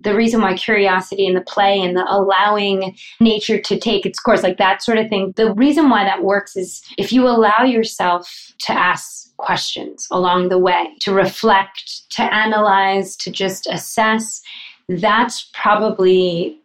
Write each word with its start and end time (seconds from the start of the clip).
the 0.00 0.14
reason 0.14 0.40
why 0.40 0.54
curiosity 0.54 1.26
and 1.26 1.36
the 1.36 1.42
play 1.42 1.80
and 1.80 1.96
the 1.96 2.04
allowing 2.08 2.96
nature 3.20 3.60
to 3.60 3.78
take 3.78 4.06
its 4.06 4.18
course, 4.18 4.42
like 4.42 4.58
that 4.58 4.82
sort 4.82 4.98
of 4.98 5.08
thing, 5.08 5.32
the 5.36 5.52
reason 5.54 5.90
why 5.90 6.04
that 6.04 6.24
works 6.24 6.56
is 6.56 6.82
if 6.98 7.12
you 7.12 7.26
allow 7.26 7.62
yourself 7.62 8.54
to 8.60 8.72
ask 8.72 9.34
questions 9.36 10.06
along 10.10 10.48
the 10.48 10.58
way, 10.58 10.88
to 11.00 11.12
reflect, 11.12 12.10
to 12.10 12.22
analyze, 12.22 13.16
to 13.16 13.30
just 13.30 13.66
assess, 13.66 14.42
that's 14.88 15.50
probably 15.54 16.58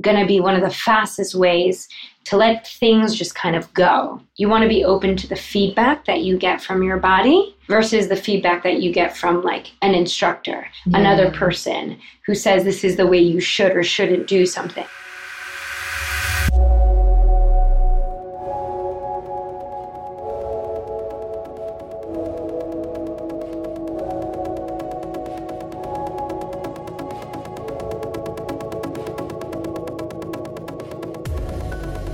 going 0.00 0.18
to 0.18 0.26
be 0.26 0.40
one 0.40 0.54
of 0.54 0.62
the 0.62 0.74
fastest 0.74 1.34
ways 1.34 1.88
to 2.24 2.36
let 2.36 2.66
things 2.66 3.14
just 3.14 3.34
kind 3.34 3.54
of 3.54 3.72
go. 3.74 4.20
You 4.36 4.48
want 4.48 4.62
to 4.62 4.68
be 4.68 4.84
open 4.84 5.16
to 5.16 5.26
the 5.26 5.36
feedback 5.36 6.06
that 6.06 6.22
you 6.22 6.38
get 6.38 6.62
from 6.62 6.82
your 6.82 6.96
body 6.96 7.54
versus 7.68 8.08
the 8.08 8.16
feedback 8.16 8.62
that 8.62 8.80
you 8.80 8.92
get 8.92 9.16
from 9.16 9.42
like 9.42 9.72
an 9.82 9.94
instructor, 9.94 10.66
yeah. 10.86 10.98
another 10.98 11.30
person 11.30 11.98
who 12.26 12.34
says 12.34 12.64
this 12.64 12.84
is 12.84 12.96
the 12.96 13.06
way 13.06 13.18
you 13.18 13.40
should 13.40 13.76
or 13.76 13.82
shouldn't 13.82 14.26
do 14.26 14.46
something. 14.46 14.86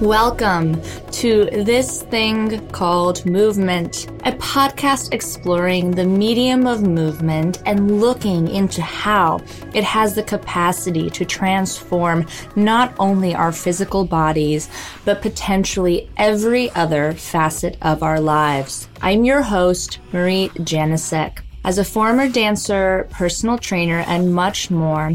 Welcome 0.00 0.80
to 1.10 1.44
This 1.52 2.00
Thing 2.04 2.66
Called 2.68 3.26
Movement, 3.26 4.06
a 4.24 4.32
podcast 4.32 5.12
exploring 5.12 5.90
the 5.90 6.06
medium 6.06 6.66
of 6.66 6.80
movement 6.80 7.62
and 7.66 8.00
looking 8.00 8.48
into 8.48 8.80
how 8.80 9.40
it 9.74 9.84
has 9.84 10.14
the 10.14 10.22
capacity 10.22 11.10
to 11.10 11.26
transform 11.26 12.26
not 12.56 12.94
only 12.98 13.34
our 13.34 13.52
physical 13.52 14.06
bodies, 14.06 14.70
but 15.04 15.20
potentially 15.20 16.08
every 16.16 16.70
other 16.70 17.12
facet 17.12 17.76
of 17.82 18.02
our 18.02 18.20
lives. 18.20 18.88
I'm 19.02 19.26
your 19.26 19.42
host, 19.42 19.98
Marie 20.14 20.48
Janasek. 20.60 21.40
As 21.62 21.76
a 21.76 21.84
former 21.84 22.26
dancer, 22.26 23.06
personal 23.10 23.58
trainer, 23.58 24.02
and 24.06 24.34
much 24.34 24.70
more, 24.70 25.12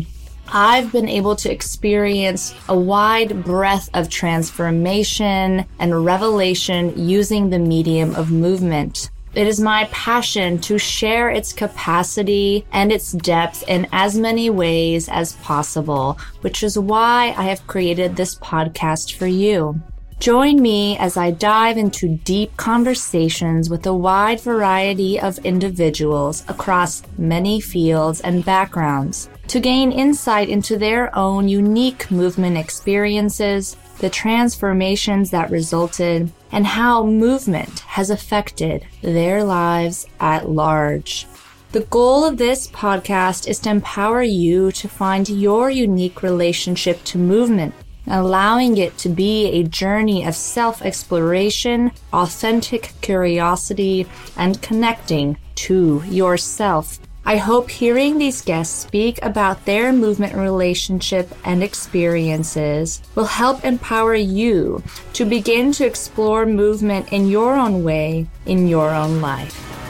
I've 0.48 0.92
been 0.92 1.10
able 1.10 1.36
to 1.38 1.52
experience 1.52 2.54
a 2.70 2.78
wide 2.78 3.44
breadth 3.44 3.90
of 3.94 4.10
transformation 4.10 5.66
and 5.80 6.06
revelation 6.06 6.94
using 6.98 7.50
the 7.50 7.60
medium 7.60 8.16
of 8.16 8.32
movement. 8.32 9.10
It 9.34 9.48
is 9.48 9.60
my 9.60 9.90
passion 9.92 10.60
to 10.60 10.78
share 10.78 11.30
its 11.30 11.52
capacity 11.52 12.66
and 12.72 12.92
its 12.92 13.12
depth 13.12 13.68
in 13.68 13.88
as 13.92 14.18
many 14.18 14.50
ways 14.50 15.10
as 15.10 15.34
possible, 15.34 16.18
which 16.42 16.64
is 16.64 16.80
why 16.80 17.34
I 17.38 17.44
have 17.44 17.68
created 17.68 18.16
this 18.16 18.36
podcast 18.36 19.16
for 19.16 19.28
you. 19.28 19.82
Join 20.20 20.62
me 20.62 20.98
as 20.98 21.18
I 21.18 21.32
dive 21.32 21.78
into 21.78 22.16
deep 22.24 22.56
conversations 22.56 23.70
with 23.70 23.86
a 23.86 23.94
wide 23.94 24.40
variety 24.40 25.20
of 25.20 25.38
individuals 25.40 26.46
across 26.48 27.04
many 27.18 27.60
fields 27.60 28.22
and 28.22 28.46
backgrounds 28.46 29.28
to 29.48 29.60
gain 29.60 29.92
insight 29.92 30.50
into 30.50 30.78
their 30.78 31.16
own 31.16 31.48
unique 31.48 32.10
movement 32.10 32.58
experiences, 32.58 33.76
the 34.00 34.10
transformations 34.10 35.32
that 35.32 35.52
resulted, 35.52 36.32
and 36.52 36.66
how 36.66 37.06
movement 37.06 37.80
has 37.82 38.10
affected 38.10 38.86
their 39.02 39.44
lives 39.44 40.08
at 40.20 40.50
large. 40.50 41.28
The 41.72 41.82
goal 41.82 42.24
of 42.24 42.38
this 42.38 42.68
podcast 42.68 43.48
is 43.48 43.60
to 43.60 43.70
empower 43.70 44.24
you 44.24 44.72
to 44.74 44.88
find 44.88 45.28
your 45.28 45.70
unique 45.70 46.24
relationship 46.24 47.04
to 47.06 47.18
movement, 47.18 47.76
allowing 48.08 48.78
it 48.78 48.98
to 49.00 49.10
be 49.10 49.48
a 49.48 49.64
journey 49.64 50.26
of 50.26 50.36
self 50.36 50.82
exploration, 50.82 51.92
authentic 52.14 52.94
curiosity, 53.02 54.08
and 54.38 54.62
connecting 54.62 55.38
to 55.56 56.02
yourself 56.08 57.00
I 57.28 57.38
hope 57.38 57.72
hearing 57.72 58.20
these 58.20 58.44
guests 58.44 58.84
speak 58.84 59.18
about 59.24 59.66
their 59.66 59.92
movement 59.92 60.36
relationship 60.36 61.34
and 61.44 61.64
experiences 61.64 63.02
will 63.16 63.26
help 63.26 63.66
empower 63.66 64.14
you 64.14 64.84
to 65.14 65.26
begin 65.26 65.72
to 65.74 65.88
explore 65.88 66.46
movement 66.46 67.12
in 67.12 67.28
your 67.28 67.56
own 67.56 67.84
way 67.84 68.28
in 68.46 68.68
your 68.68 68.92
own 68.92 69.22
life. 69.22 69.85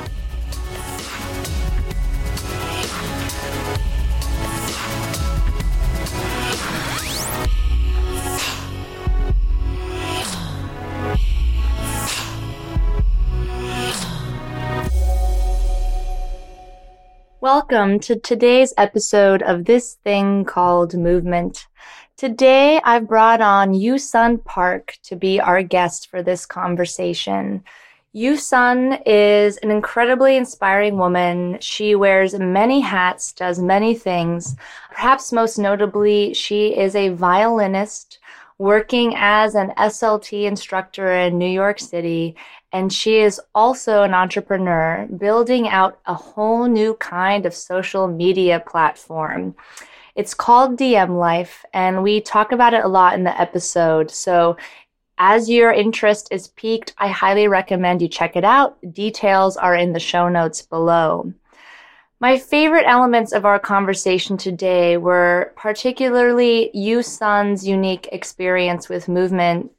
Welcome 17.45 17.99
to 17.99 18.15
today's 18.15 18.73
episode 18.75 19.43
of 19.43 19.65
This 19.65 19.99
Thing 20.03 20.45
Called 20.45 20.95
Movement. 20.95 21.67
Today, 22.17 22.81
I've 22.83 23.07
brought 23.07 23.39
on 23.39 23.75
Yusun 23.75 24.43
Park 24.43 24.97
to 25.03 25.15
be 25.15 25.39
our 25.39 25.61
guest 25.61 26.09
for 26.09 26.23
this 26.23 26.47
conversation. 26.47 27.63
Yusun 28.15 28.99
is 29.05 29.57
an 29.57 29.69
incredibly 29.69 30.37
inspiring 30.37 30.97
woman. 30.97 31.59
She 31.61 31.93
wears 31.93 32.33
many 32.33 32.79
hats, 32.79 33.31
does 33.31 33.59
many 33.59 33.93
things. 33.93 34.55
Perhaps 34.89 35.31
most 35.31 35.59
notably, 35.59 36.33
she 36.33 36.75
is 36.75 36.95
a 36.95 37.09
violinist 37.09 38.17
working 38.57 39.13
as 39.17 39.55
an 39.55 39.73
SLT 39.77 40.45
instructor 40.45 41.11
in 41.11 41.37
New 41.37 41.49
York 41.49 41.79
City 41.79 42.35
and 42.75 42.91
she 42.91 43.19
is 43.19 43.39
also 43.53 44.03
an 44.03 44.13
entrepreneur 44.13 45.07
building 45.17 45.69
out 45.69 45.97
a 46.07 46.13
whole 46.13 46.67
new 46.67 46.93
kind 46.95 47.45
of 47.45 47.53
social 47.53 48.05
media 48.05 48.59
platform. 48.59 49.55
It's 50.13 50.33
called 50.33 50.77
DM 50.77 51.17
Life, 51.17 51.63
and 51.73 52.03
we 52.03 52.19
talk 52.19 52.51
about 52.51 52.73
it 52.73 52.83
a 52.83 52.89
lot 52.89 53.13
in 53.13 53.23
the 53.23 53.39
episode. 53.39 54.11
So, 54.11 54.57
as 55.17 55.49
your 55.49 55.71
interest 55.71 56.27
is 56.31 56.49
piqued, 56.49 56.93
I 56.97 57.07
highly 57.07 57.47
recommend 57.47 58.01
you 58.01 58.09
check 58.09 58.35
it 58.35 58.43
out. 58.43 58.77
Details 58.91 59.55
are 59.55 59.77
in 59.77 59.93
the 59.93 59.99
show 60.01 60.27
notes 60.27 60.61
below. 60.61 61.33
My 62.21 62.37
favorite 62.37 62.85
elements 62.87 63.33
of 63.33 63.43
our 63.43 63.59
conversation 63.59 64.37
today 64.37 64.95
were 64.95 65.53
particularly 65.57 66.71
Yusun's 66.73 67.67
unique 67.67 68.07
experience 68.13 68.87
with 68.87 69.09
movement, 69.09 69.69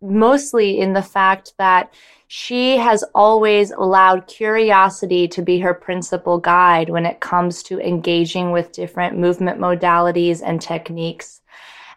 mostly 0.00 0.80
in 0.80 0.94
the 0.94 1.02
fact 1.02 1.52
that 1.58 1.92
she 2.28 2.78
has 2.78 3.04
always 3.14 3.72
allowed 3.72 4.26
curiosity 4.26 5.28
to 5.28 5.42
be 5.42 5.58
her 5.58 5.74
principal 5.74 6.38
guide 6.38 6.88
when 6.88 7.04
it 7.04 7.20
comes 7.20 7.62
to 7.64 7.78
engaging 7.78 8.52
with 8.52 8.72
different 8.72 9.18
movement 9.18 9.60
modalities 9.60 10.40
and 10.42 10.62
techniques. 10.62 11.42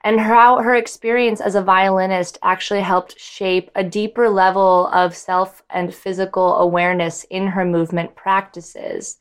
And 0.03 0.19
how 0.19 0.61
her 0.61 0.75
experience 0.75 1.39
as 1.39 1.55
a 1.55 1.63
violinist 1.63 2.37
actually 2.43 2.81
helped 2.81 3.17
shape 3.17 3.71
a 3.75 3.83
deeper 3.83 4.29
level 4.29 4.87
of 4.87 5.15
self 5.15 5.63
and 5.69 5.95
physical 5.95 6.57
awareness 6.57 7.23
in 7.29 7.47
her 7.47 7.63
movement 7.63 8.13
practices. 8.15 9.19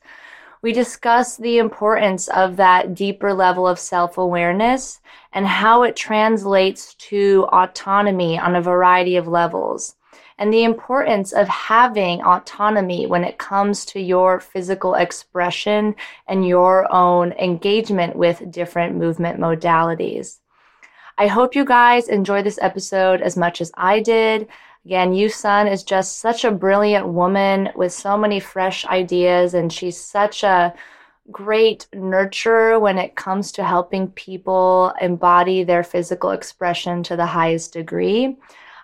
We 0.61 0.73
discuss 0.73 1.37
the 1.37 1.57
importance 1.57 2.27
of 2.27 2.57
that 2.57 2.93
deeper 2.93 3.33
level 3.33 3.67
of 3.67 3.79
self 3.79 4.17
awareness 4.17 4.99
and 5.31 5.47
how 5.47 5.83
it 5.83 5.95
translates 5.95 6.95
to 6.95 7.47
autonomy 7.53 8.37
on 8.37 8.55
a 8.55 8.61
variety 8.61 9.15
of 9.15 9.27
levels 9.27 9.95
and 10.39 10.53
the 10.53 10.63
importance 10.63 11.33
of 11.33 11.47
having 11.49 12.21
autonomy 12.21 13.05
when 13.05 13.25
it 13.25 13.37
comes 13.37 13.85
to 13.85 13.99
your 13.99 14.39
physical 14.39 14.95
expression 14.95 15.93
and 16.27 16.47
your 16.47 16.91
own 16.93 17.33
engagement 17.33 18.15
with 18.15 18.49
different 18.49 18.95
movement 18.95 19.37
modalities. 19.37 20.39
I 21.17 21.27
hope 21.27 21.55
you 21.55 21.65
guys 21.65 22.07
enjoy 22.07 22.41
this 22.41 22.57
episode 22.61 23.21
as 23.21 23.35
much 23.35 23.59
as 23.59 23.69
I 23.75 23.99
did. 23.99 24.47
Again, 24.89 25.13
Yusun 25.13 25.71
is 25.71 25.83
just 25.83 26.17
such 26.17 26.43
a 26.43 26.49
brilliant 26.49 27.09
woman 27.09 27.69
with 27.75 27.93
so 27.93 28.17
many 28.17 28.39
fresh 28.39 28.87
ideas, 28.87 29.53
and 29.53 29.71
she's 29.71 30.01
such 30.03 30.43
a 30.43 30.73
great 31.31 31.85
nurturer 31.93 32.81
when 32.81 32.97
it 32.97 33.15
comes 33.15 33.51
to 33.51 33.63
helping 33.63 34.07
people 34.07 34.91
embody 34.99 35.63
their 35.63 35.83
physical 35.83 36.31
expression 36.31 37.03
to 37.03 37.15
the 37.15 37.27
highest 37.27 37.73
degree. 37.73 38.35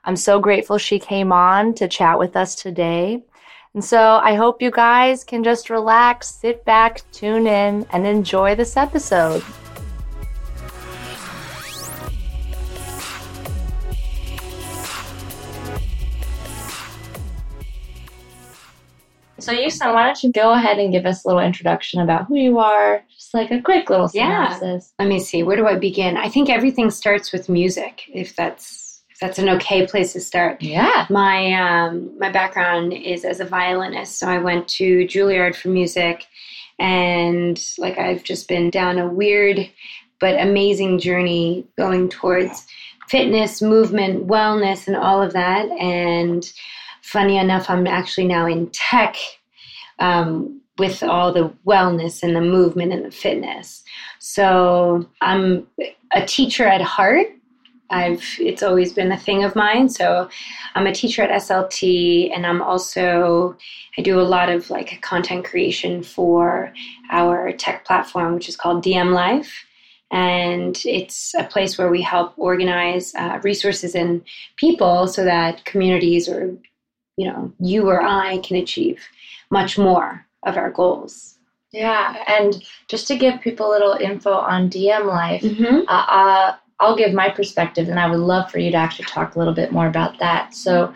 I'm 0.03 0.15
so 0.15 0.39
grateful 0.39 0.77
she 0.77 0.99
came 0.99 1.31
on 1.31 1.73
to 1.73 1.87
chat 1.87 2.19
with 2.19 2.35
us 2.35 2.53
today. 2.53 3.23
And 3.73 3.83
so 3.83 4.19
I 4.21 4.35
hope 4.35 4.61
you 4.61 4.69
guys 4.69 5.23
can 5.23 5.43
just 5.43 5.71
relax, 5.71 6.27
sit 6.27 6.63
back, 6.65 7.01
tune 7.13 7.47
in, 7.47 7.83
and 7.91 8.05
enjoy 8.05 8.53
this 8.53 8.77
episode. 8.77 9.43
So, 19.45 19.53
Yusun, 19.53 19.93
why 19.93 20.05
don't 20.05 20.23
you 20.23 20.31
go 20.31 20.53
ahead 20.53 20.79
and 20.79 20.91
give 20.91 21.05
us 21.05 21.23
a 21.23 21.27
little 21.27 21.43
introduction 21.43 22.01
about 22.01 22.25
who 22.25 22.35
you 22.35 22.57
are, 22.57 23.03
just 23.15 23.31
like 23.31 23.51
a 23.51 23.61
quick 23.61 23.91
little 23.91 24.09
Yeah. 24.11 24.57
Let 24.97 25.07
me 25.07 25.19
see. 25.19 25.43
Where 25.43 25.55
do 25.55 25.67
I 25.67 25.77
begin? 25.77 26.17
I 26.17 26.29
think 26.29 26.49
everything 26.49 26.89
starts 26.89 27.31
with 27.31 27.47
music. 27.47 28.01
If 28.11 28.35
that's 28.35 29.03
if 29.11 29.19
that's 29.19 29.37
an 29.37 29.49
okay 29.49 29.85
place 29.85 30.13
to 30.13 30.19
start. 30.19 30.63
Yeah. 30.63 31.05
My 31.11 31.53
um, 31.53 32.17
my 32.17 32.31
background 32.31 32.91
is 32.91 33.23
as 33.23 33.39
a 33.39 33.45
violinist, 33.45 34.17
so 34.17 34.27
I 34.27 34.39
went 34.39 34.67
to 34.69 35.05
Juilliard 35.05 35.55
for 35.55 35.67
music, 35.67 36.25
and 36.79 37.63
like 37.77 37.99
I've 37.99 38.23
just 38.23 38.47
been 38.47 38.71
down 38.71 38.97
a 38.97 39.07
weird 39.07 39.69
but 40.19 40.41
amazing 40.41 40.97
journey 40.97 41.67
going 41.77 42.09
towards 42.09 42.65
fitness, 43.09 43.61
movement, 43.61 44.25
wellness, 44.25 44.87
and 44.87 44.95
all 44.95 45.21
of 45.21 45.33
that. 45.33 45.69
And 45.79 46.51
funny 47.03 47.37
enough, 47.37 47.69
I'm 47.69 47.85
actually 47.85 48.25
now 48.25 48.47
in 48.47 48.71
tech 48.71 49.17
um, 49.99 50.61
with 50.77 51.03
all 51.03 51.31
the 51.31 51.53
wellness 51.65 52.21
and 52.21 52.35
the 52.35 52.41
movement 52.41 52.91
and 52.91 53.05
the 53.05 53.11
fitness. 53.11 53.83
So 54.19 55.09
I'm 55.21 55.67
a 56.11 56.25
teacher 56.25 56.65
at 56.65 56.81
heart. 56.81 57.27
I've 57.91 58.23
it's 58.39 58.63
always 58.63 58.93
been 58.93 59.11
a 59.11 59.17
thing 59.17 59.43
of 59.43 59.55
mine. 59.55 59.89
So 59.89 60.27
I'm 60.73 60.87
a 60.87 60.93
teacher 60.93 61.21
at 61.21 61.29
SLT 61.29 62.35
and 62.35 62.45
I'm 62.45 62.61
also 62.61 63.55
I 63.97 64.01
do 64.01 64.19
a 64.19 64.23
lot 64.23 64.49
of 64.49 64.69
like 64.69 65.01
content 65.01 65.45
creation 65.45 66.01
for 66.01 66.73
our 67.11 67.51
tech 67.53 67.85
platform 67.85 68.33
which 68.33 68.49
is 68.49 68.57
called 68.57 68.83
DM 68.83 69.13
Life 69.13 69.65
and 70.11 70.81
it's 70.85 71.33
a 71.37 71.43
place 71.43 71.77
where 71.77 71.89
we 71.89 72.01
help 72.01 72.33
organize 72.37 73.13
uh, 73.15 73.39
resources 73.43 73.95
and 73.95 74.23
people 74.57 75.07
so 75.07 75.23
that 75.23 75.65
communities 75.65 76.27
or 76.27 76.55
you 77.17 77.27
know 77.27 77.53
you 77.59 77.87
or 77.87 78.01
I 78.01 78.39
can 78.39 78.57
achieve 78.57 79.07
much 79.49 79.77
more 79.77 80.25
of 80.43 80.57
our 80.57 80.71
goals. 80.71 81.37
Yeah. 81.71 82.23
And 82.27 82.63
just 82.87 83.07
to 83.07 83.17
give 83.17 83.41
people 83.41 83.67
a 83.67 83.71
little 83.71 83.93
info 83.93 84.33
on 84.33 84.69
DM 84.69 85.05
life, 85.05 85.41
Mm-hmm. 85.41 85.87
uh, 85.87 86.05
uh, 86.07 86.55
I'll 86.79 86.95
give 86.95 87.13
my 87.13 87.29
perspective, 87.29 87.87
and 87.89 87.99
I 87.99 88.09
would 88.09 88.19
love 88.19 88.51
for 88.51 88.59
you 88.59 88.71
to 88.71 88.77
actually 88.77 89.05
talk 89.05 89.35
a 89.35 89.39
little 89.39 89.53
bit 89.53 89.71
more 89.71 89.87
about 89.87 90.19
that. 90.19 90.53
So, 90.53 90.93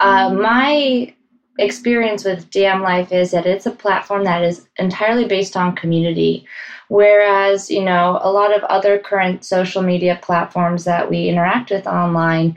uh, 0.00 0.30
my 0.32 1.14
experience 1.58 2.24
with 2.24 2.48
DM 2.50 2.82
Life 2.82 3.12
is 3.12 3.30
that 3.32 3.44
it's 3.44 3.66
a 3.66 3.70
platform 3.70 4.24
that 4.24 4.42
is 4.42 4.66
entirely 4.78 5.26
based 5.26 5.58
on 5.58 5.76
community, 5.76 6.46
whereas 6.88 7.70
you 7.70 7.84
know 7.84 8.18
a 8.22 8.32
lot 8.32 8.56
of 8.56 8.62
other 8.64 8.98
current 8.98 9.44
social 9.44 9.82
media 9.82 10.18
platforms 10.22 10.84
that 10.84 11.10
we 11.10 11.28
interact 11.28 11.70
with 11.70 11.86
online, 11.86 12.56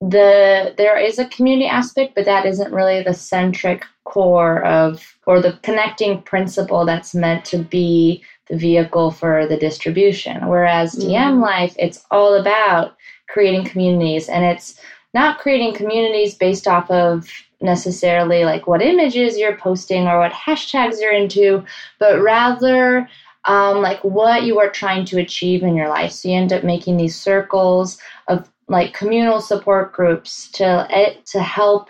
the 0.00 0.74
there 0.76 0.98
is 0.98 1.18
a 1.18 1.26
community 1.28 1.66
aspect, 1.66 2.14
but 2.14 2.24
that 2.26 2.44
isn't 2.46 2.72
really 2.72 3.02
the 3.02 3.14
centric 3.14 3.84
core 4.04 4.64
of 4.64 5.16
or 5.26 5.40
the 5.40 5.58
connecting 5.62 6.22
principle 6.22 6.84
that's 6.84 7.14
meant 7.14 7.44
to 7.46 7.58
be 7.58 8.22
the 8.48 8.56
vehicle 8.56 9.10
for 9.10 9.46
the 9.46 9.56
distribution. 9.56 10.48
Whereas. 10.48 10.94
DM 10.94 11.40
Life, 11.42 11.74
it's 11.78 12.04
all 12.10 12.34
about 12.34 12.96
creating 13.28 13.64
communities, 13.64 14.28
and 14.28 14.44
it's 14.44 14.78
not 15.14 15.38
creating 15.38 15.74
communities 15.74 16.34
based 16.34 16.68
off 16.68 16.90
of 16.90 17.28
necessarily 17.60 18.44
like 18.44 18.66
what 18.66 18.82
images 18.82 19.38
you're 19.38 19.56
posting 19.56 20.06
or 20.06 20.18
what 20.18 20.32
hashtags 20.32 21.00
you're 21.00 21.12
into, 21.12 21.64
but 21.98 22.20
rather 22.20 23.08
um, 23.46 23.80
like 23.80 24.02
what 24.04 24.42
you 24.42 24.58
are 24.58 24.68
trying 24.68 25.04
to 25.06 25.18
achieve 25.18 25.62
in 25.62 25.74
your 25.74 25.88
life. 25.88 26.12
So 26.12 26.28
you 26.28 26.34
end 26.36 26.52
up 26.52 26.64
making 26.64 26.96
these 26.96 27.18
circles 27.18 27.98
of 28.28 28.50
like 28.68 28.92
communal 28.94 29.40
support 29.40 29.92
groups 29.92 30.48
to 30.52 30.86
eh, 30.90 31.14
to 31.26 31.40
help 31.40 31.88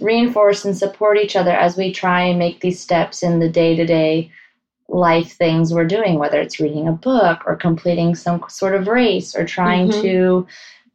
reinforce 0.00 0.64
and 0.64 0.76
support 0.76 1.18
each 1.18 1.36
other 1.36 1.52
as 1.52 1.76
we 1.76 1.92
try 1.92 2.22
and 2.22 2.38
make 2.38 2.60
these 2.60 2.80
steps 2.80 3.22
in 3.22 3.38
the 3.38 3.48
day 3.48 3.76
to 3.76 3.84
day 3.84 4.30
life 4.88 5.32
things 5.36 5.72
we're 5.72 5.84
doing, 5.86 6.18
whether 6.18 6.40
it's 6.40 6.58
reading 6.58 6.88
a 6.88 6.92
book 6.92 7.40
or 7.46 7.54
completing 7.54 8.14
some 8.14 8.42
sort 8.48 8.74
of 8.74 8.88
race 8.88 9.36
or 9.36 9.44
trying 9.44 9.88
Mhm. 9.88 10.02
to 10.02 10.46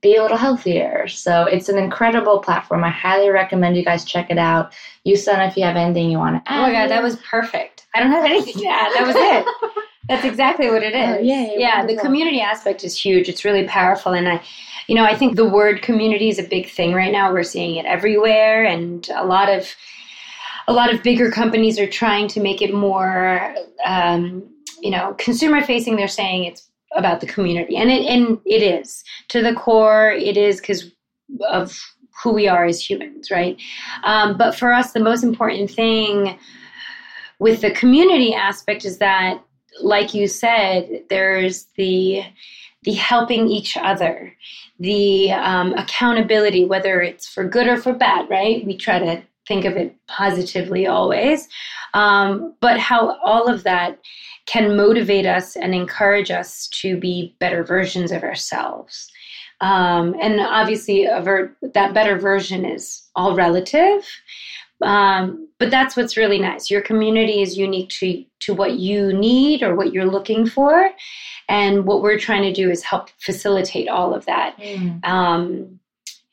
be 0.01 0.15
a 0.15 0.21
little 0.21 0.37
healthier. 0.37 1.07
So 1.07 1.45
it's 1.45 1.69
an 1.69 1.77
incredible 1.77 2.39
platform. 2.39 2.83
I 2.83 2.89
highly 2.89 3.29
recommend 3.29 3.77
you 3.77 3.85
guys 3.85 4.03
check 4.03 4.29
it 4.29 4.37
out. 4.37 4.73
Yusun, 5.07 5.47
if 5.47 5.55
you 5.55 5.63
have 5.63 5.77
anything 5.77 6.11
you 6.11 6.17
want 6.19 6.43
to 6.43 6.51
add. 6.51 6.59
Oh 6.59 6.61
my 6.63 6.71
god, 6.73 6.89
that 6.89 7.01
was 7.01 7.15
perfect. 7.17 7.85
I 7.95 8.01
don't 8.01 8.11
have 8.11 8.25
anything 8.25 8.61
to 8.61 8.67
add. 8.67 8.91
That 8.93 9.07
was 9.07 9.15
it. 9.17 9.45
That's 10.09 10.25
exactly 10.25 10.69
what 10.69 10.83
it 10.83 10.93
is. 10.93 11.17
Oh, 11.17 11.21
yay, 11.21 11.55
yeah, 11.57 11.83
the 11.85 11.95
community 11.97 12.39
aspect 12.39 12.83
is 12.83 12.95
huge. 12.99 13.27
It's 13.29 13.43
really 13.43 13.63
powerful, 13.63 14.11
and 14.13 14.27
I, 14.29 14.41
you 14.87 14.95
know, 14.95 15.03
I 15.03 15.15
think 15.15 15.35
the 15.35 15.47
word 15.47 15.81
community 15.81 16.29
is 16.29 16.39
a 16.39 16.43
big 16.43 16.69
thing 16.69 16.93
right 16.93 17.11
now. 17.11 17.31
We're 17.31 17.43
seeing 17.43 17.75
it 17.75 17.85
everywhere, 17.85 18.65
and 18.65 19.07
a 19.15 19.25
lot 19.25 19.49
of, 19.49 19.73
a 20.67 20.73
lot 20.73 20.93
of 20.93 21.03
bigger 21.03 21.31
companies 21.31 21.79
are 21.79 21.89
trying 21.89 22.27
to 22.29 22.39
make 22.39 22.61
it 22.61 22.73
more, 22.73 23.55
um, 23.85 24.43
you 24.81 24.91
know, 24.91 25.15
consumer 25.17 25.61
facing. 25.61 25.95
They're 25.95 26.07
saying 26.07 26.45
it's 26.45 26.69
about 26.95 27.21
the 27.21 27.27
community, 27.27 27.77
and 27.77 27.89
it 27.91 28.05
and 28.05 28.39
it 28.45 28.61
is 28.61 29.03
to 29.29 29.41
the 29.41 29.53
core. 29.53 30.11
It 30.11 30.37
is 30.37 30.59
because 30.59 30.91
of 31.49 31.77
who 32.23 32.31
we 32.31 32.47
are 32.47 32.65
as 32.65 32.89
humans, 32.89 33.29
right? 33.29 33.57
Um, 34.03 34.37
but 34.37 34.55
for 34.55 34.71
us, 34.71 34.93
the 34.93 34.99
most 34.99 35.23
important 35.23 35.69
thing 35.69 36.37
with 37.39 37.61
the 37.61 37.71
community 37.71 38.33
aspect 38.33 38.85
is 38.85 38.99
that, 38.99 39.41
like 39.81 40.13
you 40.13 40.27
said, 40.27 41.03
there's 41.09 41.65
the 41.75 42.23
the 42.85 42.93
helping 42.93 43.49
each 43.49 43.75
other, 43.75 44.33
the 44.79 45.31
um, 45.31 45.73
accountability, 45.73 46.65
whether 46.65 47.01
it's 47.01 47.27
for 47.27 47.43
good 47.43 47.67
or 47.67 47.77
for 47.77 47.93
bad, 47.93 48.29
right? 48.29 48.65
We 48.65 48.77
try 48.77 48.99
to 48.99 49.21
think 49.47 49.65
of 49.65 49.75
it 49.75 49.95
positively 50.07 50.87
always, 50.87 51.47
um, 51.93 52.53
but 52.61 52.79
how 52.79 53.17
all 53.23 53.47
of 53.47 53.63
that 53.63 53.99
can 54.45 54.77
motivate 54.77 55.25
us 55.25 55.55
and 55.55 55.73
encourage 55.73 56.31
us 56.31 56.67
to 56.81 56.97
be 56.97 57.35
better 57.39 57.63
versions 57.63 58.11
of 58.11 58.23
ourselves. 58.23 59.11
Um, 59.61 60.15
and 60.21 60.39
obviously, 60.39 61.05
that 61.05 61.93
better 61.93 62.17
version 62.17 62.65
is 62.65 63.03
all 63.15 63.35
relative. 63.35 64.05
Um, 64.81 65.47
but 65.57 65.71
that's 65.71 65.95
what's 65.95 66.17
really 66.17 66.39
nice. 66.39 66.69
Your 66.69 66.81
community 66.81 67.41
is 67.41 67.57
unique 67.57 67.89
to 67.99 68.23
to 68.41 68.53
what 68.53 68.73
you 68.73 69.13
need 69.13 69.63
or 69.63 69.75
what 69.75 69.93
you're 69.93 70.05
looking 70.05 70.45
for, 70.45 70.89
and 71.47 71.85
what 71.85 72.01
we're 72.01 72.19
trying 72.19 72.43
to 72.43 72.53
do 72.53 72.69
is 72.69 72.83
help 72.83 73.09
facilitate 73.19 73.87
all 73.87 74.13
of 74.13 74.25
that. 74.25 74.57
Mm. 74.57 75.03
Um, 75.05 75.79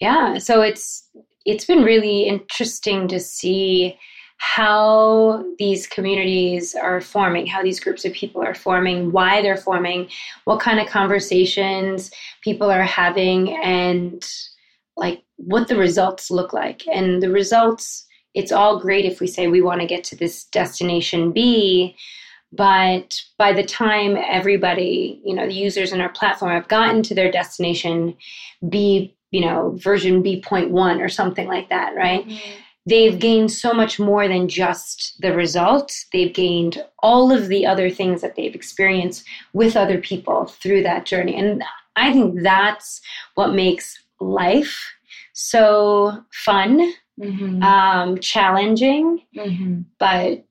yeah, 0.01 0.39
so 0.39 0.61
it's 0.61 1.09
it's 1.45 1.65
been 1.65 1.85
really 1.85 2.25
interesting 2.25 3.09
to 3.09 3.21
see 3.21 3.97
how 4.39 5.45
these 5.61 5.87
communities 5.87 6.75
are 6.75 7.01
forming, 7.01 7.47
how 7.47 7.63
these 7.63 7.79
groups 7.79 8.05
of 8.05 8.13
people 8.13 8.43
are 8.43 8.57
forming, 8.57 9.13
why 9.13 9.41
they're 9.41 9.57
forming, 9.57 10.09
what 10.45 10.59
kind 10.59 10.81
of 10.81 10.89
conversations 10.89 12.11
people 12.43 12.69
are 12.69 12.83
having, 12.83 13.57
and 13.63 14.29
like 14.97 15.23
what 15.37 15.69
the 15.69 15.77
results 15.77 16.29
look 16.29 16.53
like. 16.53 16.83
And 16.93 17.23
the 17.23 17.31
results, 17.31 18.05
it's 18.35 18.53
all 18.53 18.79
great 18.79 19.05
if 19.05 19.21
we 19.21 19.27
say 19.27 19.47
we 19.47 19.63
want 19.63 19.81
to 19.81 19.87
get 19.87 20.05
to 20.05 20.17
this 20.17 20.45
destination 20.45 21.33
B, 21.33 21.97
but 22.53 23.19
by 23.39 23.53
the 23.53 23.65
time 23.65 24.17
everybody, 24.17 25.21
you 25.25 25.35
know, 25.35 25.47
the 25.47 25.55
users 25.55 25.93
in 25.93 26.01
our 26.01 26.11
platform 26.11 26.53
have 26.53 26.69
gotten 26.69 27.03
to 27.05 27.15
their 27.15 27.31
destination 27.31 28.15
B, 28.69 29.17
you 29.31 29.41
know, 29.41 29.73
version 29.77 30.23
B.1 30.23 31.01
or 31.01 31.09
something 31.09 31.49
like 31.49 31.71
that, 31.71 31.95
right? 31.97 32.27
Mm-hmm. 32.27 32.51
they've 32.87 33.19
gained 33.19 33.53
so 33.53 33.73
much 33.73 33.99
more 34.01 34.27
than 34.29 34.49
just 34.49 35.17
the 35.21 35.35
result. 35.35 35.95
They've 36.13 36.35
gained 36.35 36.85
all 36.99 37.33
of 37.33 37.49
the 37.49 37.65
other 37.65 37.91
things 37.91 38.21
that 38.21 38.35
they've 38.35 38.55
experienced 38.55 39.25
with 39.53 39.77
other 39.77 39.99
people 39.99 40.47
through 40.47 40.83
that 40.83 41.07
journey. 41.07 41.37
And 41.37 41.63
I 41.97 42.13
think 42.13 42.43
that's 42.43 43.01
what 43.35 43.55
makes 43.55 43.97
life 44.21 44.79
so 45.33 46.23
fun, 46.33 46.93
Mhm. 47.23 47.63
um, 47.63 48.19
challenging, 48.19 49.21
Mhm. 49.37 49.85
but 49.99 50.45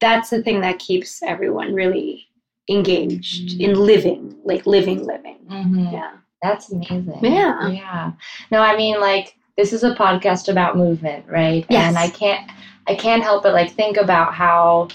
that's 0.00 0.30
the 0.30 0.42
thing 0.42 0.60
that 0.62 0.78
keeps 0.78 1.22
everyone 1.22 1.74
really 1.74 2.26
engaged 2.68 3.60
in 3.60 3.74
living, 3.74 4.34
like 4.44 4.66
living, 4.66 5.04
living. 5.04 5.36
Mhm. 5.50 5.92
Yeah. 5.92 6.10
That's 6.42 6.72
amazing. 6.72 7.18
Yeah. 7.22 7.68
Yeah. 7.68 8.12
No, 8.50 8.62
I 8.62 8.76
mean 8.76 8.98
like 9.00 9.36
this 9.56 9.72
is 9.74 9.82
a 9.84 9.94
podcast 9.94 10.48
about 10.48 10.76
movement, 10.76 11.24
right? 11.28 11.66
Yes. 11.68 11.88
And 11.88 11.98
I 11.98 12.08
can't 12.08 12.50
I 12.86 12.94
can't 12.94 13.22
help 13.22 13.42
but 13.42 13.52
like 13.52 13.72
think 13.72 13.96
about 13.98 14.32
how 14.34 14.88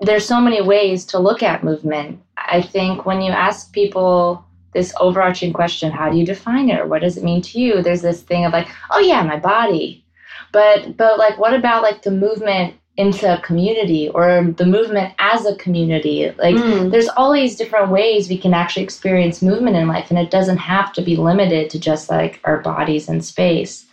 there's 0.00 0.26
so 0.26 0.40
many 0.40 0.60
ways 0.60 1.04
to 1.06 1.18
look 1.18 1.42
at 1.42 1.64
movement. 1.64 2.20
I 2.36 2.60
think 2.60 3.06
when 3.06 3.22
you 3.22 3.32
ask 3.32 3.72
people 3.72 4.44
this 4.74 4.92
overarching 5.00 5.52
question, 5.52 5.90
how 5.90 6.10
do 6.10 6.16
you 6.16 6.24
define 6.26 6.68
it 6.68 6.78
or 6.80 6.86
what 6.86 7.00
does 7.02 7.16
it 7.16 7.24
mean 7.24 7.42
to 7.42 7.58
you? 7.60 7.82
There's 7.82 8.02
this 8.02 8.22
thing 8.22 8.44
of 8.44 8.52
like, 8.52 8.68
oh 8.90 8.98
yeah, 9.00 9.22
my 9.22 9.38
body. 9.38 10.04
But 10.52 10.96
but 10.96 11.18
like 11.18 11.38
what 11.38 11.54
about 11.54 11.82
like 11.82 12.02
the 12.02 12.10
movement 12.10 12.74
into 12.96 13.32
a 13.32 13.40
community 13.40 14.08
or 14.08 14.42
the 14.56 14.66
movement 14.66 15.14
as 15.18 15.46
a 15.46 15.54
community? 15.56 16.32
Like 16.38 16.56
Mm. 16.56 16.90
there's 16.90 17.08
all 17.08 17.32
these 17.32 17.56
different 17.56 17.90
ways 17.90 18.28
we 18.28 18.36
can 18.38 18.52
actually 18.52 18.82
experience 18.82 19.42
movement 19.42 19.76
in 19.76 19.88
life 19.88 20.10
and 20.10 20.18
it 20.18 20.30
doesn't 20.30 20.58
have 20.58 20.92
to 20.94 21.02
be 21.02 21.16
limited 21.16 21.70
to 21.70 21.78
just 21.78 22.10
like 22.10 22.40
our 22.44 22.58
bodies 22.60 23.08
in 23.08 23.20
space 23.20 23.86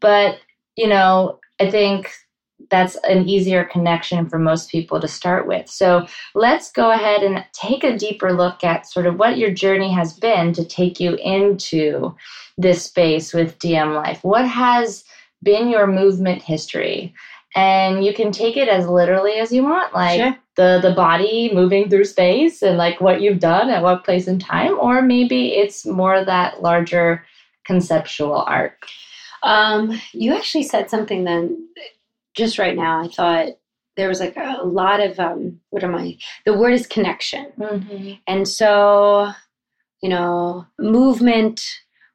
but 0.00 0.38
you 0.76 0.86
know 0.86 1.38
i 1.60 1.70
think 1.70 2.10
that's 2.70 2.96
an 3.04 3.28
easier 3.28 3.64
connection 3.64 4.28
for 4.28 4.38
most 4.38 4.70
people 4.70 5.00
to 5.00 5.08
start 5.08 5.46
with. 5.46 5.68
So 5.68 6.06
let's 6.34 6.70
go 6.70 6.90
ahead 6.90 7.22
and 7.22 7.44
take 7.52 7.84
a 7.84 7.96
deeper 7.96 8.32
look 8.32 8.64
at 8.64 8.86
sort 8.86 9.06
of 9.06 9.18
what 9.18 9.38
your 9.38 9.50
journey 9.50 9.92
has 9.92 10.12
been 10.18 10.52
to 10.54 10.64
take 10.64 11.00
you 11.00 11.16
into 11.16 12.14
this 12.56 12.84
space 12.84 13.32
with 13.34 13.58
DM 13.58 13.94
Life. 13.94 14.22
What 14.22 14.46
has 14.46 15.04
been 15.44 15.68
your 15.68 15.86
movement 15.86 16.42
history? 16.42 17.14
And 17.56 18.04
you 18.04 18.12
can 18.12 18.32
take 18.32 18.56
it 18.56 18.68
as 18.68 18.88
literally 18.88 19.34
as 19.34 19.52
you 19.52 19.62
want, 19.62 19.94
like 19.94 20.20
sure. 20.20 20.36
the 20.56 20.80
the 20.82 20.92
body 20.94 21.52
moving 21.54 21.88
through 21.88 22.06
space 22.06 22.62
and 22.62 22.76
like 22.76 23.00
what 23.00 23.20
you've 23.20 23.38
done 23.38 23.70
at 23.70 23.82
what 23.82 24.04
place 24.04 24.26
in 24.26 24.40
time, 24.40 24.76
or 24.80 25.02
maybe 25.02 25.54
it's 25.54 25.86
more 25.86 26.24
that 26.24 26.62
larger 26.62 27.24
conceptual 27.64 28.42
arc. 28.42 28.86
Um, 29.44 30.00
you 30.12 30.34
actually 30.34 30.64
said 30.64 30.90
something 30.90 31.22
then 31.22 31.68
just 32.34 32.58
right 32.58 32.74
now, 32.74 33.04
I 33.04 33.08
thought 33.08 33.48
there 33.96 34.08
was 34.08 34.18
like 34.18 34.36
a 34.36 34.64
lot 34.64 35.00
of 35.00 35.20
um, 35.20 35.60
what 35.70 35.84
am 35.84 35.94
I? 35.94 36.18
The 36.44 36.58
word 36.58 36.72
is 36.72 36.88
connection, 36.88 37.52
mm-hmm. 37.56 38.14
and 38.26 38.48
so 38.48 39.32
you 40.04 40.10
know, 40.10 40.66
movement. 40.78 41.62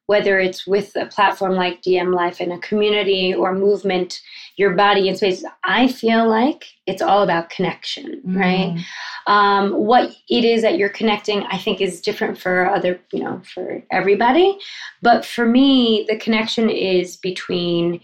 Whether 0.09 0.39
it's 0.39 0.65
with 0.65 0.95
a 0.95 1.05
platform 1.05 1.53
like 1.53 1.83
DM 1.83 2.15
Life 2.15 2.41
in 2.41 2.51
a 2.51 2.57
community 2.59 3.31
or 3.31 3.53
movement, 3.53 4.19
your 4.57 4.71
body 4.71 5.07
in 5.07 5.15
space, 5.15 5.43
I 5.63 5.87
feel 5.87 6.27
like 6.27 6.65
it's 6.87 7.03
all 7.03 7.21
about 7.21 7.51
connection, 7.51 8.19
mm-hmm. 8.25 8.37
right? 8.39 8.85
Um, 9.27 9.71
what 9.73 10.15
it 10.27 10.43
is 10.43 10.63
that 10.63 10.79
you're 10.79 10.89
connecting, 10.89 11.43
I 11.43 11.59
think, 11.59 11.79
is 11.79 12.01
different 12.01 12.39
for 12.39 12.65
other, 12.71 12.99
you 13.13 13.23
know, 13.23 13.39
for 13.53 13.83
everybody. 13.91 14.57
But 15.03 15.25
for 15.25 15.45
me, 15.45 16.07
the 16.09 16.17
connection 16.17 16.71
is 16.71 17.15
between 17.15 18.01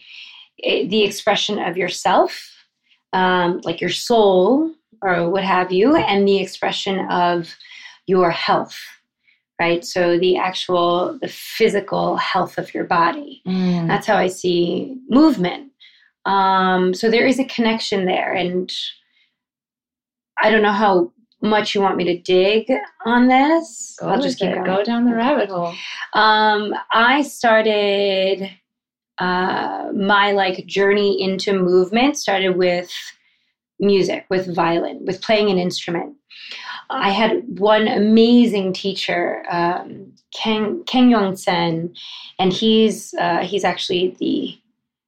the 0.59 1.03
expression 1.03 1.57
of 1.57 1.75
yourself, 1.75 2.53
um, 3.13 3.62
like 3.63 3.81
your 3.81 3.89
soul 3.89 4.75
or 5.01 5.27
what 5.27 5.43
have 5.43 5.71
you, 5.71 5.95
and 5.95 6.27
the 6.27 6.39
expression 6.39 7.00
of 7.09 7.55
your 8.05 8.29
health, 8.29 8.77
right? 9.59 9.85
So 9.85 10.19
the 10.19 10.38
actual, 10.38 11.17
the 11.21 11.27
physical 11.27 12.17
health 12.17 12.57
of 12.57 12.74
your 12.74 12.83
body. 12.83 13.41
Mm. 13.47 13.88
That's 13.88 14.07
how 14.07 14.17
I 14.17 14.27
see 14.27 14.97
movement. 15.09 15.71
Um, 16.25 16.93
so 16.93 17.09
there 17.09 17.27
is 17.27 17.39
a 17.39 17.45
connection 17.45 18.05
there, 18.05 18.33
and 18.33 18.71
I 20.41 20.50
don't 20.50 20.63
know 20.63 20.71
how 20.71 21.12
much 21.41 21.75
you 21.75 21.81
want 21.81 21.97
me 21.97 22.03
to 22.05 22.17
dig 22.17 22.71
on 23.05 23.27
this. 23.27 23.95
Go 24.00 24.09
I'll 24.09 24.21
just 24.21 24.39
keep 24.39 24.50
it. 24.50 24.65
Go 24.65 24.83
down 24.83 25.05
the 25.05 25.15
rabbit 25.15 25.50
hole. 25.50 25.74
Um, 26.13 26.74
I 26.91 27.21
started 27.21 28.50
uh, 29.19 29.91
my 29.93 30.31
like 30.31 30.65
journey 30.65 31.21
into 31.21 31.53
movement 31.53 32.17
started 32.17 32.57
with 32.57 32.91
music, 33.79 34.25
with 34.29 34.53
violin, 34.53 35.05
with 35.05 35.22
playing 35.22 35.50
an 35.50 35.58
instrument. 35.58 36.15
I 36.89 37.10
had 37.12 37.60
one 37.60 37.88
amazing 37.88 38.74
teacher, 38.74 39.44
um, 39.50 40.13
Kang, 40.34 40.84
Kang 40.86 41.10
Yong 41.10 41.36
Sen, 41.36 41.94
and 42.39 42.53
he's 42.53 43.13
uh, 43.15 43.39
he's 43.39 43.63
actually 43.63 44.15
the 44.20 44.58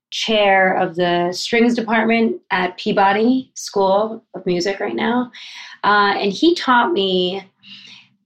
chair 0.10 0.74
of 0.74 0.96
the 0.96 1.32
strings 1.34 1.76
department 1.76 2.42
at 2.50 2.78
Peabody 2.78 3.52
School 3.56 4.24
of 4.34 4.46
Music 4.46 4.80
right 4.80 4.96
now, 4.96 5.32
uh, 5.84 6.14
and 6.18 6.32
he 6.32 6.56
taught 6.56 6.94
me 6.94 7.44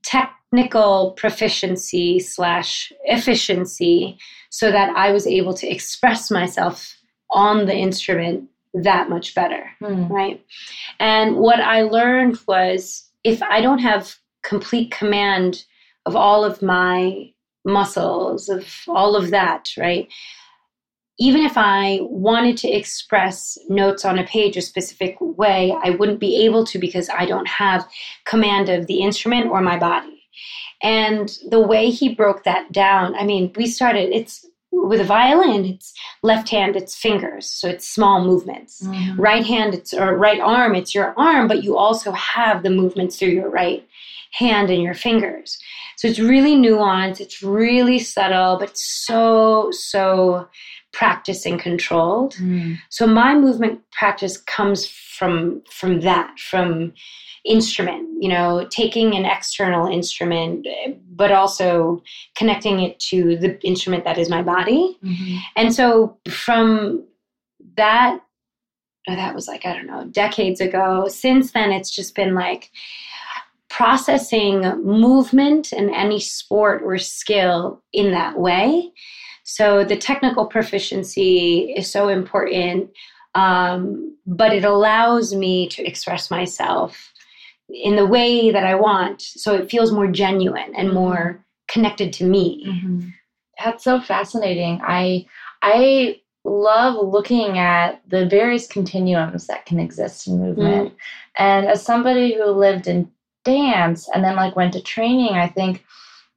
technical 0.04 1.12
proficiency 1.12 2.18
slash 2.20 2.92
efficiency 3.04 4.18
so 4.50 4.70
that 4.70 4.94
I 4.96 5.12
was 5.12 5.26
able 5.26 5.54
to 5.54 5.68
express 5.68 6.30
myself 6.30 6.96
on 7.30 7.66
the 7.66 7.74
instrument 7.74 8.48
that 8.74 9.10
much 9.10 9.34
better, 9.34 9.64
mm. 9.80 10.08
right? 10.08 10.44
And 10.98 11.36
what 11.36 11.60
I 11.60 11.82
learned 11.82 12.38
was 12.46 13.08
if 13.24 13.42
I 13.42 13.60
don't 13.60 13.78
have 13.78 14.16
complete 14.42 14.90
command 14.90 15.64
of 16.06 16.16
all 16.16 16.44
of 16.44 16.62
my 16.62 17.32
muscles, 17.64 18.48
of 18.48 18.66
all 18.88 19.14
of 19.14 19.30
that, 19.30 19.70
right? 19.78 20.08
Even 21.18 21.42
if 21.42 21.52
I 21.56 21.98
wanted 22.02 22.56
to 22.58 22.68
express 22.68 23.56
notes 23.68 24.04
on 24.04 24.18
a 24.18 24.24
page 24.24 24.56
a 24.56 24.62
specific 24.62 25.16
way, 25.20 25.76
I 25.84 25.90
wouldn't 25.90 26.18
be 26.18 26.44
able 26.44 26.64
to 26.66 26.78
because 26.78 27.08
I 27.10 27.26
don't 27.26 27.46
have 27.46 27.88
command 28.24 28.68
of 28.68 28.86
the 28.86 29.00
instrument 29.00 29.46
or 29.46 29.60
my 29.60 29.78
body. 29.78 30.24
And 30.82 31.30
the 31.48 31.60
way 31.60 31.90
he 31.90 32.14
broke 32.14 32.42
that 32.44 32.72
down, 32.72 33.14
I 33.14 33.24
mean, 33.24 33.52
we 33.54 33.68
started, 33.68 34.10
it's 34.12 34.44
with 34.72 35.00
a 35.00 35.04
violin, 35.04 35.66
it's 35.66 35.92
left 36.22 36.48
hand, 36.48 36.76
it's 36.76 36.96
fingers, 36.96 37.46
so 37.46 37.68
it's 37.68 37.88
small 37.88 38.24
movements. 38.24 38.82
Mm-hmm. 38.82 39.20
Right 39.20 39.44
hand, 39.44 39.74
it's 39.74 39.92
or 39.92 40.16
right 40.16 40.40
arm, 40.40 40.74
it's 40.74 40.94
your 40.94 41.14
arm, 41.18 41.46
but 41.46 41.62
you 41.62 41.76
also 41.76 42.10
have 42.12 42.62
the 42.62 42.70
movements 42.70 43.18
through 43.18 43.28
your 43.28 43.50
right 43.50 43.86
hand 44.32 44.70
and 44.70 44.82
your 44.82 44.94
fingers. 44.94 45.58
So 45.96 46.08
it's 46.08 46.18
really 46.18 46.56
nuanced, 46.56 47.20
it's 47.20 47.42
really 47.42 47.98
subtle, 47.98 48.56
but 48.58 48.72
so, 48.74 49.70
so 49.72 50.48
practice 50.92 51.46
and 51.46 51.58
controlled. 51.60 52.34
Mm. 52.34 52.78
So 52.90 53.06
my 53.06 53.34
movement 53.34 53.80
practice 53.92 54.36
comes 54.36 54.86
from 54.86 55.62
from 55.70 56.00
that, 56.00 56.38
from 56.38 56.92
instrument, 57.44 58.08
you 58.22 58.28
know, 58.28 58.66
taking 58.70 59.14
an 59.14 59.24
external 59.24 59.86
instrument, 59.86 60.66
but 61.10 61.32
also 61.32 62.02
connecting 62.36 62.80
it 62.80 63.00
to 63.00 63.36
the 63.36 63.60
instrument 63.66 64.04
that 64.04 64.18
is 64.18 64.30
my 64.30 64.42
body. 64.42 64.96
Mm-hmm. 65.02 65.36
And 65.56 65.74
so 65.74 66.16
from 66.28 67.04
that, 67.76 68.20
oh, 69.08 69.16
that 69.16 69.34
was 69.34 69.48
like, 69.48 69.66
I 69.66 69.72
don't 69.72 69.88
know, 69.88 70.04
decades 70.06 70.60
ago. 70.60 71.08
Since 71.08 71.50
then, 71.50 71.72
it's 71.72 71.90
just 71.90 72.14
been 72.14 72.34
like, 72.34 72.70
processing 73.72 74.60
movement 74.84 75.72
in 75.72 75.88
any 75.94 76.20
sport 76.20 76.82
or 76.84 76.98
skill 76.98 77.82
in 77.94 78.10
that 78.10 78.38
way. 78.38 78.92
So 79.44 79.84
the 79.84 79.96
technical 79.96 80.46
proficiency 80.46 81.72
is 81.76 81.90
so 81.90 82.08
important, 82.08 82.90
um, 83.34 84.16
but 84.26 84.52
it 84.52 84.64
allows 84.64 85.34
me 85.34 85.68
to 85.68 85.84
express 85.84 86.30
myself 86.30 87.12
in 87.68 87.96
the 87.96 88.06
way 88.06 88.50
that 88.50 88.64
I 88.64 88.74
want. 88.74 89.22
So 89.22 89.54
it 89.54 89.70
feels 89.70 89.92
more 89.92 90.06
genuine 90.06 90.74
and 90.76 90.88
mm-hmm. 90.88 90.96
more 90.96 91.44
connected 91.68 92.12
to 92.14 92.24
me. 92.24 92.64
Mm-hmm. 92.66 93.08
That's 93.62 93.84
so 93.84 94.00
fascinating. 94.00 94.80
I 94.84 95.26
I 95.62 96.20
love 96.44 97.06
looking 97.06 97.58
at 97.58 98.02
the 98.08 98.26
various 98.26 98.66
continuums 98.66 99.46
that 99.46 99.64
can 99.64 99.78
exist 99.78 100.26
in 100.26 100.40
movement. 100.40 100.88
Mm. 100.92 100.96
And 101.38 101.66
as 101.66 101.84
somebody 101.84 102.34
who 102.34 102.46
lived 102.46 102.88
in 102.88 103.10
dance 103.44 104.08
and 104.12 104.24
then 104.24 104.36
like 104.36 104.56
went 104.56 104.72
to 104.72 104.82
training, 104.82 105.34
I 105.34 105.46
think 105.46 105.84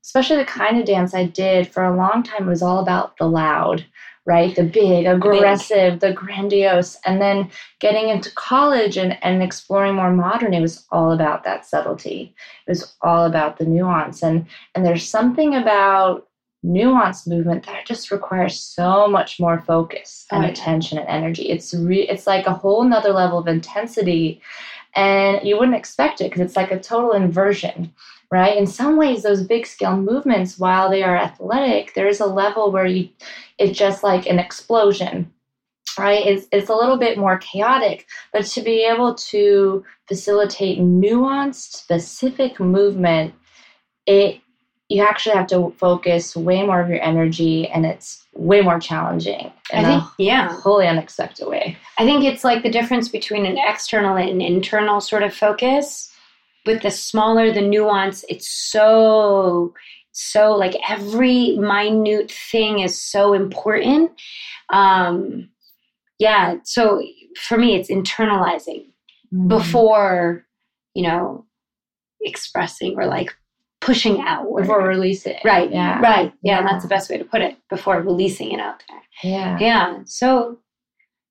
especially 0.05 0.37
the 0.37 0.45
kind 0.45 0.77
of 0.79 0.85
dance 0.85 1.13
I 1.13 1.25
did 1.25 1.67
for 1.67 1.83
a 1.83 1.97
long 1.97 2.23
time 2.23 2.45
was 2.45 2.61
all 2.61 2.79
about 2.79 3.17
the 3.17 3.27
loud 3.27 3.83
right? 4.25 4.55
The 4.55 4.63
big, 4.63 5.05
aggressive, 5.05 5.99
big. 5.99 5.99
the 5.99 6.13
grandiose. 6.13 6.97
And 7.05 7.21
then 7.21 7.49
getting 7.79 8.09
into 8.09 8.31
college 8.33 8.97
and, 8.97 9.23
and 9.23 9.43
exploring 9.43 9.95
more 9.95 10.11
modern, 10.11 10.53
it 10.53 10.61
was 10.61 10.85
all 10.91 11.11
about 11.11 11.43
that 11.43 11.65
subtlety. 11.65 12.33
It 12.65 12.71
was 12.71 12.95
all 13.01 13.25
about 13.25 13.57
the 13.57 13.65
nuance. 13.65 14.23
And 14.23 14.47
and 14.73 14.85
there's 14.85 15.07
something 15.07 15.55
about 15.55 16.27
nuance 16.63 17.27
movement 17.27 17.67
that 17.67 17.85
just 17.85 18.09
requires 18.09 18.59
so 18.59 19.07
much 19.07 19.39
more 19.39 19.59
focus 19.67 20.25
and 20.31 20.43
oh, 20.43 20.47
attention 20.49 20.97
and 20.97 21.07
energy. 21.07 21.43
It's 21.43 21.73
re- 21.75 22.09
it's 22.09 22.25
like 22.25 22.47
a 22.47 22.53
whole 22.53 22.83
nother 22.83 23.11
level 23.13 23.37
of 23.37 23.47
intensity. 23.47 24.41
And 24.95 25.45
you 25.47 25.59
wouldn't 25.59 25.77
expect 25.77 26.21
it 26.21 26.31
because 26.31 26.41
it's 26.41 26.55
like 26.55 26.71
a 26.71 26.79
total 26.79 27.11
inversion 27.11 27.93
right? 28.31 28.57
In 28.57 28.67
some 28.67 28.97
ways, 28.97 29.23
those 29.23 29.43
big 29.43 29.65
scale 29.65 29.97
movements, 29.97 30.57
while 30.57 30.89
they 30.89 31.03
are 31.03 31.15
athletic, 31.15 31.93
there 31.93 32.07
is 32.07 32.19
a 32.19 32.25
level 32.25 32.71
where 32.71 32.85
you, 32.85 33.09
it's 33.57 33.77
just 33.77 34.03
like 34.03 34.25
an 34.25 34.39
explosion, 34.39 35.31
right? 35.97 36.25
It's, 36.25 36.47
it's 36.51 36.69
a 36.69 36.75
little 36.75 36.97
bit 36.97 37.17
more 37.17 37.37
chaotic, 37.37 38.07
but 38.33 38.45
to 38.47 38.61
be 38.61 38.85
able 38.85 39.15
to 39.15 39.83
facilitate 40.07 40.79
nuanced, 40.79 41.73
specific 41.73 42.59
movement, 42.59 43.33
it 44.05 44.41
you 44.87 45.03
actually 45.03 45.35
have 45.35 45.47
to 45.47 45.73
focus 45.77 46.35
way 46.35 46.63
more 46.63 46.79
of 46.79 46.89
your 46.89 47.01
energy 47.01 47.67
and 47.67 47.85
it's 47.85 48.23
way 48.33 48.61
more 48.61 48.79
challenging 48.79 49.51
in 49.73 49.79
I 49.79 49.83
think, 49.83 50.03
a 50.03 50.09
yeah. 50.19 50.61
wholly 50.61 50.87
unexpected 50.87 51.47
way. 51.47 51.75
I 51.97 52.05
think 52.05 52.23
it's 52.23 52.43
like 52.43 52.61
the 52.61 52.69
difference 52.69 53.09
between 53.09 53.47
an 53.47 53.57
external 53.57 54.15
and 54.15 54.41
internal 54.41 55.01
sort 55.01 55.23
of 55.23 55.33
focus 55.33 56.11
with 56.65 56.81
the 56.81 56.91
smaller 56.91 57.51
the 57.51 57.61
nuance, 57.61 58.25
it's 58.29 58.49
so 58.49 59.73
so 60.11 60.55
like 60.55 60.75
every 60.89 61.57
minute 61.57 62.31
thing 62.31 62.79
is 62.79 62.99
so 62.99 63.33
important. 63.33 64.11
Um, 64.69 65.49
yeah, 66.19 66.55
so 66.63 67.01
for 67.37 67.57
me, 67.57 67.75
it's 67.75 67.89
internalizing 67.89 68.85
mm-hmm. 69.33 69.47
before 69.47 70.45
you 70.93 71.03
know 71.03 71.45
expressing 72.21 72.95
or 72.97 73.05
like 73.05 73.35
pushing 73.81 74.21
out 74.21 74.47
before 74.57 74.87
releasing. 74.87 75.37
Right. 75.43 75.71
Yeah. 75.71 75.99
Right. 75.99 76.33
Yeah, 76.41 76.59
yeah. 76.59 76.63
That's 76.63 76.83
the 76.83 76.89
best 76.89 77.09
way 77.09 77.17
to 77.17 77.25
put 77.25 77.41
it. 77.41 77.57
Before 77.69 78.01
releasing 78.01 78.51
it 78.51 78.59
out 78.59 78.83
there. 78.89 79.01
Yeah. 79.31 79.59
Yeah. 79.59 79.99
So 80.05 80.57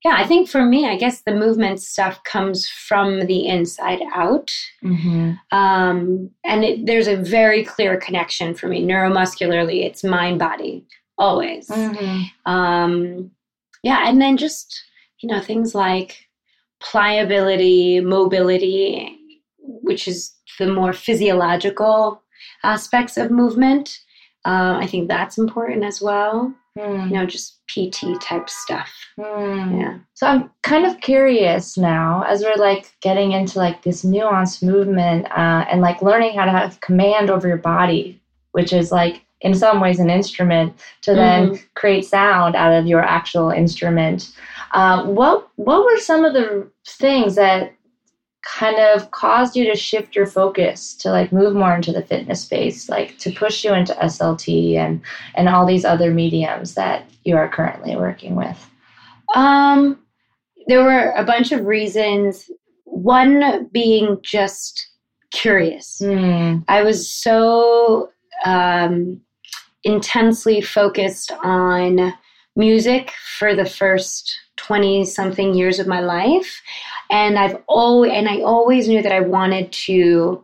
yeah, 0.05 0.17
I 0.17 0.27
think 0.27 0.47
for 0.47 0.63
me, 0.63 0.87
I 0.87 0.97
guess 0.97 1.23
the 1.23 1.33
movement 1.33 1.81
stuff 1.81 2.23
comes 2.25 2.69
from 2.69 3.25
the 3.25 3.47
inside 3.47 4.01
out. 4.13 4.51
Mm-hmm. 4.83 5.31
Um, 5.51 6.29
and 6.43 6.63
it, 6.63 6.85
there's 6.85 7.07
a 7.07 7.17
very 7.17 7.65
clear 7.65 7.97
connection 7.97 8.53
for 8.53 8.67
me 8.67 8.85
neuromuscularly, 8.85 9.83
it's 9.83 10.03
mind 10.03 10.37
body, 10.37 10.85
always. 11.17 11.69
Mm-hmm. 11.69 12.51
Um, 12.51 13.31
yeah, 13.81 14.07
and 14.07 14.21
then 14.21 14.37
just, 14.37 14.79
you 15.21 15.27
know, 15.27 15.41
things 15.41 15.73
like 15.73 16.27
pliability, 16.79 17.99
mobility, 17.99 19.17
which 19.57 20.07
is 20.07 20.35
the 20.59 20.67
more 20.71 20.93
physiological 20.93 22.21
aspects 22.63 23.17
of 23.17 23.31
movement. 23.31 24.01
Um, 24.45 24.75
I 24.77 24.85
think 24.85 25.07
that's 25.07 25.39
important 25.39 25.83
as 25.83 25.99
well. 25.99 26.53
Mm. 26.77 27.07
You 27.07 27.13
know, 27.13 27.25
just 27.25 27.65
PT 27.67 28.21
type 28.21 28.49
stuff. 28.49 28.91
Mm. 29.17 29.79
Yeah. 29.79 29.97
So 30.13 30.27
I'm 30.27 30.51
kind 30.63 30.85
of 30.85 30.99
curious 30.99 31.77
now 31.77 32.23
as 32.27 32.41
we're 32.41 32.55
like 32.55 32.93
getting 33.01 33.31
into 33.31 33.59
like 33.59 33.83
this 33.83 34.03
nuanced 34.03 34.61
movement 34.61 35.25
uh, 35.31 35.65
and 35.69 35.81
like 35.81 36.01
learning 36.01 36.37
how 36.37 36.45
to 36.45 36.51
have 36.51 36.81
command 36.81 37.29
over 37.29 37.47
your 37.47 37.57
body, 37.57 38.21
which 38.51 38.73
is 38.73 38.91
like 38.91 39.25
in 39.41 39.53
some 39.53 39.79
ways 39.79 39.99
an 39.99 40.09
instrument 40.09 40.73
to 41.01 41.13
then 41.13 41.59
create 41.75 42.03
sound 42.03 42.55
out 42.55 42.73
of 42.73 42.87
your 42.87 43.01
actual 43.01 43.51
instrument. 43.51 44.31
Uh, 44.71 45.05
what 45.05 45.47
what 45.55 45.85
were 45.85 45.97
some 45.99 46.25
of 46.25 46.33
the 46.33 46.69
things 46.85 47.35
that 47.35 47.74
kind 48.45 48.77
of 48.77 49.11
caused 49.11 49.55
you 49.55 49.65
to 49.65 49.75
shift 49.75 50.15
your 50.15 50.27
focus 50.27 50.93
to 50.93 51.09
like 51.09 51.33
move 51.33 51.55
more 51.55 51.75
into 51.75 51.91
the 51.91 52.03
fitness 52.03 52.41
space, 52.41 52.87
like 52.87 53.17
to 53.17 53.31
push 53.31 53.65
you 53.65 53.73
into 53.73 53.93
SLT 53.93 54.75
and 54.75 55.01
and 55.33 55.49
all 55.49 55.65
these 55.65 55.83
other 55.83 56.13
mediums 56.13 56.75
that 56.75 57.09
you 57.23 57.35
are 57.35 57.49
currently 57.49 57.95
working 57.95 58.35
with? 58.35 58.69
Um, 59.33 59.99
there 60.67 60.83
were 60.83 61.11
a 61.11 61.23
bunch 61.23 61.51
of 61.51 61.65
reasons. 61.65 62.49
One 62.83 63.67
being 63.71 64.19
just 64.21 64.89
curious. 65.31 65.99
Mm. 66.01 66.63
I 66.67 66.83
was 66.83 67.11
so 67.11 68.09
um, 68.45 69.21
intensely 69.83 70.61
focused 70.61 71.31
on 71.43 72.13
music 72.55 73.11
for 73.37 73.55
the 73.55 73.65
first 73.65 74.33
20 74.57 75.05
something 75.05 75.53
years 75.53 75.79
of 75.79 75.87
my 75.87 75.99
life 75.99 76.61
and 77.09 77.37
i've 77.37 77.57
always 77.67 78.11
and 78.13 78.27
i 78.27 78.41
always 78.41 78.87
knew 78.87 79.01
that 79.01 79.11
i 79.11 79.19
wanted 79.19 79.71
to 79.71 80.43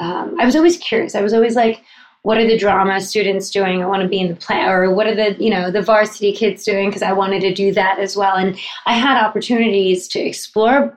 um, 0.00 0.36
i 0.40 0.44
was 0.44 0.56
always 0.56 0.78
curious. 0.78 1.14
I 1.14 1.20
was 1.20 1.34
always 1.34 1.56
like 1.56 1.82
what 2.22 2.36
are 2.36 2.46
the 2.46 2.58
drama 2.58 3.00
students 3.00 3.50
doing? 3.50 3.82
I 3.82 3.86
want 3.86 4.02
to 4.02 4.08
be 4.08 4.20
in 4.20 4.28
the 4.28 4.36
play 4.36 4.62
or 4.62 4.92
what 4.94 5.06
are 5.06 5.14
the 5.14 5.42
you 5.42 5.50
know 5.50 5.70
the 5.70 5.82
varsity 5.82 6.32
kids 6.32 6.64
doing? 6.64 6.88
Because 6.88 7.02
i 7.02 7.12
wanted 7.12 7.40
to 7.40 7.54
do 7.54 7.72
that 7.74 7.98
as 7.98 8.16
well. 8.16 8.34
And 8.36 8.58
i 8.86 8.94
had 8.94 9.22
opportunities 9.22 10.08
to 10.08 10.20
explore 10.20 10.96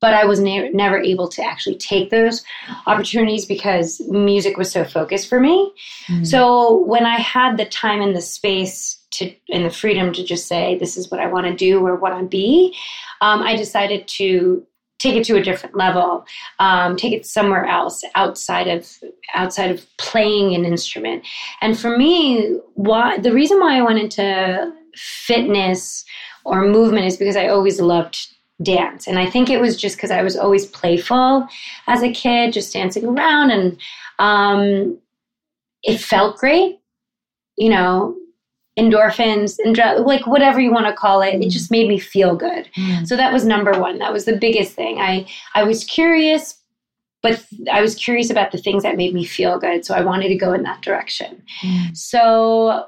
but 0.00 0.14
i 0.14 0.24
was 0.24 0.40
ne- 0.40 0.70
never 0.70 0.98
able 0.98 1.28
to 1.28 1.42
actually 1.42 1.76
take 1.76 2.10
those 2.10 2.42
opportunities 2.86 3.44
because 3.44 4.00
music 4.08 4.56
was 4.56 4.70
so 4.70 4.84
focused 4.84 5.28
for 5.28 5.40
me. 5.40 5.72
Mm. 6.08 6.26
so 6.26 6.78
when 6.84 7.06
I 7.06 7.16
had 7.16 7.56
the 7.56 7.66
time 7.66 8.00
and 8.00 8.16
the 8.16 8.22
space 8.22 8.99
to 9.12 9.34
and 9.48 9.64
the 9.64 9.70
freedom 9.70 10.12
to 10.12 10.24
just 10.24 10.46
say 10.46 10.78
this 10.78 10.96
is 10.96 11.10
what 11.10 11.20
I 11.20 11.26
want 11.26 11.46
to 11.46 11.54
do 11.54 11.84
or 11.84 11.96
what 11.96 12.12
I 12.12 12.22
be, 12.22 12.76
um, 13.20 13.42
I 13.42 13.56
decided 13.56 14.06
to 14.08 14.66
take 14.98 15.16
it 15.16 15.24
to 15.24 15.36
a 15.36 15.42
different 15.42 15.76
level, 15.76 16.26
um, 16.58 16.94
take 16.96 17.12
it 17.12 17.24
somewhere 17.24 17.64
else 17.64 18.02
outside 18.14 18.68
of 18.68 18.88
outside 19.34 19.70
of 19.70 19.84
playing 19.96 20.54
an 20.54 20.64
instrument. 20.64 21.26
And 21.60 21.78
for 21.78 21.96
me, 21.96 22.58
why 22.74 23.18
the 23.18 23.32
reason 23.32 23.58
why 23.60 23.78
I 23.78 23.82
went 23.82 23.98
into 23.98 24.72
fitness 24.94 26.04
or 26.44 26.66
movement 26.66 27.06
is 27.06 27.16
because 27.16 27.36
I 27.36 27.48
always 27.48 27.80
loved 27.80 28.28
dance 28.62 29.06
and 29.06 29.18
i 29.18 29.28
think 29.28 29.48
it 29.48 29.60
was 29.60 29.76
just 29.76 29.96
because 29.96 30.10
i 30.10 30.22
was 30.22 30.36
always 30.36 30.66
playful 30.66 31.46
as 31.86 32.02
a 32.02 32.12
kid 32.12 32.52
just 32.52 32.72
dancing 32.72 33.06
around 33.06 33.50
and 33.50 33.78
um, 34.18 34.98
it 35.82 35.98
felt 35.98 36.36
great 36.36 36.78
you 37.56 37.70
know 37.70 38.14
endorphins 38.80 39.58
and 39.64 39.76
like 40.06 40.26
whatever 40.26 40.58
you 40.60 40.72
want 40.72 40.86
to 40.86 40.92
call 40.92 41.20
it 41.22 41.34
it 41.34 41.40
Mm. 41.40 41.50
just 41.50 41.70
made 41.70 41.88
me 41.88 41.98
feel 41.98 42.34
good 42.46 42.64
Mm. 42.76 43.06
so 43.06 43.16
that 43.16 43.32
was 43.32 43.44
number 43.44 43.72
one 43.86 43.98
that 43.98 44.12
was 44.12 44.24
the 44.24 44.36
biggest 44.36 44.72
thing 44.80 44.98
i 44.98 45.26
i 45.54 45.62
was 45.70 45.84
curious 45.84 46.44
but 47.22 47.34
i 47.72 47.80
was 47.80 47.94
curious 47.94 48.30
about 48.30 48.50
the 48.52 48.58
things 48.58 48.82
that 48.84 48.96
made 48.96 49.12
me 49.14 49.24
feel 49.24 49.58
good 49.58 49.84
so 49.84 49.94
i 49.94 50.00
wanted 50.10 50.28
to 50.28 50.36
go 50.44 50.52
in 50.52 50.62
that 50.62 50.80
direction 50.82 51.42
Mm. 51.64 51.96
so 51.96 52.86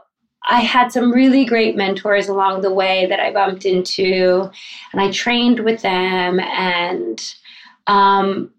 I 0.50 0.58
had 0.58 0.90
some 0.90 1.12
really 1.12 1.44
great 1.44 1.76
mentors 1.76 2.26
along 2.28 2.62
the 2.62 2.74
way 2.74 3.06
that 3.06 3.20
I 3.20 3.32
bumped 3.32 3.64
into, 3.64 4.50
and 4.92 5.00
I 5.00 5.08
trained 5.12 5.60
with 5.60 5.82
them. 5.82 6.40
And 6.40 7.18
um, 7.86 8.50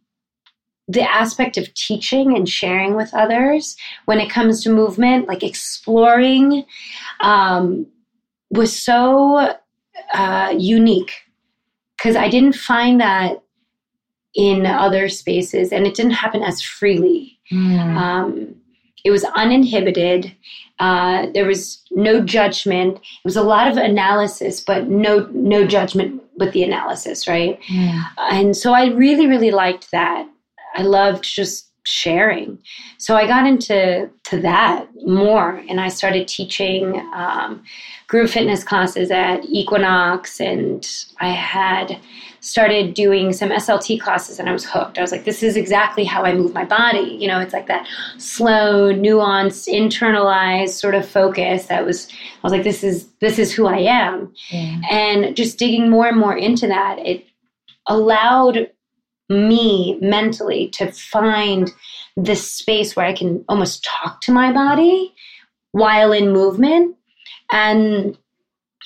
the 0.88 1.02
aspect 1.02 1.58
of 1.58 1.74
teaching 1.74 2.36
and 2.36 2.48
sharing 2.48 2.96
with 2.96 3.14
others 3.14 3.76
when 4.06 4.20
it 4.20 4.30
comes 4.30 4.64
to 4.64 4.70
movement, 4.70 5.28
like 5.28 5.44
exploring, 5.44 6.66
um, 7.22 7.86
was 8.52 8.78
so 8.78 9.56
uh, 10.14 10.54
unique 10.58 11.14
because 11.98 12.16
I 12.16 12.28
didn't 12.28 12.56
find 12.56 13.00
that 13.00 13.42
in 14.36 14.66
other 14.66 15.08
spaces, 15.10 15.72
and 15.72 15.86
it 15.86 15.96
didn't 15.96 16.12
happen 16.12 16.44
as 16.44 16.62
freely. 16.62 17.40
Mm. 17.52 17.96
Um, 17.96 18.56
it 19.06 19.12
was 19.12 19.24
uninhibited. 19.36 20.36
Uh, 20.80 21.28
there 21.34 21.46
was 21.46 21.82
no 21.92 22.22
judgment. 22.22 22.98
It 22.98 23.26
was 23.26 23.36
a 23.36 23.44
lot 23.44 23.68
of 23.68 23.78
analysis, 23.78 24.60
but 24.60 24.88
no 24.90 25.30
no 25.32 25.66
judgment 25.66 26.22
with 26.36 26.52
the 26.54 26.64
analysis, 26.64 27.28
right? 27.28 27.62
Mm. 27.70 28.04
And 28.32 28.58
so 28.58 28.74
I 28.74 28.88
really 28.88 29.28
really 29.28 29.52
liked 29.52 29.92
that. 29.92 30.28
I 30.74 30.82
loved 30.84 31.24
just 31.24 31.70
sharing. 31.86 32.58
So 32.98 33.16
I 33.18 33.28
got 33.28 33.46
into 33.46 34.10
to 34.26 34.40
that 34.40 34.88
more, 35.06 35.62
and 35.68 35.82
I 35.82 35.90
started 35.90 36.28
teaching 36.28 36.96
um, 37.14 37.62
group 38.08 38.30
fitness 38.30 38.64
classes 38.64 39.12
at 39.12 39.44
Equinox, 39.46 40.40
and 40.40 40.88
I 41.20 41.30
had 41.32 42.00
started 42.40 42.94
doing 42.94 43.34
some 43.34 43.50
SLT 43.50 44.00
classes, 44.00 44.40
and 44.40 44.48
I 44.50 44.54
was 44.54 44.64
hooked. 44.66 44.98
I 44.98 45.02
was 45.02 45.12
like, 45.12 45.26
this 45.26 45.44
is 45.44 45.58
exactly 45.58 46.06
how 46.06 46.24
I 46.24 46.34
move 46.34 46.54
my 46.54 46.64
body. 46.64 47.18
You 47.20 47.28
know, 47.28 47.40
it's 47.42 47.54
like 47.54 47.68
that 47.68 47.86
slow, 48.18 48.94
nuanced, 48.94 49.68
internalized 49.68 50.70
sort 50.80 50.96
of 50.96 51.06
focus. 51.08 51.66
That 51.66 51.86
was, 51.86 52.08
I 52.10 52.40
was 52.44 52.54
like, 52.54 52.64
this 52.64 52.82
is 52.84 53.08
this 53.20 53.40
is 53.40 53.52
who 53.54 53.68
I 53.68 53.80
am 53.80 54.34
Yeah. 54.52 54.80
and 54.90 55.36
just 55.36 55.60
digging 55.60 55.90
more 55.90 56.08
and 56.08 56.18
more 56.18 56.36
into 56.38 56.68
that 56.68 57.00
it 57.00 57.26
allowed 57.88 58.70
me 59.30 59.98
mentally 60.02 60.68
to 60.70 60.92
find 60.92 61.72
this 62.16 62.52
space 62.52 62.96
where 62.96 63.06
i 63.06 63.14
can 63.14 63.44
almost 63.48 63.84
talk 63.84 64.22
to 64.22 64.32
my 64.32 64.52
body 64.52 65.14
while 65.74 66.12
in 66.14 66.32
movement. 66.32 66.96
And 67.52 68.18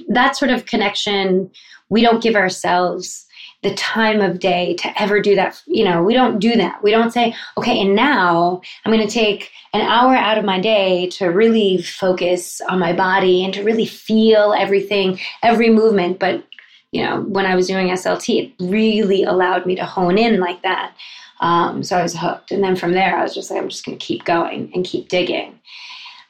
that 0.10 0.36
sort 0.36 0.52
of 0.52 0.66
connection 0.66 1.52
we 1.90 2.02
don't 2.02 2.22
give 2.22 2.36
ourselves 2.36 3.26
the 3.64 3.74
time 3.76 4.22
of 4.22 4.40
day 4.40 4.76
to 4.76 5.02
ever 5.02 5.20
do 5.20 5.34
that 5.36 5.62
you 5.66 5.84
know 5.84 6.04
we 6.04 6.14
don't 6.14 6.40
do 6.40 6.56
that. 6.56 6.84
We 6.84 6.92
don't 6.92 7.12
say 7.12 7.36
okay 7.58 7.80
and 7.82 7.96
now 7.96 8.62
i'm 8.86 8.92
going 8.92 9.06
to 9.06 9.14
take 9.14 9.52
an 9.74 9.82
hour 9.82 10.16
out 10.16 10.38
of 10.38 10.46
my 10.46 10.60
day 10.60 11.08
to 11.12 11.28
really 11.28 11.82
focus 11.82 12.62
on 12.70 12.80
my 12.80 12.94
body 12.94 13.44
and 13.44 13.54
to 13.56 13.64
really 13.64 13.86
feel 13.86 14.54
everything 14.58 15.20
every 15.44 15.70
movement. 15.70 16.20
But 16.20 16.46
you 16.92 17.04
know 17.04 17.22
when 17.22 17.46
i 17.46 17.56
was 17.56 17.68
doing 17.68 17.88
slt 17.90 18.30
it 18.30 18.54
really 18.60 19.24
allowed 19.24 19.66
me 19.66 19.76
to 19.76 19.86
hone 19.86 20.18
in 20.18 20.40
like 20.40 20.62
that. 20.64 20.94
Um, 21.40 21.84
so 21.84 21.98
i 21.98 22.02
was 22.02 22.16
hooked. 22.16 22.52
And 22.52 22.64
then 22.64 22.76
from 22.76 22.94
there 22.94 23.18
i 23.18 23.24
was 23.24 23.36
just 23.36 23.52
like 23.52 23.62
i'm 23.62 23.70
just 23.70 23.86
going 23.86 23.98
to 23.98 24.06
keep 24.06 24.26
going 24.26 24.72
and 24.74 24.86
keep 24.86 25.10
digging. 25.10 25.60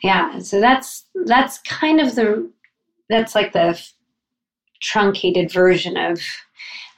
Yeah 0.04 0.40
so 0.40 0.60
that's 0.60 1.06
that's 1.26 1.60
kind 1.60 2.00
of 2.00 2.16
the 2.16 2.50
that's 3.10 3.36
like 3.36 3.54
the 3.54 3.82
truncated 4.82 5.52
version 5.52 5.98
of 5.98 6.20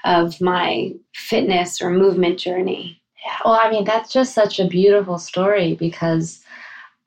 of 0.06 0.40
my 0.40 0.94
fitness 1.14 1.82
or 1.82 1.90
movement 1.90 2.40
journey. 2.40 3.02
Yeah, 3.26 3.36
well, 3.44 3.60
I 3.62 3.70
mean, 3.70 3.84
that's 3.84 4.14
just 4.14 4.34
such 4.34 4.60
a 4.60 4.68
beautiful 4.68 5.18
story 5.18 5.76
because 5.76 6.42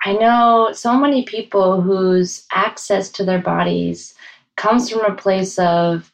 I 0.05 0.12
know 0.12 0.71
so 0.73 0.99
many 0.99 1.25
people 1.25 1.81
whose 1.81 2.47
access 2.53 3.09
to 3.12 3.25
their 3.25 3.41
bodies 3.41 4.15
comes 4.57 4.91
from 4.91 5.05
a 5.05 5.15
place 5.15 5.59
of, 5.59 6.12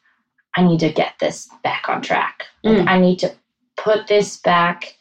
I 0.59 0.67
need 0.67 0.81
to 0.81 0.91
get 0.91 1.13
this 1.21 1.49
back 1.63 1.87
on 1.87 2.01
track. 2.01 2.43
Mm. 2.65 2.85
I 2.85 2.99
need 2.99 3.17
to 3.19 3.33
put 3.77 4.07
this 4.07 4.35
back 4.35 4.97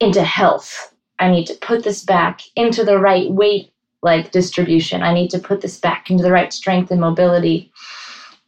into 0.00 0.24
health. 0.24 0.92
I 1.20 1.30
need 1.30 1.46
to 1.46 1.54
put 1.54 1.84
this 1.84 2.04
back 2.04 2.40
into 2.56 2.82
the 2.82 2.98
right 2.98 3.30
weight 3.30 3.72
like 4.02 4.32
distribution. 4.32 5.04
I 5.04 5.14
need 5.14 5.30
to 5.30 5.38
put 5.38 5.60
this 5.60 5.78
back 5.78 6.10
into 6.10 6.24
the 6.24 6.32
right 6.32 6.52
strength 6.52 6.90
and 6.90 7.00
mobility. 7.00 7.70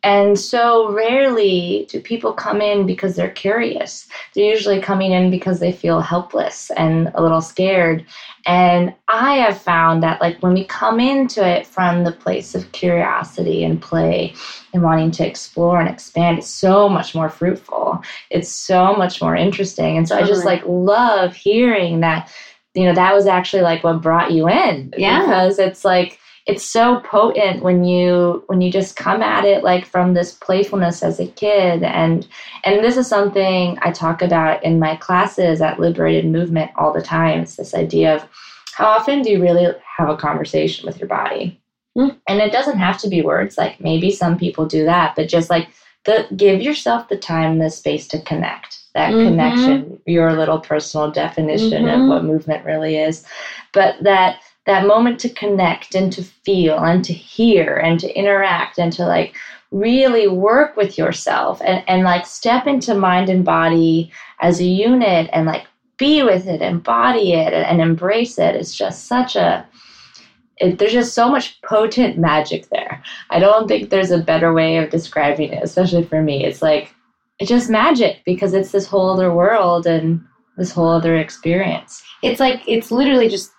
And 0.05 0.39
so 0.39 0.93
rarely 0.93 1.87
do 1.89 1.99
people 1.99 2.35
come 2.35 2.61
in 2.61 2.87
because 2.87 3.17
they're 3.17 3.31
curious. 3.31 4.07
They're 4.35 4.45
usually 4.45 4.81
coming 4.81 5.13
in 5.13 5.31
because 5.31 5.61
they 5.61 5.73
feel 5.73 6.01
helpless 6.01 6.71
and 6.77 7.11
a 7.15 7.23
little 7.23 7.41
scared. 7.41 8.05
And 8.47 8.93
I 9.09 9.37
have 9.37 9.59
found 9.59 10.03
that, 10.03 10.21
like, 10.21 10.39
when 10.43 10.53
we 10.53 10.67
come 10.67 11.01
into 11.01 11.43
it 11.43 11.67
from 11.67 12.05
the 12.05 12.13
place 12.13 12.55
of 12.55 12.71
curiosity 12.73 13.65
and 13.65 13.81
play 13.81 14.35
and 14.75 14.83
wanting 14.83 15.11
to 15.13 15.27
explore 15.27 15.81
and 15.81 15.89
expand, 15.89 16.37
it's 16.37 16.49
so 16.49 16.87
much 16.87 17.15
more 17.15 17.31
fruitful. 17.31 18.03
It's 18.29 18.51
so 18.51 18.95
much 18.95 19.23
more 19.23 19.35
interesting. 19.35 19.97
And 19.97 20.07
so 20.07 20.17
totally. 20.17 20.31
I 20.31 20.35
just 20.35 20.45
like 20.45 20.63
love 20.67 21.35
hearing 21.35 22.01
that, 22.01 22.31
you 22.75 22.85
know, 22.85 22.95
that 22.95 23.15
was 23.15 23.27
actually 23.27 23.63
like 23.63 23.83
what 23.83 24.03
brought 24.03 24.33
you 24.33 24.51
in. 24.51 24.93
Yeah. 24.99 25.23
Because 25.23 25.59
it's 25.59 25.83
like, 25.83 26.19
it's 26.47 26.65
so 26.65 27.01
potent 27.01 27.63
when 27.63 27.85
you 27.85 28.43
when 28.49 28.61
you 28.61 28.71
just 28.71 28.97
come 28.97 29.23
at 29.23 29.45
it 29.45 29.65
like 29.65 29.87
from 29.87 30.15
this 30.15 30.35
playfulness 30.35 31.03
as 31.03 31.19
a 31.19 31.27
kid 31.27 31.83
and 31.83 32.27
and 32.65 32.85
this 32.85 32.97
is 32.97 33.07
something 33.07 33.79
i 33.83 33.91
talk 33.91 34.21
about 34.23 34.63
in 34.63 34.79
my 34.79 34.97
classes 34.97 35.61
at 35.61 35.81
liberated 35.81 36.27
movement 36.27 36.71
all 36.77 36.93
the 36.93 37.03
time 37.03 37.41
it's 37.41 37.57
this 37.57 37.75
idea 37.75 38.15
of 38.15 38.29
how 38.75 38.87
often 38.87 39.23
do 39.23 39.31
you 39.31 39.41
really 39.41 39.73
have 39.97 40.09
a 40.09 40.17
conversation 40.17 40.87
with 40.87 40.99
your 40.99 41.09
body 41.09 41.61
mm. 41.97 42.17
and 42.29 42.41
it 42.41 42.53
doesn't 42.53 42.79
have 42.79 42.99
to 42.99 43.09
be 43.09 43.23
words 43.23 43.57
like 43.57 43.81
maybe 43.81 44.11
some 44.11 44.39
people 44.39 44.67
do 44.67 44.85
that 44.85 45.15
but 45.17 45.29
just 45.29 45.51
like 45.51 45.69
the 46.05 46.27
give 46.37 46.61
yourself 46.61 47.09
the 47.09 47.17
time 47.17 47.53
and 47.53 47.63
the 47.63 47.71
space 47.71 48.07
to 48.07 48.21
connect 48.23 48.81
that 48.95 49.13
mm-hmm. 49.13 49.29
connection 49.29 50.01
your 50.07 50.35
little 50.35 50.61
personal 50.61 51.11
definition 51.11 51.85
mm-hmm. 51.85 52.03
of 52.03 52.09
what 52.09 52.25
movement 52.25 52.65
really 52.67 52.97
is 52.97 53.25
but 53.73 53.97
that 54.03 54.41
that 54.67 54.87
moment 54.87 55.21
to 55.21 55.29
connect 55.29 55.95
and 55.95 56.13
to 56.13 56.23
feel 56.23 56.79
and 56.79 57.05
to 57.05 57.13
hear 57.13 57.77
and 57.77 58.01
to 58.01 58.19
interact 58.19 58.79
and 58.79 58.93
to 58.95 59.05
like 59.05 59.35
really 59.71 60.29
work 60.29 60.77
with 60.77 60.97
yourself 60.97 61.61
and, 61.65 61.83
and 61.89 62.03
like 62.03 62.27
step 62.27 62.67
into 62.67 62.95
mind 62.95 63.29
and 63.29 63.45
body 63.45 64.11
as 64.41 64.61
a 64.61 64.65
unit 64.65 65.29
and 65.33 65.47
like 65.47 65.67
be 65.97 66.23
with 66.23 66.47
it, 66.47 66.63
embody 66.63 67.35
it, 67.35 67.53
and, 67.53 67.81
embrace 67.81 68.39
it. 68.39 68.55
It's 68.57 68.75
just 68.75 69.07
such 69.07 69.37
a 69.37 69.67
it, 70.59 70.79
there's 70.79 70.93
just 70.93 71.15
so 71.15 71.29
much 71.29 71.61
potent 71.63 72.17
magic 72.17 72.69
there. 72.71 73.03
I 73.31 73.41
don't 73.41 73.67
think 73.67 73.91
there's 73.91 74.13
a 74.13 74.23
better 74.23 74.53
way 74.53 74.77
of 74.77 74.91
describing 74.91 75.53
it, 75.53 75.63
especially 75.63 76.05
for 76.05 76.23
me. 76.23 76.45
It's 76.45 76.63
like 76.63 76.95
it's 77.41 77.49
just 77.49 77.69
magic 77.69 78.23
because 78.25 78.55
it's 78.55 78.71
this 78.71 78.87
whole 78.87 79.11
other 79.11 79.33
world 79.33 79.87
and 79.87 80.25
this 80.57 80.71
whole 80.71 80.89
other 80.89 81.17
experience. 81.17 82.03
It's 82.23 82.39
like 82.39 82.63
it's 82.69 82.93
literally 82.93 83.29
just 83.29 83.51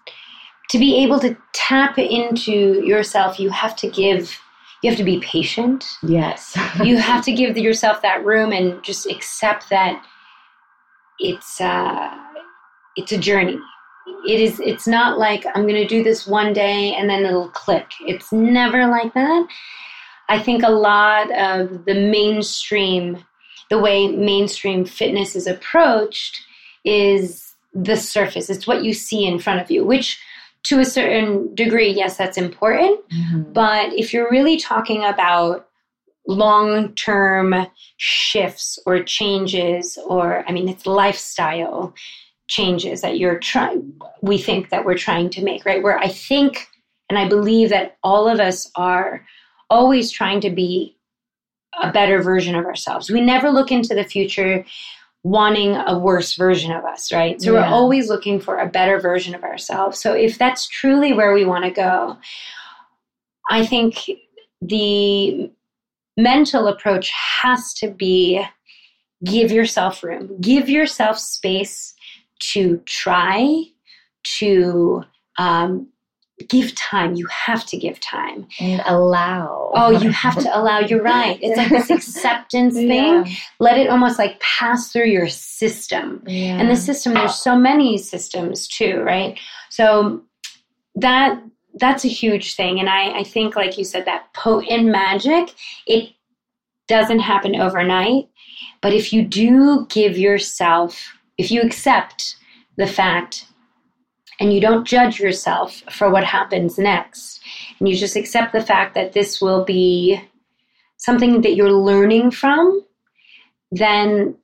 to 0.69 0.79
be 0.79 1.03
able 1.03 1.19
to 1.19 1.35
tap 1.53 1.97
into 1.97 2.81
yourself, 2.85 3.39
you 3.39 3.49
have 3.49 3.75
to 3.77 3.89
give 3.89 4.39
you 4.81 4.91
have 4.91 4.97
to 4.97 5.03
be 5.03 5.19
patient. 5.21 5.83
Yes. 6.03 6.55
you 6.83 6.97
have 7.11 7.23
to 7.25 7.31
give 7.33 7.57
yourself 7.57 8.01
that 8.03 8.23
room 8.23 8.51
and 8.51 8.83
just 8.83 9.09
accept 9.09 9.69
that 9.69 10.05
it's 11.19 11.59
uh 11.59 12.15
it's 12.95 13.11
a 13.11 13.17
journey. 13.17 13.57
It 14.27 14.39
is 14.39 14.59
it's 14.59 14.87
not 14.87 15.17
like 15.17 15.45
I'm 15.55 15.63
going 15.63 15.75
to 15.75 15.87
do 15.87 16.03
this 16.03 16.27
one 16.27 16.53
day 16.53 16.93
and 16.93 17.09
then 17.09 17.25
it'll 17.25 17.49
click. 17.49 17.91
It's 18.01 18.31
never 18.31 18.85
like 18.87 19.13
that. 19.13 19.47
I 20.29 20.39
think 20.39 20.63
a 20.63 20.69
lot 20.69 21.31
of 21.31 21.85
the 21.85 21.93
mainstream 21.93 23.23
the 23.69 23.79
way 23.79 24.07
mainstream 24.07 24.85
fitness 24.85 25.35
is 25.35 25.47
approached 25.47 26.41
is 26.83 27.53
the 27.73 27.97
surface. 27.97 28.49
It's 28.49 28.67
what 28.67 28.83
you 28.83 28.93
see 28.93 29.25
in 29.25 29.39
front 29.39 29.61
of 29.61 29.71
you, 29.71 29.83
which 29.83 30.19
to 30.65 30.79
a 30.79 30.85
certain 30.85 31.53
degree, 31.55 31.89
yes, 31.89 32.17
that's 32.17 32.37
important. 32.37 32.99
Mm-hmm. 33.09 33.53
But 33.53 33.93
if 33.93 34.13
you're 34.13 34.29
really 34.29 34.57
talking 34.57 35.03
about 35.03 35.67
long 36.27 36.93
term 36.95 37.67
shifts 37.97 38.79
or 38.85 39.03
changes, 39.03 39.97
or 40.07 40.43
I 40.47 40.51
mean, 40.51 40.67
it's 40.67 40.85
lifestyle 40.85 41.93
changes 42.47 43.01
that 43.01 43.17
you're 43.17 43.39
trying, 43.39 43.93
we 44.21 44.37
think 44.37 44.69
that 44.69 44.85
we're 44.85 44.97
trying 44.97 45.29
to 45.31 45.43
make, 45.43 45.65
right? 45.65 45.83
Where 45.83 45.97
I 45.97 46.07
think 46.07 46.67
and 47.09 47.19
I 47.19 47.27
believe 47.27 47.69
that 47.69 47.97
all 48.03 48.27
of 48.27 48.39
us 48.39 48.69
are 48.75 49.25
always 49.69 50.11
trying 50.11 50.41
to 50.41 50.49
be 50.49 50.97
a 51.81 51.91
better 51.91 52.21
version 52.21 52.55
of 52.55 52.65
ourselves. 52.65 53.09
We 53.09 53.21
never 53.21 53.49
look 53.49 53.71
into 53.71 53.93
the 53.93 54.03
future 54.03 54.65
wanting 55.25 55.75
a 55.75 55.97
worse 55.97 56.35
version 56.35 56.71
of 56.71 56.85
us, 56.85 57.11
right? 57.11 57.41
So 57.41 57.51
yeah. 57.51 57.61
we're 57.61 57.73
always 57.73 58.09
looking 58.09 58.39
for 58.39 58.59
a 58.59 58.69
better 58.69 58.99
version 58.99 59.33
of 59.33 59.43
ourselves. 59.43 59.99
So 59.99 60.13
if 60.13 60.37
that's 60.37 60.67
truly 60.67 61.13
where 61.13 61.33
we 61.33 61.45
want 61.45 61.65
to 61.65 61.71
go, 61.71 62.15
I 63.49 63.65
think 63.65 64.07
the 64.61 65.51
mental 66.15 66.67
approach 66.67 67.11
has 67.41 67.73
to 67.75 67.89
be 67.89 68.45
give 69.23 69.49
yourself 69.49 70.03
room, 70.03 70.39
give 70.41 70.69
yourself 70.69 71.17
space 71.17 71.95
to 72.51 72.77
try, 72.85 73.63
to 74.37 75.03
um, 75.39 75.87
give 76.49 76.75
time. 76.75 77.15
You 77.15 77.27
have 77.27 77.65
to 77.67 77.77
give 77.77 77.99
time 77.99 78.47
and 78.59 78.81
allow. 78.85 79.71
Oh, 79.73 79.89
you 79.91 80.11
have 80.11 80.37
to 80.37 80.57
allow. 80.57 80.79
You're 80.79 81.01
right. 81.01 81.39
It's 81.41 81.57
like 81.57 81.69
this 81.69 81.89
acceptance 81.89 82.75
thing. 82.75 83.25
Yeah. 83.25 83.35
Let 83.59 83.77
it 83.77 83.89
almost 83.89 84.19
like 84.19 84.39
pass 84.41 84.91
through 84.91 85.05
your 85.05 85.29
system. 85.29 86.23
Yeah. 86.27 86.57
And 86.57 86.69
the 86.69 86.75
system, 86.75 87.13
there's 87.13 87.35
so 87.35 87.57
many 87.57 87.97
systems 87.97 88.67
too, 88.67 89.01
right? 89.01 89.39
So 89.69 90.23
that 90.95 91.41
that's 91.75 92.05
a 92.05 92.09
huge 92.09 92.55
thing. 92.55 92.79
And 92.79 92.89
I, 92.89 93.19
I 93.19 93.23
think, 93.23 93.55
like 93.55 93.77
you 93.77 93.83
said, 93.83 94.05
that 94.05 94.33
potent 94.33 94.85
magic, 94.85 95.53
it 95.85 96.11
doesn't 96.87 97.19
happen 97.19 97.55
overnight. 97.55 98.29
But 98.81 98.93
if 98.93 99.11
you 99.11 99.23
do 99.23 99.85
give 99.89 100.17
yourself, 100.17 101.17
if 101.37 101.51
you 101.51 101.61
accept 101.61 102.37
the 102.77 102.87
fact 102.87 103.45
and 104.39 104.53
you 104.53 104.59
don't 104.59 104.85
judge 104.85 105.19
yourself 105.19 105.81
for 105.91 106.09
what 106.09 106.23
happens 106.23 106.77
next. 106.77 107.41
And 107.79 107.87
you 107.87 107.95
just 107.95 108.15
accept 108.15 108.53
the 108.53 108.63
fact 108.63 108.95
that 108.95 109.13
this 109.13 109.41
will 109.41 109.63
be 109.63 110.21
something 110.97 111.41
that 111.41 111.55
you're 111.55 111.71
learning 111.71 112.31
from, 112.31 112.83
then 113.71 114.35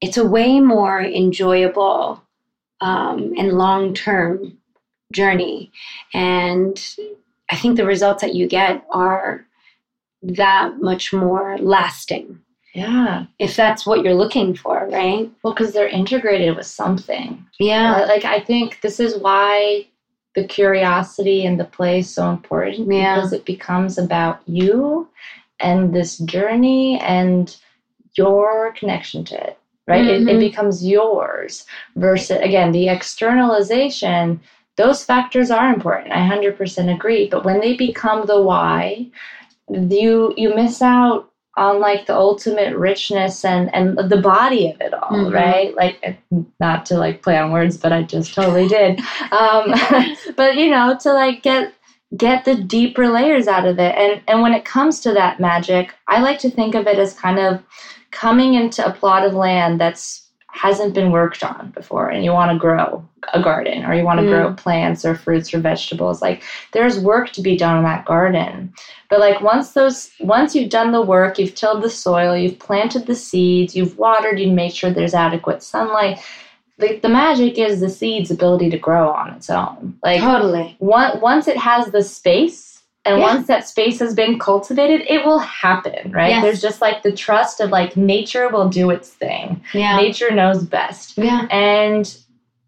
it's 0.00 0.16
a 0.16 0.26
way 0.26 0.60
more 0.60 1.00
enjoyable 1.00 2.22
um, 2.80 3.34
and 3.36 3.52
long 3.52 3.94
term 3.94 4.58
journey. 5.12 5.70
And 6.14 6.82
I 7.50 7.56
think 7.56 7.76
the 7.76 7.86
results 7.86 8.22
that 8.22 8.34
you 8.34 8.46
get 8.46 8.84
are 8.90 9.46
that 10.22 10.80
much 10.80 11.12
more 11.12 11.58
lasting. 11.58 12.40
Yeah. 12.74 13.26
If 13.38 13.56
that's 13.56 13.84
what 13.84 14.04
you're 14.04 14.14
looking 14.14 14.54
for, 14.54 14.88
right? 14.90 15.30
Well, 15.42 15.54
because 15.54 15.72
they're 15.72 15.88
integrated 15.88 16.56
with 16.56 16.66
something. 16.66 17.44
Yeah. 17.58 18.04
Like, 18.04 18.24
I 18.24 18.40
think 18.40 18.80
this 18.80 19.00
is 19.00 19.16
why 19.18 19.88
the 20.34 20.44
curiosity 20.44 21.44
and 21.44 21.58
the 21.58 21.64
play 21.64 22.00
is 22.00 22.14
so 22.14 22.30
important 22.30 22.92
yeah. 22.92 23.16
because 23.16 23.32
it 23.32 23.44
becomes 23.44 23.98
about 23.98 24.40
you 24.46 25.08
and 25.58 25.92
this 25.92 26.18
journey 26.18 27.00
and 27.00 27.56
your 28.16 28.72
connection 28.72 29.24
to 29.24 29.48
it, 29.48 29.58
right? 29.88 30.04
Mm-hmm. 30.04 30.28
It, 30.28 30.32
it 30.32 30.32
mm-hmm. 30.32 30.38
becomes 30.38 30.86
yours 30.86 31.66
versus, 31.96 32.38
again, 32.40 32.70
the 32.70 32.88
externalization. 32.88 34.40
Those 34.76 35.04
factors 35.04 35.50
are 35.50 35.72
important. 35.72 36.12
I 36.12 36.28
100% 36.28 36.94
agree. 36.94 37.28
But 37.28 37.44
when 37.44 37.60
they 37.60 37.76
become 37.76 38.26
the 38.26 38.40
why, 38.40 39.10
you 39.68 40.34
you 40.36 40.54
miss 40.54 40.82
out 40.82 41.29
on 41.60 41.78
like 41.78 42.06
the 42.06 42.16
ultimate 42.16 42.74
richness 42.74 43.44
and 43.44 43.72
and 43.74 43.98
the 44.10 44.20
body 44.20 44.70
of 44.70 44.80
it 44.80 44.94
all, 44.94 45.10
mm-hmm. 45.10 45.34
right? 45.34 45.74
Like 45.76 46.18
not 46.58 46.86
to 46.86 46.94
like 46.94 47.22
play 47.22 47.36
on 47.36 47.52
words, 47.52 47.76
but 47.76 47.92
I 47.92 48.02
just 48.02 48.34
totally 48.34 48.66
did. 48.66 49.00
Um, 49.32 49.74
but 50.36 50.56
you 50.56 50.70
know, 50.70 50.96
to 51.02 51.12
like 51.12 51.42
get 51.42 51.72
get 52.16 52.44
the 52.44 52.56
deeper 52.56 53.08
layers 53.08 53.46
out 53.46 53.66
of 53.66 53.78
it. 53.78 53.94
And 53.94 54.22
and 54.26 54.42
when 54.42 54.54
it 54.54 54.64
comes 54.64 55.00
to 55.00 55.12
that 55.12 55.38
magic, 55.38 55.94
I 56.08 56.20
like 56.20 56.38
to 56.40 56.50
think 56.50 56.74
of 56.74 56.86
it 56.86 56.98
as 56.98 57.12
kind 57.14 57.38
of 57.38 57.62
coming 58.10 58.54
into 58.54 58.84
a 58.84 58.92
plot 58.92 59.24
of 59.24 59.34
land 59.34 59.80
that's 59.80 60.29
hasn't 60.52 60.94
been 60.94 61.10
worked 61.10 61.42
on 61.42 61.70
before 61.70 62.08
and 62.08 62.24
you 62.24 62.32
want 62.32 62.50
to 62.50 62.58
grow 62.58 63.06
a 63.34 63.42
garden 63.42 63.84
or 63.84 63.94
you 63.94 64.04
want 64.04 64.18
to 64.18 64.26
mm. 64.26 64.30
grow 64.30 64.52
plants 64.54 65.04
or 65.04 65.14
fruits 65.14 65.52
or 65.54 65.60
vegetables 65.60 66.20
like 66.20 66.42
there's 66.72 66.98
work 66.98 67.30
to 67.32 67.42
be 67.42 67.56
done 67.56 67.78
in 67.78 67.84
that 67.84 68.04
garden. 68.04 68.72
But 69.08 69.20
like 69.20 69.40
once 69.40 69.72
those 69.72 70.10
once 70.20 70.54
you've 70.54 70.70
done 70.70 70.92
the 70.92 71.02
work 71.02 71.38
you've 71.38 71.54
tilled 71.54 71.82
the 71.82 71.90
soil 71.90 72.36
you've 72.36 72.58
planted 72.58 73.06
the 73.06 73.14
seeds 73.14 73.76
you've 73.76 73.98
watered 73.98 74.38
you've 74.38 74.54
made 74.54 74.74
sure 74.74 74.90
there's 74.90 75.14
adequate 75.14 75.62
sunlight 75.62 76.20
like 76.78 77.02
the 77.02 77.08
magic 77.08 77.58
is 77.58 77.80
the 77.80 77.90
seed's 77.90 78.30
ability 78.30 78.70
to 78.70 78.78
grow 78.78 79.10
on 79.10 79.30
its 79.30 79.50
own. 79.50 79.98
Like 80.02 80.20
totally. 80.20 80.76
once 80.80 81.46
it 81.46 81.56
has 81.56 81.90
the 81.90 82.02
space 82.02 82.69
and 83.10 83.20
yeah. 83.20 83.34
once 83.34 83.46
that 83.48 83.66
space 83.66 83.98
has 83.98 84.14
been 84.14 84.38
cultivated, 84.38 85.02
it 85.08 85.24
will 85.24 85.38
happen, 85.40 86.12
right? 86.12 86.30
Yes. 86.30 86.42
There's 86.42 86.62
just 86.62 86.80
like 86.80 87.02
the 87.02 87.12
trust 87.12 87.60
of 87.60 87.70
like 87.70 87.96
nature 87.96 88.48
will 88.48 88.68
do 88.68 88.90
its 88.90 89.10
thing. 89.10 89.62
Yeah. 89.74 89.96
Nature 89.96 90.30
knows 90.30 90.64
best. 90.64 91.18
Yeah. 91.18 91.46
And 91.50 92.16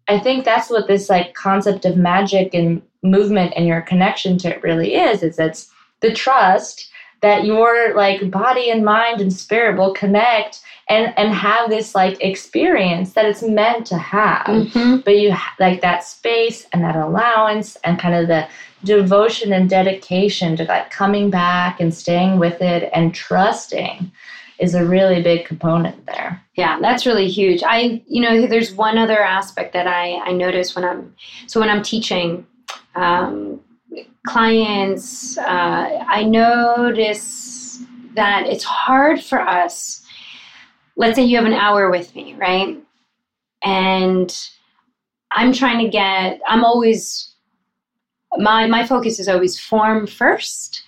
I 0.07 0.19
think 0.19 0.43
that's 0.43 0.69
what 0.69 0.87
this 0.87 1.09
like 1.09 1.33
concept 1.33 1.85
of 1.85 1.95
magic 1.95 2.53
and 2.53 2.81
movement 3.03 3.53
and 3.55 3.65
your 3.65 3.81
connection 3.81 4.37
to 4.39 4.55
it 4.55 4.63
really 4.63 4.95
is, 4.95 5.23
is 5.23 5.39
it's 5.39 5.71
the 6.01 6.13
trust 6.13 6.89
that 7.21 7.45
your 7.45 7.95
like 7.95 8.29
body 8.29 8.69
and 8.69 8.83
mind 8.83 9.21
and 9.21 9.31
spirit 9.31 9.77
will 9.77 9.93
connect 9.93 10.61
and 10.89 11.13
and 11.17 11.33
have 11.33 11.69
this 11.69 11.95
like 11.95 12.21
experience 12.21 13.13
that 13.13 13.25
it's 13.25 13.41
meant 13.41 13.87
to 13.87 13.97
have 13.97 14.45
Mm-hmm. 14.45 14.97
but 15.05 15.17
you 15.17 15.31
ha- 15.31 15.55
like 15.59 15.79
that 15.81 16.03
space 16.03 16.67
and 16.73 16.83
that 16.83 16.97
allowance 16.97 17.77
and 17.85 17.97
kind 17.97 18.13
of 18.13 18.27
the 18.27 18.45
devotion 18.83 19.53
and 19.53 19.69
dedication 19.69 20.55
to 20.57 20.63
like 20.65 20.89
coming 20.91 21.29
back 21.29 21.79
and 21.79 21.93
staying 21.93 22.39
with 22.39 22.61
it 22.61 22.89
and 22.93 23.13
trusting 23.13 24.11
is 24.59 24.75
a 24.75 24.85
really 24.85 25.21
big 25.21 25.45
component 25.45 26.05
there 26.05 26.43
Yeah, 26.55 26.79
that's 26.79 27.05
really 27.05 27.27
huge. 27.27 27.63
I, 27.65 28.03
you 28.07 28.21
know, 28.21 28.45
there's 28.45 28.73
one 28.73 28.97
other 28.97 29.19
aspect 29.19 29.73
that 29.73 29.87
I, 29.87 30.19
I 30.19 30.31
notice 30.33 30.75
when 30.75 30.85
I'm, 30.85 31.15
so 31.47 31.59
when 31.59 31.69
I'm 31.69 31.81
teaching 31.81 32.45
um, 32.95 33.59
clients, 34.27 35.37
uh, 35.37 36.05
I 36.07 36.23
notice 36.23 37.81
that 38.15 38.45
it's 38.45 38.63
hard 38.63 39.23
for 39.23 39.41
us. 39.41 40.05
Let's 40.95 41.15
say 41.15 41.23
you 41.23 41.37
have 41.37 41.45
an 41.47 41.53
hour 41.53 41.89
with 41.89 42.13
me, 42.15 42.35
right? 42.35 42.77
And 43.63 44.49
I'm 45.31 45.53
trying 45.53 45.83
to 45.83 45.89
get, 45.89 46.39
I'm 46.47 46.63
always, 46.63 47.32
my, 48.37 48.67
my 48.67 48.85
focus 48.85 49.19
is 49.19 49.27
always 49.27 49.59
form 49.59 50.07
first. 50.07 50.83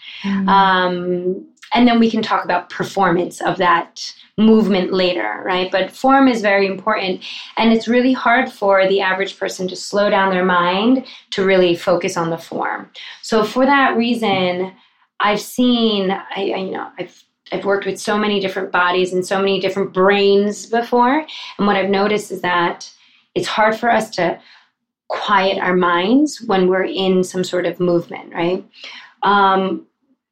Um, 0.47 1.45
and 1.73 1.87
then 1.87 1.99
we 1.99 2.09
can 2.09 2.21
talk 2.21 2.45
about 2.45 2.69
performance 2.69 3.41
of 3.41 3.57
that 3.57 4.13
movement 4.37 4.93
later, 4.93 5.41
right? 5.45 5.71
But 5.71 5.91
form 5.91 6.27
is 6.27 6.41
very 6.41 6.67
important. 6.67 7.23
And 7.57 7.71
it's 7.71 7.87
really 7.87 8.13
hard 8.13 8.51
for 8.51 8.87
the 8.87 9.01
average 9.01 9.37
person 9.37 9.67
to 9.67 9.75
slow 9.75 10.09
down 10.09 10.31
their 10.31 10.45
mind 10.45 11.05
to 11.31 11.45
really 11.45 11.75
focus 11.75 12.17
on 12.17 12.29
the 12.29 12.37
form. 12.37 12.89
So 13.21 13.43
for 13.43 13.65
that 13.65 13.95
reason, 13.95 14.73
I've 15.19 15.41
seen, 15.41 16.11
I, 16.11 16.25
I 16.35 16.41
you 16.41 16.71
know, 16.71 16.89
I've 16.99 17.23
I've 17.51 17.63
worked 17.63 17.85
with 17.85 17.99
so 17.99 18.17
many 18.17 18.39
different 18.39 18.71
bodies 18.71 19.13
and 19.13 19.25
so 19.25 19.37
many 19.37 19.59
different 19.59 19.93
brains 19.93 20.65
before. 20.65 21.25
And 21.57 21.67
what 21.67 21.75
I've 21.75 21.91
noticed 21.91 22.31
is 22.31 22.41
that 22.41 22.91
it's 23.35 23.47
hard 23.47 23.75
for 23.75 23.91
us 23.91 24.09
to 24.11 24.39
quiet 25.07 25.57
our 25.59 25.75
minds 25.75 26.41
when 26.41 26.67
we're 26.67 26.83
in 26.83 27.23
some 27.23 27.43
sort 27.43 27.65
of 27.65 27.79
movement, 27.79 28.33
right? 28.33 28.65
Um, 29.23 29.85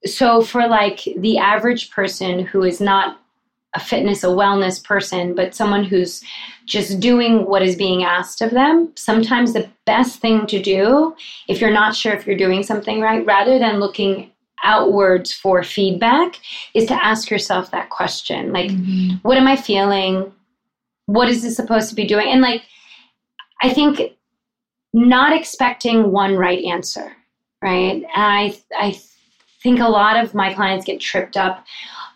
so 0.05 0.41
for 0.41 0.67
like 0.67 1.01
the 1.17 1.37
average 1.37 1.91
person 1.91 2.45
who 2.45 2.63
is 2.63 2.81
not 2.81 3.19
a 3.75 3.79
fitness 3.79 4.23
a 4.23 4.27
wellness 4.27 4.83
person 4.83 5.33
but 5.33 5.55
someone 5.55 5.83
who's 5.83 6.23
just 6.65 6.99
doing 6.99 7.45
what 7.45 7.63
is 7.63 7.75
being 7.75 8.03
asked 8.03 8.41
of 8.41 8.51
them 8.51 8.91
sometimes 8.95 9.53
the 9.53 9.67
best 9.85 10.19
thing 10.19 10.45
to 10.45 10.61
do 10.61 11.15
if 11.47 11.59
you're 11.59 11.73
not 11.73 11.95
sure 11.95 12.13
if 12.13 12.27
you're 12.27 12.37
doing 12.37 12.61
something 12.61 13.01
right 13.01 13.25
rather 13.25 13.57
than 13.57 13.79
looking 13.79 14.29
outwards 14.63 15.33
for 15.33 15.63
feedback 15.63 16.39
is 16.73 16.85
to 16.85 17.05
ask 17.05 17.29
yourself 17.29 17.71
that 17.71 17.89
question 17.89 18.53
like 18.53 18.71
what 19.23 19.37
am 19.37 19.47
i 19.47 19.55
feeling? 19.55 20.31
What 21.05 21.27
is 21.27 21.41
this 21.43 21.57
supposed 21.57 21.89
to 21.89 21.95
be 21.95 22.05
doing? 22.05 22.27
And 22.29 22.41
like 22.41 22.63
i 23.61 23.73
think 23.73 24.01
not 24.93 25.33
expecting 25.35 26.11
one 26.11 26.35
right 26.35 26.63
answer 26.63 27.11
right? 27.63 27.93
And 27.93 28.05
i 28.15 28.59
i 28.77 28.99
think 29.61 29.79
a 29.79 29.87
lot 29.87 30.21
of 30.21 30.35
my 30.35 30.53
clients 30.53 30.85
get 30.85 30.99
tripped 30.99 31.37
up 31.37 31.65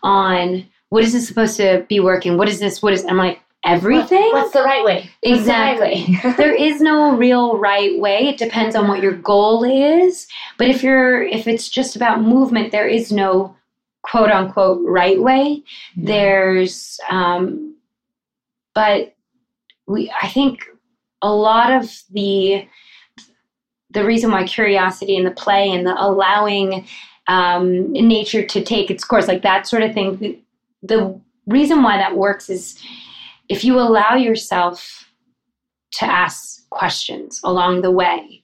on 0.02 0.66
what 0.90 1.02
is 1.02 1.12
this 1.12 1.26
supposed 1.26 1.56
to 1.56 1.84
be 1.88 2.00
working? 2.00 2.36
What 2.38 2.48
is 2.48 2.60
this? 2.60 2.82
What 2.82 2.92
is 2.92 3.04
i'm 3.06 3.16
like 3.16 3.40
everything? 3.64 4.30
What's 4.32 4.52
the 4.52 4.62
right 4.62 4.84
way? 4.84 5.10
What's 5.22 5.44
the 5.44 5.52
right 5.52 5.72
Exactly. 5.72 6.18
way? 6.24 6.32
there 6.36 6.54
is 6.54 6.80
no 6.80 7.16
real 7.16 7.58
right 7.58 7.98
way. 7.98 8.28
It 8.28 8.38
depends 8.38 8.76
on 8.76 8.86
what 8.86 9.02
your 9.02 9.12
goal 9.12 9.64
is. 9.64 10.28
But 10.58 10.68
if 10.68 10.82
you're 10.82 11.22
if 11.22 11.48
it's 11.48 11.68
just 11.68 11.96
about 11.96 12.20
movement 12.20 12.70
there 12.70 12.86
is 12.86 13.10
no 13.10 13.56
quote 14.02 14.30
unquote 14.30 14.80
right 14.86 15.20
way. 15.20 15.62
There's 15.96 17.00
um 17.10 17.74
but 18.74 19.14
we 19.86 20.12
i 20.22 20.28
think 20.28 20.60
a 21.22 21.32
lot 21.32 21.72
of 21.72 22.02
the 22.10 22.66
the 23.90 24.04
reason 24.04 24.30
why 24.30 24.44
curiosity 24.44 25.16
and 25.16 25.26
the 25.26 25.30
play 25.30 25.70
and 25.70 25.86
the 25.86 25.94
allowing 25.98 26.86
um, 27.26 27.90
nature 27.92 28.44
to 28.44 28.62
take 28.62 28.90
its 28.90 29.04
course 29.04 29.28
like 29.28 29.42
that 29.42 29.66
sort 29.66 29.82
of 29.82 29.92
thing 29.92 30.16
the, 30.18 30.38
the 30.82 31.20
reason 31.46 31.82
why 31.82 31.96
that 31.96 32.16
works 32.16 32.48
is 32.48 32.78
if 33.48 33.64
you 33.64 33.78
allow 33.78 34.14
yourself 34.14 35.10
to 35.92 36.04
ask 36.04 36.68
questions 36.70 37.40
along 37.44 37.80
the 37.80 37.90
way 37.90 38.42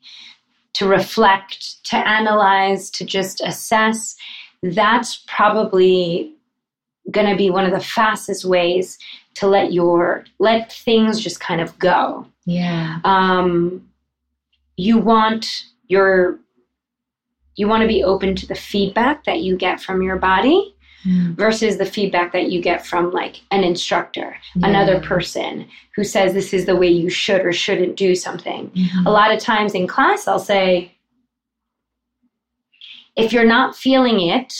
to 0.72 0.88
reflect 0.88 1.84
to 1.84 1.96
analyze 1.96 2.90
to 2.90 3.04
just 3.04 3.40
assess 3.42 4.16
that's 4.62 5.24
probably 5.28 6.32
going 7.10 7.28
to 7.28 7.36
be 7.36 7.50
one 7.50 7.66
of 7.66 7.72
the 7.72 7.80
fastest 7.80 8.44
ways 8.44 8.98
to 9.34 9.46
let 9.46 9.72
your 9.72 10.24
let 10.38 10.72
things 10.72 11.20
just 11.20 11.40
kind 11.40 11.60
of 11.60 11.78
go 11.78 12.26
yeah. 12.44 12.98
Um, 13.04 13.88
you 14.76 14.98
want 14.98 15.46
your 15.86 16.38
you 17.56 17.68
want 17.68 17.82
to 17.82 17.86
be 17.88 18.02
open 18.02 18.34
to 18.34 18.46
the 18.46 18.54
feedback 18.54 19.24
that 19.24 19.40
you 19.40 19.56
get 19.56 19.80
from 19.80 20.02
your 20.02 20.16
body 20.16 20.74
versus 21.36 21.76
the 21.76 21.84
feedback 21.84 22.32
that 22.32 22.50
you 22.50 22.62
get 22.62 22.84
from 22.86 23.10
like 23.12 23.42
an 23.50 23.62
instructor 23.62 24.34
another 24.62 24.98
person 25.00 25.68
who 25.94 26.02
says 26.02 26.32
this 26.32 26.54
is 26.54 26.64
the 26.64 26.74
way 26.74 26.88
you 26.88 27.10
should 27.10 27.42
or 27.44 27.52
shouldn't 27.52 27.94
do 27.96 28.14
something. 28.14 28.70
Mhm. 28.70 29.04
a 29.06 29.10
lot 29.10 29.30
of 29.30 29.38
times 29.38 29.74
in 29.74 29.86
class 29.86 30.26
i'll 30.26 30.38
say 30.38 30.92
if 33.16 33.32
you're 33.34 33.44
not 33.46 33.76
feeling 33.76 34.18
it 34.30 34.52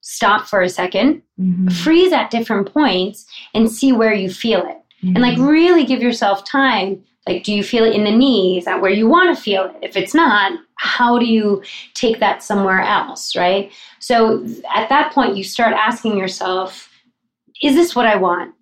stop 0.00 0.46
for 0.46 0.62
a 0.62 0.68
second 0.68 1.22
Mhm. 1.40 1.72
freeze 1.72 2.12
at 2.12 2.30
different 2.30 2.72
points 2.72 3.24
and 3.54 3.70
see 3.70 3.92
where 3.92 4.14
you 4.14 4.28
feel 4.30 4.66
it 4.66 4.78
and 5.02 5.20
like 5.20 5.36
Mhm. 5.38 5.48
really 5.48 5.84
give 5.84 6.02
yourself 6.02 6.44
time. 6.44 7.02
Like 7.28 7.42
do 7.42 7.52
you 7.52 7.62
feel 7.64 7.84
it 7.84 7.94
in 7.94 8.04
the 8.04 8.10
knee 8.10 8.58
is 8.58 8.64
that 8.66 8.80
where 8.80 8.90
you 8.90 9.06
want 9.08 9.34
to 9.36 9.42
feel 9.42 9.64
it? 9.64 9.76
If 9.82 9.96
it's 9.96 10.14
not 10.14 10.52
how 10.78 11.18
do 11.18 11.24
you 11.24 11.62
take 11.94 12.20
that 12.20 12.42
somewhere 12.42 12.80
else 12.82 13.34
right? 13.34 13.72
So 13.98 14.44
at 14.74 14.88
that 14.90 15.12
point 15.12 15.36
you 15.36 15.42
start 15.44 15.72
asking 15.74 16.16
yourself 16.18 16.88
is 17.62 17.74
this 17.74 17.96
what 17.96 18.06
i 18.06 18.16
want? 18.16 18.54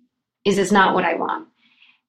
Is 0.45 0.55
this 0.55 0.71
not 0.71 0.93
what 0.95 1.03
i 1.05 1.13
want? 1.15 1.47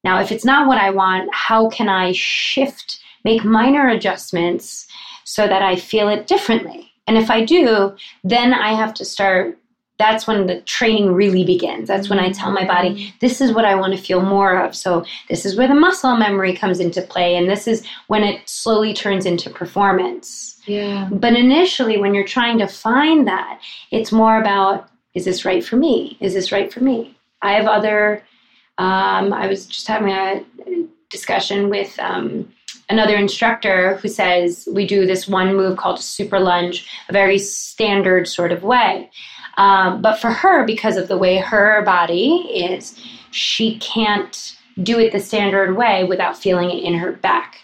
Now 0.05 0.21
if 0.21 0.31
it's 0.33 0.45
not 0.45 0.67
what 0.69 0.79
i 0.79 0.91
want 0.91 1.29
how 1.35 1.69
can 1.69 1.89
i 1.89 2.12
shift 2.12 3.01
make 3.25 3.45
minor 3.45 3.89
adjustments 3.89 4.87
so 5.25 5.47
that 5.49 5.62
i 5.62 5.77
feel 5.77 6.09
it 6.09 6.27
differently? 6.27 6.91
And 7.07 7.17
if 7.19 7.31
i 7.31 7.45
do 7.45 7.95
then 8.25 8.55
i 8.55 8.73
have 8.73 8.95
to 8.95 9.05
start 9.05 9.59
that's 9.98 10.26
when 10.26 10.46
the 10.46 10.61
training 10.62 11.12
really 11.12 11.44
begins 11.44 11.88
that's 11.88 12.09
when 12.11 12.18
i 12.18 12.30
tell 12.30 12.50
my 12.50 12.66
body 12.66 13.14
this 13.20 13.40
is 13.40 13.52
what 13.52 13.64
I 13.64 13.74
want 13.74 13.94
to 13.94 14.00
feel 14.00 14.22
more 14.22 14.59
of. 14.59 14.74
So, 14.74 15.04
this 15.28 15.44
is 15.44 15.56
where 15.56 15.68
the 15.68 15.74
muscle 15.74 16.16
memory 16.16 16.54
comes 16.54 16.80
into 16.80 17.02
play, 17.02 17.37
and 17.37 17.48
this 17.48 17.66
is 17.66 17.87
when 18.06 18.22
it 18.22 18.48
slowly 18.48 18.92
turns 18.94 19.26
into 19.26 19.50
performance. 19.50 20.61
yeah 20.66 21.09
But 21.11 21.35
initially, 21.35 21.96
when 21.98 22.14
you're 22.14 22.24
trying 22.26 22.59
to 22.59 22.66
find 22.66 23.26
that, 23.26 23.61
it's 23.90 24.12
more 24.12 24.38
about 24.40 24.88
is 25.14 25.24
this 25.24 25.44
right 25.44 25.64
for 25.64 25.76
me? 25.76 26.18
Is 26.20 26.35
this 26.35 26.52
right 26.52 26.72
for 26.72 26.80
me? 26.80 27.16
I 27.40 27.52
have 27.52 27.66
other, 27.66 28.22
um, 28.76 29.32
I 29.32 29.46
was 29.46 29.64
just 29.64 29.88
having 29.88 30.11
a 30.11 30.44
discussion 31.09 31.70
with 31.70 31.98
um, 31.98 32.52
another 32.90 33.16
instructor 33.16 33.96
who 33.96 34.09
says 34.09 34.68
we 34.70 34.87
do 34.87 35.06
this 35.06 35.26
one 35.26 35.56
move 35.56 35.78
called 35.78 36.00
super 36.00 36.38
lunge, 36.38 36.87
a 37.09 37.12
very 37.12 37.38
standard 37.38 38.28
sort 38.28 38.52
of 38.52 38.62
way. 38.62 39.11
Um, 39.57 40.03
but 40.03 40.19
for 40.19 40.31
her, 40.31 40.64
because 40.64 40.97
of 40.97 41.09
the 41.09 41.16
way 41.16 41.38
her 41.38 41.83
body 41.83 42.49
is, 42.55 43.01
she 43.31 43.79
can't 43.79 44.57
do 44.83 44.99
it 44.99 45.12
the 45.12 45.21
standard 45.21 45.77
way 45.77 46.05
without 46.05 46.37
feeling 46.37 46.71
it 46.71 46.83
in 46.83 46.95
her 46.95 47.12
back 47.12 47.59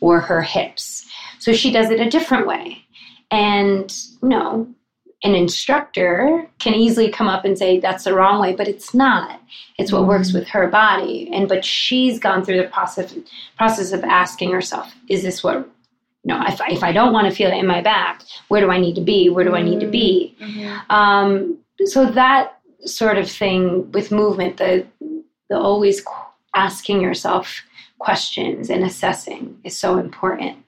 or 0.00 0.20
her 0.20 0.42
hips. 0.42 1.06
So 1.38 1.52
she 1.52 1.72
does 1.72 1.90
it 1.90 2.00
a 2.00 2.10
different 2.10 2.46
way. 2.46 2.84
And 3.30 3.94
you 4.22 4.28
know, 4.28 4.68
an 5.24 5.34
instructor 5.34 6.48
can 6.58 6.74
easily 6.74 7.10
come 7.10 7.28
up 7.28 7.44
and 7.44 7.58
say 7.58 7.80
that's 7.80 8.04
the 8.04 8.14
wrong 8.14 8.40
way, 8.40 8.54
but 8.54 8.68
it's 8.68 8.94
not. 8.94 9.40
It's 9.78 9.92
what 9.92 10.06
works 10.06 10.32
with 10.32 10.46
her 10.48 10.68
body. 10.68 11.28
And 11.32 11.48
but 11.48 11.64
she's 11.64 12.18
gone 12.18 12.44
through 12.44 12.58
the 12.58 12.68
process 12.68 13.14
process 13.56 13.92
of 13.92 14.04
asking 14.04 14.52
herself, 14.52 14.94
is 15.08 15.22
this 15.22 15.42
what 15.42 15.68
know, 16.24 16.42
if, 16.46 16.60
if 16.68 16.82
I 16.82 16.92
don't 16.92 17.12
want 17.12 17.28
to 17.28 17.34
feel 17.34 17.50
it 17.50 17.56
in 17.56 17.66
my 17.66 17.80
back, 17.80 18.22
where 18.48 18.60
do 18.60 18.70
I 18.70 18.78
need 18.78 18.94
to 18.96 19.00
be? 19.00 19.28
Where 19.30 19.44
do 19.44 19.54
I 19.54 19.62
need 19.62 19.80
to 19.80 19.86
be? 19.86 20.36
Mhm. 20.40 20.90
Um, 20.90 21.58
so 21.84 22.06
that 22.06 22.58
sort 22.84 23.18
of 23.18 23.30
thing 23.30 23.90
with 23.92 24.10
movement, 24.12 24.56
the 24.58 24.86
the 25.48 25.58
always 25.58 26.00
qu- 26.02 26.12
asking 26.54 27.00
yourself 27.00 27.62
questions 27.98 28.68
and 28.70 28.84
assessing 28.84 29.58
is 29.64 29.76
so 29.76 29.96
important. 29.98 30.58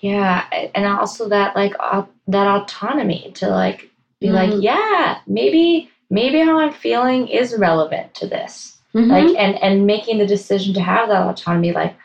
Yeah, 0.00 0.44
and 0.74 0.84
also 0.86 1.28
that 1.30 1.56
like 1.56 1.74
au- 1.80 2.08
that 2.28 2.46
autonomy 2.46 3.32
to 3.36 3.48
like 3.48 3.88
be 4.20 4.30
like, 4.30 4.50
Mhm. 4.50 4.62
yeah, 4.62 5.18
maybe 5.26 5.90
maybe 6.10 6.40
how 6.40 6.58
I'm 6.58 6.72
feeling 6.72 7.28
is 7.28 7.56
relevant 7.56 8.14
to 8.14 8.26
this. 8.26 8.78
Mhm. 8.94 9.08
Like 9.08 9.36
and 9.38 9.56
and 9.62 9.86
making 9.86 10.18
the 10.18 10.26
decision 10.26 10.74
to 10.74 10.80
have 10.80 11.08
that 11.08 11.26
autonomy 11.26 11.72
like 11.72 11.96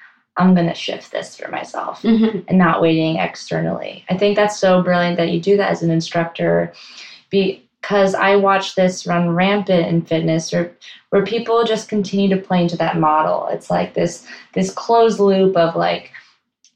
I'm 0.41 0.55
going 0.55 0.67
to 0.67 0.75
shift 0.75 1.11
this 1.11 1.35
for 1.35 1.49
myself 1.49 2.01
Mhm. 2.03 2.43
and 2.47 2.57
not 2.57 2.81
waiting 2.81 3.17
externally. 3.17 4.03
I 4.09 4.17
think 4.17 4.35
that's 4.35 4.57
so 4.59 4.81
brilliant 4.83 5.17
that 5.17 5.29
you 5.29 5.39
do 5.39 5.57
that 5.57 5.71
as 5.71 5.81
an 5.83 5.91
instructor 5.91 6.73
because 7.29 8.15
I 8.15 8.35
watch 8.35 8.75
this 8.75 9.05
run 9.07 9.29
rampant 9.31 9.87
in 9.87 10.01
fitness 10.01 10.53
or 10.53 10.71
where 11.09 11.23
people 11.23 11.63
just 11.63 11.89
continue 11.89 12.29
to 12.29 12.37
play 12.37 12.61
into 12.61 12.77
that 12.77 12.97
model. 12.97 13.47
It's 13.51 13.69
like 13.69 13.93
this 13.93 14.25
this 14.53 14.71
closed 14.71 15.19
loop 15.19 15.57
of 15.57 15.75
like 15.75 16.11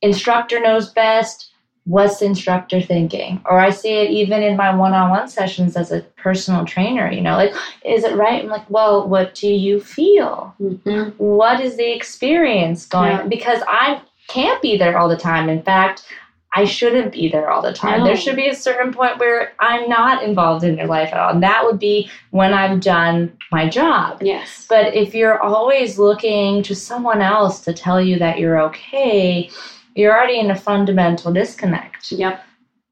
instructor 0.01 0.59
knows 0.59 0.89
best, 0.89 1.51
what's 1.85 2.19
the 2.19 2.25
instructor 2.25 2.81
thinking? 2.81 3.41
Or 3.45 3.59
I 3.59 3.69
see 3.69 3.93
it 3.93 4.09
even 4.11 4.41
in 4.41 4.57
my 4.57 4.75
one-on-one 4.75 5.27
sessions 5.27 5.77
as 5.77 5.91
a 5.91 6.01
personal 6.17 6.65
trainer, 6.65 7.11
you 7.11 7.21
know, 7.21 7.35
like 7.37 7.53
is 7.83 8.03
it 8.03 8.15
right? 8.15 8.41
I'm 8.43 8.49
like, 8.49 8.67
well, 8.69 9.07
what 9.07 9.35
do 9.35 9.47
you 9.47 9.79
feel? 9.79 10.53
Mhm. 10.61 11.13
what 11.17 11.59
is 11.59 11.77
the 11.77 11.91
experience 11.95 12.85
going 12.85 13.11
Yeah. 13.11 13.23
because 13.27 13.61
i 13.67 14.01
can't 14.27 14.61
be 14.61 14.77
there 14.77 14.97
all 14.97 15.07
the 15.09 15.17
time 15.17 15.49
in 15.49 15.61
fact 15.61 16.05
i 16.55 16.63
shouldn't 16.65 17.11
be 17.11 17.29
there 17.29 17.49
all 17.51 17.61
the 17.61 17.73
time 17.73 17.99
No. 17.99 18.05
there 18.05 18.15
should 18.15 18.35
be 18.37 18.47
a 18.47 18.55
certain 18.55 18.91
point 18.93 19.19
where 19.19 19.51
i'm 19.59 19.87
not 19.89 20.23
involved 20.23 20.63
in 20.63 20.77
your 20.77 20.87
life 20.87 21.09
at 21.13 21.19
all 21.19 21.31
and 21.31 21.43
that 21.43 21.63
would 21.65 21.77
be 21.79 22.09
when 22.31 22.53
i've 22.53 22.79
done 22.79 23.31
my 23.51 23.67
job 23.69 24.19
Yes. 24.21 24.65
but 24.69 24.95
if 24.95 25.13
you're 25.13 25.41
always 25.41 25.99
looking 25.99 26.63
to 26.63 26.73
someone 26.75 27.21
else 27.21 27.59
to 27.61 27.73
tell 27.73 27.99
you 28.01 28.17
that 28.19 28.39
you're 28.39 28.59
okay 28.69 29.49
you're 29.95 30.15
already 30.15 30.39
in 30.39 30.51
a 30.51 30.55
fundamental 30.55 31.31
disconnect 31.33 32.11
Yep. 32.11 32.43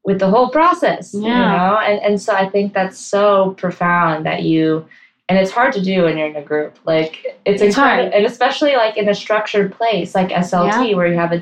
with 0.04 0.18
the 0.18 0.28
whole 0.28 0.48
process 0.50 1.14
you 1.14 1.20
know 1.22 1.78
and, 1.88 2.00
and 2.02 2.20
so 2.20 2.34
i 2.34 2.48
think 2.48 2.72
that's 2.74 2.98
so 2.98 3.52
profound 3.58 4.24
that 4.26 4.42
you 4.42 4.86
and 5.30 5.38
it's 5.38 5.50
hard 5.50 5.72
to 5.72 5.80
do 5.82 6.02
when 6.04 6.18
you're 6.18 6.26
in 6.26 6.36
a 6.36 6.42
group 6.42 6.76
like 6.84 7.24
it's, 7.46 7.62
It's 7.62 7.76
hard. 7.76 8.12
and 8.12 8.26
especially 8.26 8.76
like 8.76 8.96
in 8.98 9.08
a 9.08 9.14
structured 9.14 9.72
place 9.72 10.14
like 10.14 10.28
SLT 10.28 10.94
where 10.96 11.06
you 11.06 11.16
have 11.18 11.32
a 11.32 11.40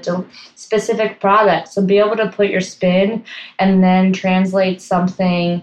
specific 0.55 1.19
product 1.21 1.69
so 1.69 1.83
be 1.85 1.99
able 1.99 2.17
to 2.17 2.29
put 2.31 2.49
your 2.49 2.61
spin 2.61 3.25
and 3.59 3.83
then 3.83 4.13
translate 4.13 4.81
something 4.81 5.63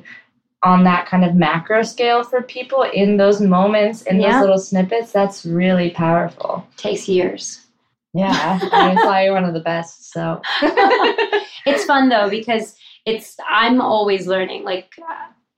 on 0.64 0.84
that 0.84 1.06
kind 1.08 1.24
of 1.24 1.36
macro 1.36 1.82
scale 1.84 2.22
for 2.24 2.42
people 2.42 2.82
in 2.84 3.16
those 3.16 3.40
moments 3.40 4.02
in 4.02 4.20
Yeah. 4.20 4.34
those 4.34 4.42
little 4.42 4.60
snippets 4.60 5.14
that's 5.14 5.46
really 5.46 5.92
powerful 5.92 6.68
Takes 6.76 7.08
years. 7.08 7.62
Yeah 8.14 9.22
you're 9.22 9.34
one 9.34 9.46
of 9.46 9.54
the 9.54 9.60
best 9.60 10.12
so 10.12 10.42
it's 11.66 11.86
fun 11.86 12.10
though 12.10 12.30
because 12.30 12.76
it's 13.06 13.38
I'm 13.50 13.82
always 13.82 14.28
learning. 14.28 14.64
Like 14.64 14.96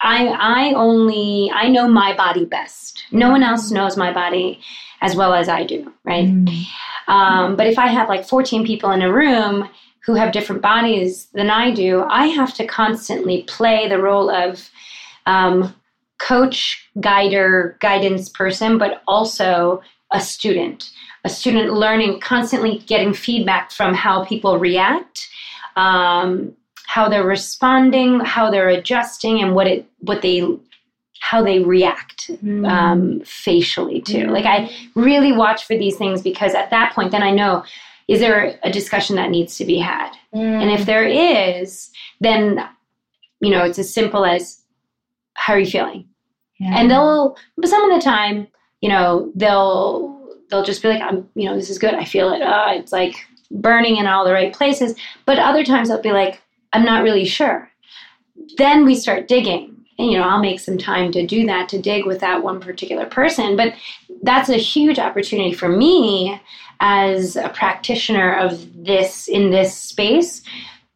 I 0.02 0.28
I 0.28 0.74
only 0.74 1.52
I 1.54 1.68
know 1.70 1.88
my 1.88 2.16
body 2.16 2.46
best. 2.46 3.04
No 3.12 3.30
one 3.30 3.44
else 3.44 3.72
knows 3.72 3.98
my 3.98 4.12
body 4.12 4.60
as 5.02 5.16
well 5.16 5.34
as 5.34 5.50
I 5.50 5.64
do, 5.64 5.92
right? 6.04 6.26
Mm. 6.26 6.66
Um, 7.08 7.56
but 7.56 7.68
if 7.68 7.80
I 7.80 7.88
have 7.88 8.08
like 8.08 8.26
14 8.26 8.66
people 8.66 8.92
in 8.92 9.02
a 9.02 9.12
room 9.12 9.68
who 10.06 10.14
have 10.14 10.32
different 10.32 10.62
bodies 10.62 11.28
than 11.34 11.50
I 11.50 11.72
do, 11.72 12.04
I 12.04 12.28
have 12.28 12.54
to 12.56 12.68
constantly 12.68 13.44
play 13.44 13.88
the 13.88 14.02
role 14.02 14.30
of 14.30 14.70
um, 15.26 15.76
coach, 16.20 16.88
guider, 17.00 17.78
guidance 17.82 18.30
person, 18.30 18.78
but 18.78 19.02
also 19.08 19.82
a 20.12 20.22
student. 20.22 20.92
A 21.24 21.30
student 21.30 21.74
learning, 21.74 22.20
constantly 22.20 22.80
getting 22.88 23.14
feedback 23.14 23.72
from 23.72 23.94
how 23.94 24.26
people 24.26 24.58
react, 24.58 25.30
um, 25.76 26.54
how 26.88 27.08
they're 27.08 27.24
responding, 27.24 28.20
how 28.22 28.50
they're 28.50 28.70
adjusting, 28.70 29.42
and 29.42 29.54
what 29.56 29.68
it 29.68 29.86
what 30.00 30.22
they 30.22 30.42
how 31.20 31.44
they 31.44 31.60
react 31.60 32.30
Mm. 32.44 32.68
um, 32.68 33.22
facially 33.26 34.02
too. 34.02 34.26
Mm. 34.28 34.32
Like 34.32 34.46
I 34.46 34.72
really 34.96 35.32
watch 35.32 35.66
for 35.66 35.78
these 35.78 35.96
things 35.96 36.22
because 36.24 36.56
at 36.56 36.72
that 36.72 36.94
point, 36.94 37.12
then 37.12 37.22
I 37.24 37.30
know 37.32 37.64
is 38.08 38.20
there 38.20 38.60
a 38.64 38.72
discussion 38.72 39.16
that 39.18 39.30
needs 39.30 39.58
to 39.58 39.66
be 39.66 39.78
had, 39.78 40.12
Mm. 40.34 40.62
and 40.64 40.72
if 40.72 40.86
there 40.86 41.06
is, 41.06 41.92
then 42.20 42.68
you 43.42 43.52
know 43.52 43.64
it's 43.64 43.80
as 43.80 43.94
simple 43.94 44.26
as 44.26 44.60
how 45.36 45.54
are 45.54 45.60
you 45.60 45.66
feeling, 45.68 46.06
Yeah. 46.60 46.78
and 46.80 46.90
they'll 46.90 47.38
but 47.58 47.70
some 47.70 47.90
of 47.90 47.96
the 47.96 48.04
time, 48.04 48.48
you 48.82 48.90
know, 48.90 49.32
they'll 49.36 50.20
they'll 50.52 50.64
just 50.64 50.84
be 50.84 50.90
like, 50.90 51.02
I'm 51.02 51.28
you 51.34 51.46
know 51.46 51.56
this 51.56 51.70
is 51.70 51.80
good, 51.80 51.96
I 51.96 52.06
feel 52.06 52.32
it. 52.32 52.42
Uh, 52.42 52.68
it's 52.72 52.92
like 52.92 53.16
burning 53.50 53.98
in 53.98 54.06
all 54.06 54.26
the 54.26 54.34
right 54.34 54.54
places, 54.54 54.96
but 55.26 55.40
other 55.40 55.64
times 55.64 55.90
they'll 55.90 56.02
be 56.02 56.12
like, 56.12 56.42
I'm 56.74 56.86
not 56.86 57.04
really 57.04 57.26
sure. 57.26 57.70
Then 58.58 58.86
we 58.86 58.96
start 58.96 59.28
digging. 59.28 59.78
And, 60.00 60.10
you 60.10 60.18
know, 60.18 60.24
I'll 60.24 60.40
make 60.40 60.60
some 60.60 60.78
time 60.78 61.12
to 61.12 61.28
do 61.28 61.46
that, 61.46 61.70
to 61.70 61.82
dig 61.82 62.06
with 62.06 62.20
that 62.22 62.44
one 62.44 62.60
particular 62.60 63.06
person. 63.06 63.56
But 63.56 63.74
that's 64.24 64.50
a 64.50 64.58
huge 64.58 64.98
opportunity 64.98 65.54
for 65.54 65.70
me 65.70 66.42
as 66.80 67.36
a 67.36 67.50
practitioner 67.50 68.34
of 68.36 68.84
this 68.84 69.28
in 69.28 69.52
this 69.52 69.78
space 69.78 70.42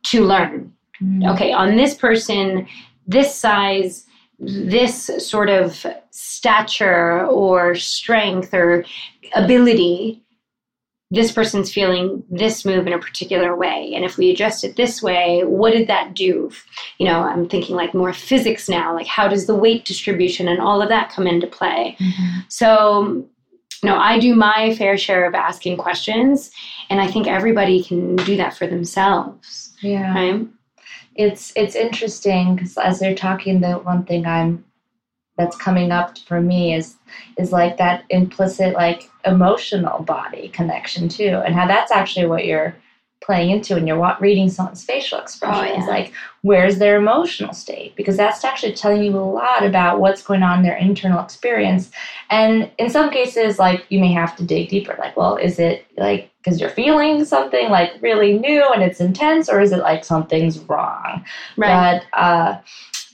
to 0.07 0.25
learn. 0.25 0.73
Mm. 1.01 1.33
Okay, 1.33 1.51
on 1.51 1.75
this 1.75 1.93
person, 1.93 2.67
this 3.05 3.35
size, 3.35 4.05
this 4.39 5.09
sort 5.19 5.49
of 5.49 5.85
stature 6.11 7.25
or 7.25 7.75
strength 7.75 8.53
or 8.53 8.85
ability, 9.33 10.21
this 11.11 11.31
person's 11.31 11.71
feeling 11.71 12.23
this 12.29 12.65
move 12.65 12.87
in 12.87 12.93
a 12.93 12.99
particular 12.99 13.55
way. 13.55 13.91
And 13.95 14.03
if 14.03 14.17
we 14.17 14.31
adjust 14.31 14.63
it 14.63 14.75
this 14.75 15.01
way, 15.01 15.43
what 15.45 15.71
did 15.71 15.87
that 15.87 16.13
do? 16.13 16.51
You 16.97 17.05
know, 17.07 17.21
I'm 17.21 17.47
thinking 17.47 17.75
like 17.75 17.93
more 17.93 18.11
physics 18.11 18.67
now, 18.67 18.93
like 18.93 19.07
how 19.07 19.27
does 19.27 19.45
the 19.47 19.55
weight 19.55 19.85
distribution 19.85 20.47
and 20.47 20.59
all 20.59 20.81
of 20.81 20.89
that 20.89 21.09
come 21.11 21.27
into 21.27 21.47
play? 21.47 21.95
Mhm. 21.99 22.43
So, 22.49 23.25
you 23.83 23.89
know, 23.89 23.97
I 23.97 24.17
do 24.19 24.35
my 24.35 24.73
fair 24.75 24.97
share 24.97 25.25
of 25.25 25.35
asking 25.35 25.77
questions, 25.77 26.49
and 26.89 26.99
I 26.99 27.07
think 27.07 27.27
everybody 27.27 27.83
can 27.83 28.15
do 28.17 28.35
that 28.37 28.57
for 28.57 28.65
themselves, 28.67 29.73
Yeah. 29.81 30.11
right? 30.13 30.41
It's 31.15 31.53
it's 31.55 31.75
interesting 31.75 32.55
because 32.55 32.77
as 32.77 32.99
they're 32.99 33.15
talking 33.15 33.61
the 33.61 33.73
one 33.73 34.03
thing 34.03 34.25
i'm 34.25 34.63
that's 35.37 35.57
coming 35.57 35.91
up 35.91 36.17
for 36.19 36.41
me 36.41 36.73
is 36.73 36.95
is 37.37 37.51
like 37.51 37.77
that 37.77 38.03
implicit 38.09 38.73
like 38.73 39.09
emotional 39.25 40.03
body 40.03 40.49
connection 40.49 41.09
too 41.09 41.41
and 41.45 41.55
how 41.55 41.67
that's 41.67 41.91
actually 41.91 42.25
what 42.25 42.45
you're 42.45 42.75
playing 43.21 43.49
into 43.49 43.73
when 43.73 43.87
you're 43.87 44.17
reading 44.19 44.49
someone's 44.49 44.83
facial 44.83 45.19
expressions 45.19 45.83
oh, 45.83 45.87
yeah. 45.87 45.97
like 45.97 46.13
where's 46.41 46.77
their 46.77 46.97
emotional 46.97 47.53
state 47.53 47.95
because 47.95 48.15
that's 48.17 48.43
actually 48.43 48.73
telling 48.73 49.01
you 49.01 49.17
a 49.17 49.19
lot 49.19 49.65
about 49.65 49.99
what's 49.99 50.21
going 50.21 50.43
on 50.43 50.59
in 50.59 50.63
their 50.63 50.77
internal 50.77 51.23
experience 51.23 51.89
and 52.29 52.69
in 52.77 52.89
some 52.89 53.09
cases 53.09 53.57
like 53.57 53.85
you 53.89 53.99
may 53.99 54.11
have 54.11 54.35
to 54.35 54.43
dig 54.43 54.69
deeper 54.69 54.95
like 54.99 55.17
well 55.17 55.37
is 55.37 55.57
it 55.57 55.87
like 55.97 56.29
because 56.45 56.61
you're 56.61 56.69
feeling 56.69 57.25
something 57.25 57.69
like 57.69 57.93
really 58.01 58.37
new 58.37 58.63
and 58.73 58.83
it's 58.83 58.99
intense 59.01 59.49
or 59.49 59.59
is 59.59 59.71
it 59.71 59.79
like 59.79 60.05
something's 60.05 60.59
wrong 60.59 61.25
Right. 61.57 62.03
but 62.13 62.19
uh, 62.19 62.59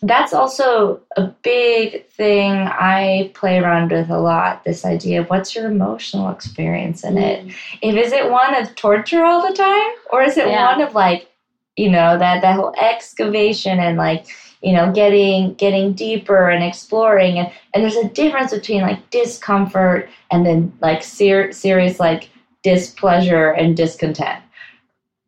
that's 0.03 0.33
also 0.33 0.99
a 1.15 1.27
big 1.43 2.07
thing 2.07 2.53
I 2.53 3.31
play 3.35 3.59
around 3.59 3.91
with 3.91 4.09
a 4.09 4.17
lot. 4.17 4.63
This 4.63 4.83
idea 4.83 5.21
of 5.21 5.29
what's 5.29 5.53
your 5.53 5.67
emotional 5.67 6.31
experience 6.31 7.03
in 7.03 7.19
it. 7.19 7.53
If 7.83 7.95
is 7.95 8.11
it 8.11 8.31
one 8.31 8.55
of 8.55 8.73
torture 8.73 9.23
all 9.23 9.47
the 9.47 9.55
time, 9.55 9.91
or 10.11 10.23
is 10.23 10.37
it 10.37 10.47
Yeah. 10.47 10.71
one 10.71 10.81
of 10.81 10.95
like, 10.95 11.29
you 11.77 11.91
know, 11.91 12.17
that 12.17 12.41
that 12.41 12.55
whole 12.55 12.73
excavation 12.81 13.79
and 13.79 13.95
like, 13.95 14.25
you 14.63 14.73
know, 14.73 14.91
getting 14.91 15.53
getting 15.53 15.93
deeper 15.93 16.49
and 16.49 16.63
exploring 16.63 17.37
and 17.37 17.51
and 17.75 17.83
there's 17.83 17.95
a 17.95 18.09
difference 18.09 18.51
between 18.51 18.81
like 18.81 19.07
discomfort 19.11 20.09
and 20.31 20.47
then 20.47 20.73
like 20.81 21.03
ser- 21.03 21.51
serious 21.51 21.99
like 21.99 22.30
displeasure 22.63 23.49
and 23.51 23.75
discontent. 23.75 24.43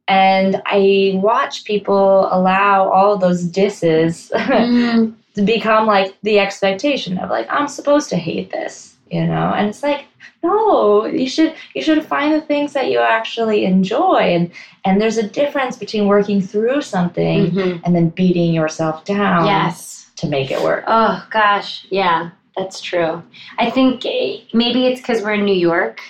And 0.07 0.61
I 0.65 1.13
watch 1.15 1.63
people 1.63 2.27
allow 2.31 2.89
all 2.89 3.17
those 3.17 3.43
disses 3.43 4.31
Mm, 4.35 5.15
to 5.35 5.41
become 5.41 5.87
like 5.87 6.15
the 6.21 6.39
expectation 6.39 7.17
of 7.17 7.29
like 7.29 7.47
I'm 7.49 7.67
supposed 7.67 8.09
to 8.09 8.17
hate 8.17 8.51
this, 8.51 8.95
you 9.09 9.25
know? 9.25 9.53
And 9.55 9.67
it's 9.69 9.81
like 9.81 10.05
no, 10.43 11.05
you 11.05 11.27
should 11.27 11.55
you 11.73 11.81
should 11.81 12.05
find 12.05 12.33
the 12.33 12.41
things 12.41 12.73
that 12.73 12.91
you 12.91 12.99
actually 12.99 13.63
enjoy 13.65 14.19
and 14.35 14.51
and 14.85 14.99
there's 15.01 15.17
a 15.17 15.27
difference 15.27 15.77
between 15.77 16.07
working 16.07 16.41
through 16.41 16.81
something 16.81 17.51
mhm. 17.51 17.81
and 17.85 17.95
then 17.95 18.09
beating 18.09 18.53
yourself 18.53 19.05
down 19.05 19.45
Yes. 19.45 20.11
to 20.17 20.27
make 20.27 20.51
it 20.51 20.61
work. 20.61 20.83
Oh 20.87 21.25
gosh, 21.31 21.87
yeah, 21.89 22.29
that's 22.57 22.81
true. 22.81 23.23
I 23.57 23.69
think 23.71 24.05
eh, 24.05 24.41
maybe 24.53 24.85
it's 24.85 24.99
because 25.01 25.21
we're 25.23 25.33
in 25.35 25.45
New 25.45 25.55
York. 25.55 26.01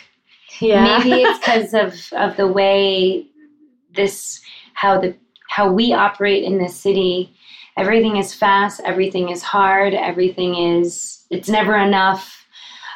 Maybe 0.99 1.21
it's 1.23 1.39
because 1.39 1.73
of 1.73 2.13
of 2.13 2.37
the 2.37 2.47
way 2.47 3.25
this 3.95 4.41
how 4.73 4.99
the 4.99 5.15
how 5.49 5.71
we 5.71 5.93
operate 5.93 6.43
in 6.43 6.57
this 6.57 6.75
city. 6.75 7.33
Everything 7.77 8.17
is 8.17 8.33
fast. 8.33 8.81
Everything 8.85 9.29
is 9.29 9.41
hard. 9.41 9.93
Everything 9.93 10.55
is 10.55 11.25
it's 11.29 11.49
never 11.49 11.75
enough. 11.75 12.45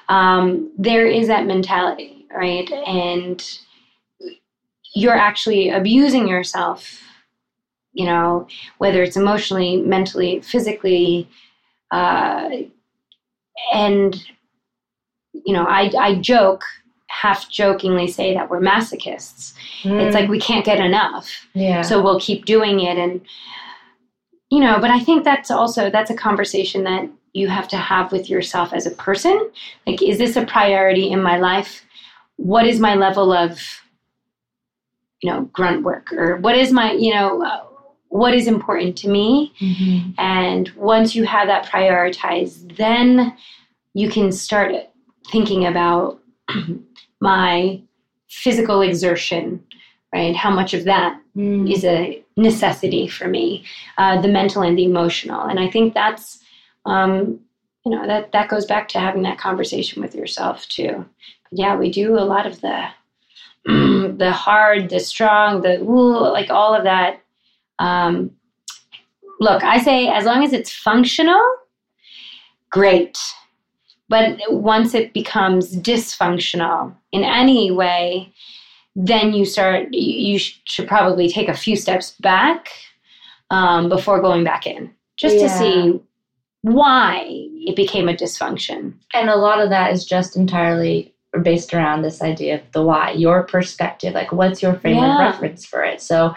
Um, 0.09 0.71
there 0.77 1.07
is 1.07 1.27
that 1.27 1.45
mentality, 1.45 2.25
right? 2.33 2.69
And 2.71 3.43
you're 4.95 5.15
actually 5.17 5.69
abusing 5.69 6.27
yourself. 6.27 7.01
You 7.93 8.05
know, 8.05 8.47
whether 8.77 9.01
it's 9.01 9.17
emotionally, 9.17 9.77
mentally, 9.77 10.41
physically, 10.41 11.27
uh, 11.89 12.49
and 13.73 14.23
you 15.33 15.53
know, 15.53 15.65
I 15.65 15.91
I 15.99 16.15
joke 16.15 16.63
half 17.21 17.49
jokingly 17.49 18.07
say 18.07 18.33
that 18.33 18.49
we're 18.49 18.59
masochists. 18.59 19.53
Mm. 19.83 20.01
It's 20.01 20.13
like 20.13 20.29
we 20.29 20.39
can't 20.39 20.65
get 20.65 20.79
enough. 20.79 21.47
yeah. 21.53 21.81
So 21.81 22.01
we'll 22.01 22.19
keep 22.19 22.45
doing 22.45 22.79
it 22.81 22.97
and 22.97 23.21
you 24.49 24.61
know, 24.61 24.79
but 24.79 24.89
I 24.91 24.99
think 24.99 25.25
that's 25.25 25.51
also 25.51 25.89
that's 25.89 26.09
a 26.11 26.15
conversation 26.15 26.83
that 26.85 27.09
you 27.33 27.47
have 27.49 27.67
to 27.69 27.77
have 27.77 28.11
with 28.11 28.29
yourself 28.29 28.71
as 28.71 28.85
a 28.85 28.91
person. 28.91 29.51
Like 29.85 30.01
is 30.01 30.17
this 30.17 30.35
a 30.35 30.45
priority 30.45 31.09
in 31.11 31.21
my 31.21 31.37
life? 31.37 31.83
What 32.37 32.65
is 32.65 32.79
my 32.79 32.95
level 32.95 33.33
of 33.33 33.59
you 35.21 35.31
know, 35.31 35.41
grunt 35.51 35.83
work 35.83 36.13
or 36.13 36.37
what 36.37 36.55
is 36.55 36.71
my, 36.71 36.91
you 36.91 37.11
know, 37.13 37.43
uh, 37.43 37.63
what 38.09 38.35
is 38.35 38.47
important 38.47 38.95
to 38.99 39.09
me? 39.09 39.51
Mhm. 39.59 40.13
And 40.19 40.69
once 40.75 41.15
you 41.15 41.23
have 41.25 41.47
that 41.47 41.65
prioritized, 41.65 42.77
then 42.77 43.35
you 43.95 44.09
can 44.09 44.31
start 44.31 44.75
thinking 45.31 45.65
about 45.65 46.19
my 47.19 47.81
physical 48.29 48.81
exertion, 48.81 49.63
right? 50.13 50.35
How 50.35 50.51
much 50.51 50.73
of 50.73 50.83
that 50.85 51.19
Mm. 51.37 51.71
is 51.71 51.85
a 51.85 52.23
necessity 52.35 53.07
for 53.07 53.27
me, 53.27 53.63
uh, 53.99 54.19
the 54.19 54.27
mental 54.27 54.63
and 54.63 54.75
the 54.75 54.85
emotional. 54.85 55.41
And 55.43 55.59
I 55.59 55.69
think 55.69 55.93
that's, 55.93 56.39
um, 56.87 57.39
you 57.85 57.91
know, 57.91 58.07
that, 58.07 58.31
that 58.31 58.49
goes 58.49 58.65
back 58.65 58.87
to 58.89 58.99
having 58.99 59.21
that 59.21 59.37
conversation 59.37 60.01
with 60.01 60.15
yourself 60.15 60.67
too. 60.67 61.05
Yeah, 61.51 61.75
we 61.75 61.91
do 61.91 62.17
a 62.17 62.25
lot 62.25 62.47
of 62.47 62.59
the, 62.61 62.87
the 63.65 64.31
hard, 64.31 64.89
the 64.89 64.99
strong, 64.99 65.61
the 65.61 65.79
ooh, 65.81 66.17
like 66.31 66.49
all 66.49 66.73
of 66.73 66.85
that. 66.85 67.21
Um, 67.77 68.31
look, 69.39 69.63
I 69.63 69.79
say 69.79 70.07
as 70.07 70.25
long 70.25 70.43
as 70.43 70.53
it's 70.53 70.71
functional, 70.73 71.43
great. 72.71 73.17
But 74.09 74.39
once 74.49 74.95
it 74.95 75.13
becomes 75.13 75.75
dysfunctional 75.75 76.95
in 77.17 77.23
any 77.23 77.71
way, 77.71 78.31
then 78.95 79.33
you 79.33 79.45
start, 79.45 79.93
you 79.93 80.37
should 80.39 80.87
probably 80.87 81.27
take 81.29 81.49
a 81.49 81.53
few 81.53 81.75
steps 81.75 82.11
back 82.19 82.69
um, 83.49 83.89
before 83.89 84.21
going 84.21 84.43
back 84.43 84.67
in, 84.67 84.91
just 85.15 85.39
to 85.39 85.49
see 85.49 85.99
why 86.61 87.23
it 87.27 87.75
became 87.75 88.09
a 88.09 88.13
dysfunction. 88.13 88.93
And 89.13 89.29
a 89.29 89.35
lot 89.35 89.61
of 89.61 89.69
that 89.69 89.91
is 89.91 90.05
just 90.05 90.35
entirely 90.35 91.13
based 91.41 91.73
around 91.73 92.01
this 92.01 92.21
idea 92.21 92.55
of 92.55 92.61
the 92.71 92.83
why, 92.83 93.11
your 93.11 93.43
perspective, 93.43 94.13
like 94.13 94.31
what's 94.31 94.61
your 94.61 94.75
frame 94.75 94.97
Yeah. 94.97 95.13
of 95.13 95.19
reference 95.19 95.65
for 95.65 95.83
it. 95.83 96.01
So 96.01 96.35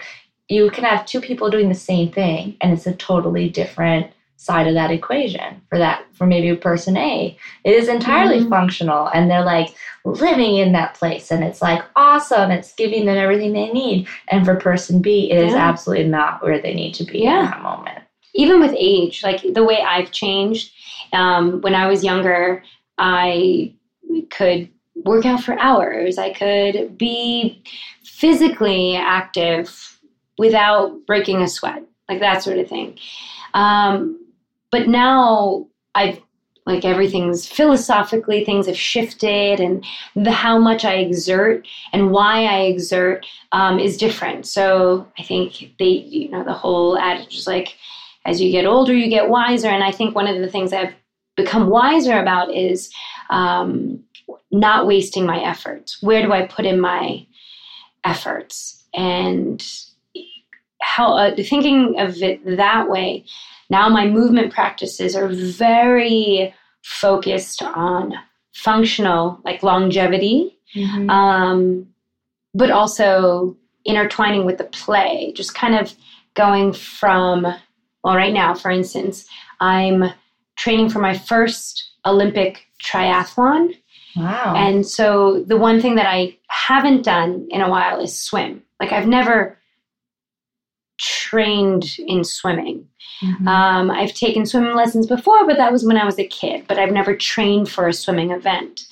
you 0.48 0.70
can 0.70 0.84
have 0.84 1.06
two 1.06 1.20
people 1.20 1.48
doing 1.48 1.68
the 1.68 1.74
same 1.74 2.10
thing 2.10 2.56
and 2.60 2.72
it's 2.72 2.86
a 2.86 2.92
totally 2.94 3.48
different 3.48 4.12
side 4.40 4.66
of 4.66 4.72
that 4.72 4.90
equation 4.90 5.60
for 5.68 5.76
that 5.76 6.02
for 6.14 6.26
maybe 6.26 6.56
person 6.56 6.96
A. 6.96 7.36
It 7.62 7.74
is 7.74 7.88
entirely 7.88 8.40
Mhm. 8.40 8.48
functional 8.48 9.08
and 9.12 9.30
they're 9.30 9.44
like 9.44 9.68
living 10.06 10.56
in 10.56 10.72
that 10.72 10.94
place 10.94 11.30
and 11.30 11.44
it's 11.44 11.60
like 11.60 11.82
awesome. 11.94 12.50
It's 12.50 12.72
giving 12.74 13.04
them 13.04 13.18
everything 13.18 13.52
they 13.52 13.70
need. 13.70 14.08
And 14.28 14.42
for 14.46 14.54
person 14.56 15.02
B, 15.02 15.30
it 15.30 15.36
is 15.44 15.52
Yeah. 15.52 15.68
absolutely 15.68 16.06
not 16.08 16.42
where 16.42 16.58
they 16.58 16.72
need 16.72 16.94
to 16.94 17.04
be 17.04 17.18
in 17.18 17.24
Yeah. 17.24 17.42
that 17.50 17.62
moment. 17.62 17.98
even 18.34 18.60
with 18.60 18.72
age, 18.78 19.24
like 19.24 19.42
the 19.54 19.64
way 19.64 19.82
I've 19.82 20.12
changed, 20.12 20.72
um, 21.12 21.60
when 21.62 21.74
I 21.74 21.88
was 21.88 22.04
younger, 22.04 22.62
I 22.96 23.72
could 24.30 24.68
work 25.04 25.26
out 25.26 25.40
for 25.42 25.58
hours. 25.58 26.16
I 26.16 26.30
could 26.30 26.96
be 26.96 27.60
physically 28.04 28.94
active 28.96 29.98
without 30.38 31.04
breaking 31.08 31.42
a 31.42 31.48
sweat, 31.48 31.82
like 32.08 32.20
that 32.20 32.40
sort 32.42 32.58
of 32.58 32.68
thing. 32.68 32.96
Um, 33.52 34.16
but 34.70 34.88
now 34.88 35.66
I've 35.94 36.20
like 36.66 36.84
everything's 36.84 37.46
philosophically 37.46 38.44
things 38.44 38.66
have 38.66 38.76
shifted 38.76 39.60
and 39.60 39.84
the 40.14 40.30
how 40.30 40.58
much 40.58 40.84
i 40.84 40.96
exert 40.96 41.66
and 41.92 42.12
why 42.12 42.44
i 42.44 42.58
exert 42.60 43.26
um, 43.52 43.78
is 43.80 43.96
different 43.96 44.46
so 44.46 45.08
i 45.18 45.22
think 45.22 45.72
they 45.78 45.86
you 45.86 46.30
know 46.30 46.44
the 46.44 46.52
whole 46.52 46.98
adage 46.98 47.34
is 47.34 47.46
like 47.46 47.76
as 48.24 48.40
you 48.40 48.50
get 48.50 48.66
older, 48.66 48.94
you 48.94 49.08
get 49.08 49.28
wiser. 49.28 49.68
And 49.68 49.82
I 49.82 49.90
think 49.90 50.14
one 50.14 50.26
of 50.26 50.40
the 50.40 50.48
things 50.48 50.72
I've 50.72 50.94
become 51.36 51.68
wiser 51.68 52.18
about 52.18 52.54
is 52.54 52.92
um, 53.30 54.02
not 54.50 54.86
wasting 54.86 55.24
my 55.24 55.40
efforts. 55.42 56.02
Where 56.02 56.22
do 56.22 56.32
I 56.32 56.46
put 56.46 56.66
in 56.66 56.80
my 56.80 57.26
efforts? 58.04 58.84
And 58.94 59.64
how 60.82 61.16
uh, 61.16 61.34
thinking 61.36 61.98
of 61.98 62.22
it 62.22 62.44
that 62.56 62.88
way, 62.88 63.24
now 63.70 63.88
my 63.88 64.06
movement 64.06 64.52
practices 64.52 65.14
are 65.16 65.28
very 65.28 66.54
focused 66.82 67.62
on 67.62 68.14
functional, 68.52 69.40
like 69.44 69.62
longevity, 69.62 70.58
um, 71.08 71.86
but 72.52 72.70
also 72.70 73.56
intertwining 73.84 74.44
with 74.44 74.58
the 74.58 74.64
play, 74.64 75.32
just 75.34 75.54
kind 75.54 75.74
of 75.74 75.94
going 76.34 76.72
from, 76.72 77.42
well, 78.04 78.16
right 78.16 78.32
now, 78.32 78.54
for 78.54 78.70
instance, 78.70 79.26
I'm 79.60 80.12
training 80.56 80.90
for 80.90 80.98
my 80.98 81.16
first 81.16 81.90
Olympic 82.04 82.66
triathlon. 82.84 83.74
wow. 84.16 84.54
And 84.56 84.86
so 84.86 85.44
the 85.44 85.56
one 85.56 85.80
thing 85.80 85.94
that 85.94 86.06
I 86.06 86.36
haven't 86.48 87.04
done 87.04 87.46
in 87.50 87.60
a 87.60 87.70
while 87.70 88.00
is 88.00 88.20
swim. 88.20 88.62
Like 88.80 88.92
I've 88.92 89.06
never 89.06 89.58
trained 91.00 91.96
in 92.06 92.22
swimming. 92.22 92.86
Mhm. 93.22 93.48
Um, 93.48 93.90
I've 93.90 94.14
taken 94.14 94.46
swimming 94.46 94.74
lessons 94.74 95.06
before, 95.06 95.46
but 95.46 95.56
that 95.56 95.72
was 95.72 95.84
when 95.84 95.96
I 95.96 96.04
was 96.04 96.18
a 96.18 96.26
kid. 96.26 96.64
But 96.68 96.78
I've 96.78 96.92
never 96.92 97.16
trained 97.16 97.68
for 97.68 97.88
a 97.88 97.92
swimming 97.92 98.30
event. 98.30 98.86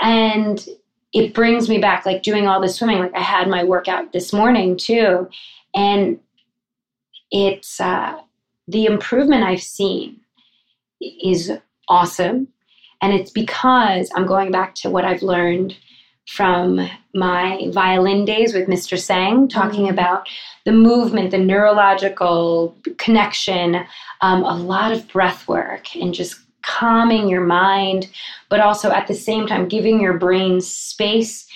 And 0.00 0.66
it 1.12 1.34
brings 1.34 1.68
me 1.68 1.78
back, 1.78 2.06
like 2.06 2.22
doing 2.22 2.46
all 2.46 2.60
the 2.60 2.68
swimming. 2.68 2.98
Like 2.98 3.14
I 3.14 3.20
had 3.20 3.48
my 3.48 3.62
workout 3.62 4.12
this 4.12 4.32
morning 4.32 4.76
too. 4.76 5.28
And 5.74 6.18
it's 7.30 7.80
uh, 7.80 8.20
the 8.68 8.86
improvement 8.86 9.44
I've 9.44 9.62
seen 9.62 10.20
is 11.00 11.52
awesome. 11.88 12.48
And 13.02 13.12
it's 13.12 13.30
because 13.30 14.10
I'm 14.14 14.26
going 14.26 14.50
back 14.50 14.74
to 14.76 14.90
what 14.90 15.04
I've 15.04 15.22
learned 15.22 15.76
from 16.26 16.88
my 17.14 17.68
violin 17.72 18.24
days 18.24 18.54
with 18.54 18.66
Mr. 18.68 18.98
Sang, 18.98 19.46
talking 19.48 19.86
Mhm. 19.86 19.90
about 19.90 20.28
the 20.64 20.72
movement, 20.72 21.30
the 21.30 21.38
neurological 21.38 22.74
connection, 22.96 23.84
um, 24.20 24.42
a 24.44 24.56
lot 24.56 24.92
of 24.92 25.06
breath 25.12 25.46
work, 25.46 25.94
and 25.94 26.14
just 26.14 26.36
calming 26.62 27.28
your 27.28 27.42
mind, 27.42 28.08
but 28.48 28.60
also 28.60 28.90
at 28.90 29.06
the 29.06 29.14
same 29.14 29.46
time 29.46 29.68
giving 29.68 30.00
your 30.00 30.14
brain 30.14 30.60
space 30.60 31.46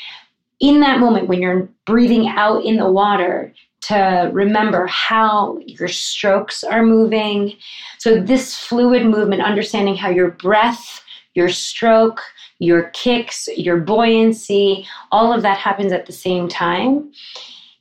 in 0.60 0.80
that 0.80 0.98
moment 0.98 1.28
when 1.28 1.40
you're 1.40 1.68
breathing 1.86 2.28
out 2.28 2.64
in 2.64 2.76
the 2.76 2.90
water 2.90 3.54
to 3.80 4.28
remember 4.32 4.86
how 4.86 5.58
your 5.64 5.88
strokes 5.88 6.62
are 6.62 6.82
moving. 6.82 7.54
So, 7.98 8.20
this 8.20 8.54
fluid 8.58 9.06
movement, 9.06 9.40
understanding 9.42 9.96
how 9.96 10.10
your 10.10 10.32
breath, 10.32 11.02
your 11.34 11.48
stroke, 11.48 12.20
your 12.58 12.90
kicks, 12.90 13.48
your 13.56 13.78
buoyancy, 13.78 14.86
all 15.12 15.32
of 15.32 15.42
that 15.42 15.58
happens 15.58 15.92
at 15.92 16.06
the 16.06 16.12
same 16.12 16.48
time. 16.48 17.12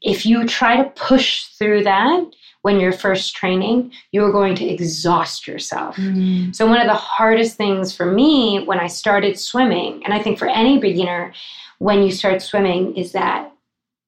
If 0.01 0.25
you 0.25 0.45
try 0.45 0.77
to 0.77 0.89
push 0.91 1.45
through 1.45 1.83
that 1.83 2.23
when 2.61 2.79
you're 2.79 2.91
first 2.93 3.35
training, 3.35 3.91
you're 4.11 4.31
going 4.31 4.55
to 4.55 4.65
exhaust 4.65 5.47
yourself. 5.47 5.95
Mhm. 5.95 6.55
So, 6.55 6.67
one 6.67 6.79
of 6.79 6.87
the 6.87 6.93
hardest 6.93 7.57
things 7.57 7.95
for 7.95 8.05
me 8.05 8.63
when 8.65 8.79
I 8.79 8.87
started 8.87 9.39
swimming, 9.39 10.01
and 10.03 10.13
I 10.13 10.19
think 10.21 10.37
for 10.37 10.47
any 10.47 10.77
beginner 10.77 11.33
when 11.79 12.03
you 12.03 12.11
start 12.11 12.41
swimming, 12.41 12.95
is 12.95 13.11
that 13.13 13.51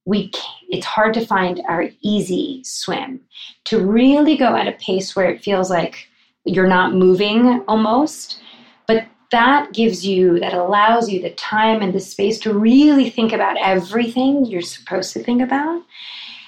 we 0.06 0.30
can't, 0.30 0.56
it's 0.70 0.86
hard 0.86 1.14
to 1.14 1.26
find 1.26 1.62
our 1.68 1.90
easy 2.02 2.62
swim 2.64 3.22
to 3.66 3.80
really 3.80 4.36
go 4.36 4.56
at 4.56 4.68
a 4.68 4.72
pace 4.74 5.16
where 5.16 5.30
it 5.30 5.44
feels 5.44 5.70
like 5.70 6.08
you're 6.46 6.68
not 6.68 6.94
moving 6.94 7.64
almost. 7.68 8.40
That 9.32 9.74
gives 9.74 10.06
you, 10.06 10.40
that 10.40 10.54
allows 10.54 11.10
you 11.10 11.22
the 11.22 11.32
time 11.32 11.82
and 11.82 11.94
the 11.94 12.00
space 12.00 12.40
to 12.40 12.54
really 12.54 13.10
think 13.10 13.32
about 13.32 13.58
everything 13.62 14.46
you're 14.46 14.62
supposed 14.62 15.14
to 15.14 15.24
think 15.24 15.42
about. 15.42 15.84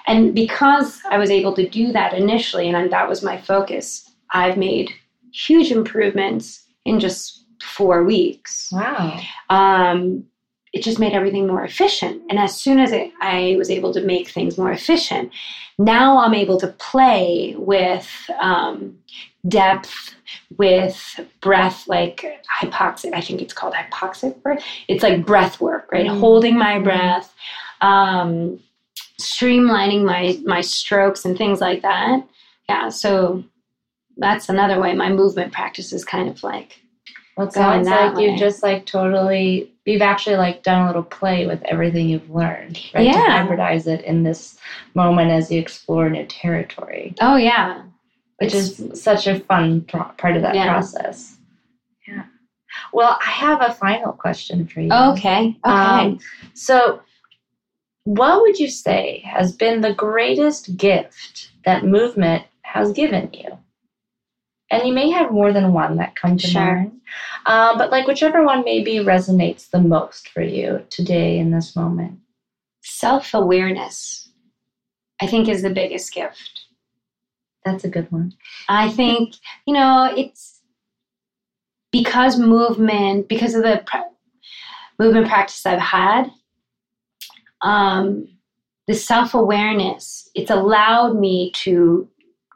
And 0.07 0.33
because 0.33 0.99
I 1.09 1.17
was 1.17 1.29
able 1.29 1.53
to 1.55 1.69
do 1.69 1.91
that 1.91 2.13
initially, 2.13 2.67
and 2.67 2.91
that 2.91 3.07
was 3.07 3.21
my 3.23 3.39
focus, 3.39 4.09
I've 4.31 4.57
made 4.57 4.91
huge 5.31 5.71
improvements 5.71 6.65
in 6.85 6.99
just 6.99 7.45
four 7.61 8.03
weeks. 8.03 8.69
Wow. 8.71 9.19
Um, 9.49 10.25
it 10.73 10.83
just 10.83 10.99
made 10.99 11.13
everything 11.13 11.47
more 11.47 11.63
efficient. 11.63 12.23
And 12.29 12.39
as 12.39 12.59
soon 12.59 12.79
as 12.79 12.91
it, 12.91 13.11
I 13.21 13.55
was 13.57 13.69
able 13.69 13.93
to 13.93 14.01
make 14.01 14.29
things 14.29 14.57
more 14.57 14.71
efficient, 14.71 15.31
now 15.77 16.17
I'm 16.19 16.33
able 16.33 16.59
to 16.61 16.67
play 16.67 17.55
with 17.57 18.09
um, 18.39 18.97
depth, 19.47 20.15
with 20.57 21.19
breath, 21.41 21.87
like 21.87 22.25
hypoxic. 22.59 23.13
I 23.13 23.21
think 23.21 23.41
it's 23.41 23.53
called 23.53 23.73
hypoxic 23.73 24.41
breath. 24.43 24.63
It's 24.87 25.03
like 25.03 25.25
breath 25.25 25.59
work, 25.59 25.91
right? 25.91 26.07
Mm. 26.07 26.19
Holding 26.19 26.57
my 26.57 26.79
breath, 26.79 27.33
um, 27.81 28.59
streamlining 29.19 30.03
my 30.03 30.39
my 30.45 30.61
strokes 30.61 31.25
and 31.25 31.37
things 31.37 31.61
like 31.61 31.81
that. 31.81 32.23
Yeah, 32.69 32.89
so 32.89 33.43
that's 34.17 34.49
another 34.49 34.79
way 34.79 34.93
my 34.93 35.09
movement 35.09 35.51
practice 35.51 35.91
is 35.93 36.05
kind 36.05 36.29
of 36.29 36.43
like 36.43 36.79
Well, 37.37 37.47
it 37.47 37.53
sounds 37.53 37.87
that 37.87 38.13
like 38.13 38.23
you 38.23 38.31
way. 38.31 38.37
just 38.37 38.61
like 38.61 38.85
totally 38.85 39.71
you've 39.85 40.01
actually 40.01 40.35
like 40.35 40.61
done 40.63 40.83
a 40.83 40.87
little 40.87 41.03
play 41.03 41.47
with 41.47 41.61
everything 41.63 42.07
you've 42.09 42.29
learned, 42.29 42.79
right? 42.93 43.05
Yeah. 43.07 43.13
To 43.13 43.49
hybridize 43.49 43.87
it 43.87 44.05
in 44.05 44.23
this 44.23 44.57
moment 44.93 45.31
as 45.31 45.51
you 45.51 45.59
explore 45.59 46.09
new 46.09 46.25
territory, 46.27 47.15
Oh 47.19 47.35
yeah. 47.37 47.81
Which 48.41 48.53
It's- 48.55 48.79
is 48.79 49.01
such 49.01 49.27
a 49.27 49.39
fun 49.39 49.81
pro- 49.81 50.03
part 50.17 50.35
of 50.35 50.41
that 50.41 50.55
Yeah. 50.55 50.71
process. 50.71 51.37
Yeah. 52.07 52.23
Well, 52.91 53.17
I 53.25 53.29
have 53.29 53.61
a 53.61 53.73
final 53.73 54.13
question 54.13 54.65
for 54.67 54.81
you. 54.81 54.91
Okay. 54.91 55.49
Okay. 55.49 55.57
Um, 55.63 56.19
so, 56.53 57.01
what 58.05 58.41
would 58.41 58.57
you 58.59 58.67
say 58.69 59.23
has 59.25 59.55
been 59.55 59.81
the 59.81 59.93
greatest 59.93 60.75
gift 60.77 61.51
that 61.65 61.85
movement 61.85 62.43
has 62.63 62.91
given 62.93 63.29
you? 63.33 63.57
And 64.71 64.87
you 64.87 64.93
may 64.93 65.11
have 65.11 65.31
more 65.31 65.51
than 65.53 65.73
one 65.73 65.97
that 65.97 66.15
come 66.15 66.37
to 66.37 66.47
Sure. 66.47 66.61
mind, 66.75 67.01
uh, 67.45 67.77
but 67.77 67.91
like 67.91 68.07
whichever 68.07 68.43
one 68.43 68.63
maybe 68.63 68.95
resonates 68.95 69.69
the 69.69 69.81
most 69.81 70.29
for 70.29 70.41
you 70.41 70.85
today 70.89 71.37
in 71.37 71.51
this 71.51 71.75
moment. 71.75 72.19
Self 72.81 73.33
awareness, 73.33 74.29
I 75.21 75.27
think, 75.27 75.47
is 75.49 75.61
the 75.61 75.69
biggest 75.69 76.13
gift. 76.13 76.60
That's 77.65 77.83
a 77.83 77.89
good 77.89 78.11
one. 78.11 78.33
I 78.69 78.89
think, 78.89 79.35
you 79.65 79.73
know, 79.73 80.11
it's 80.15 80.59
because 81.91 82.39
movement, 82.39 83.27
because 83.27 83.53
of 83.53 83.63
the 83.63 83.83
pra- 83.85 84.05
movement 84.99 85.27
practice 85.27 85.65
I've 85.65 85.79
had, 85.79 86.31
um, 87.61 88.27
the 88.87 88.93
self 88.95 89.33
awareness, 89.33 90.29
it's 90.35 90.49
allowed 90.51 91.19
me 91.19 91.51
to 91.55 92.07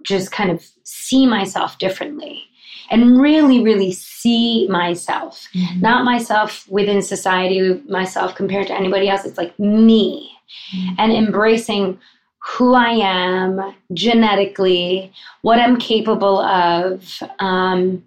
just 0.03 0.31
kind 0.31 0.49
of 0.51 0.65
see 0.83 1.25
myself 1.25 1.77
differently 1.77 2.43
and 2.91 3.19
really, 3.19 3.63
really 3.63 3.91
see 3.91 4.67
myself. 4.69 5.47
Not 5.81 6.03
myself 6.05 6.67
within 6.69 7.01
society, 7.01 7.81
myself 7.87 8.35
compared 8.35 8.67
to 8.67 8.73
anybody 8.75 9.09
else. 9.09 9.25
It's 9.25 9.37
like 9.37 9.57
me 9.59 10.31
Mhm. 10.75 10.95
and 10.99 11.11
embracing 11.11 11.99
who 12.45 12.73
I 12.73 12.91
am 12.91 13.75
genetically, 13.93 15.11
what 15.41 15.59
I'm 15.59 15.77
capable 15.77 16.39
of, 16.39 17.21
um, 17.39 18.03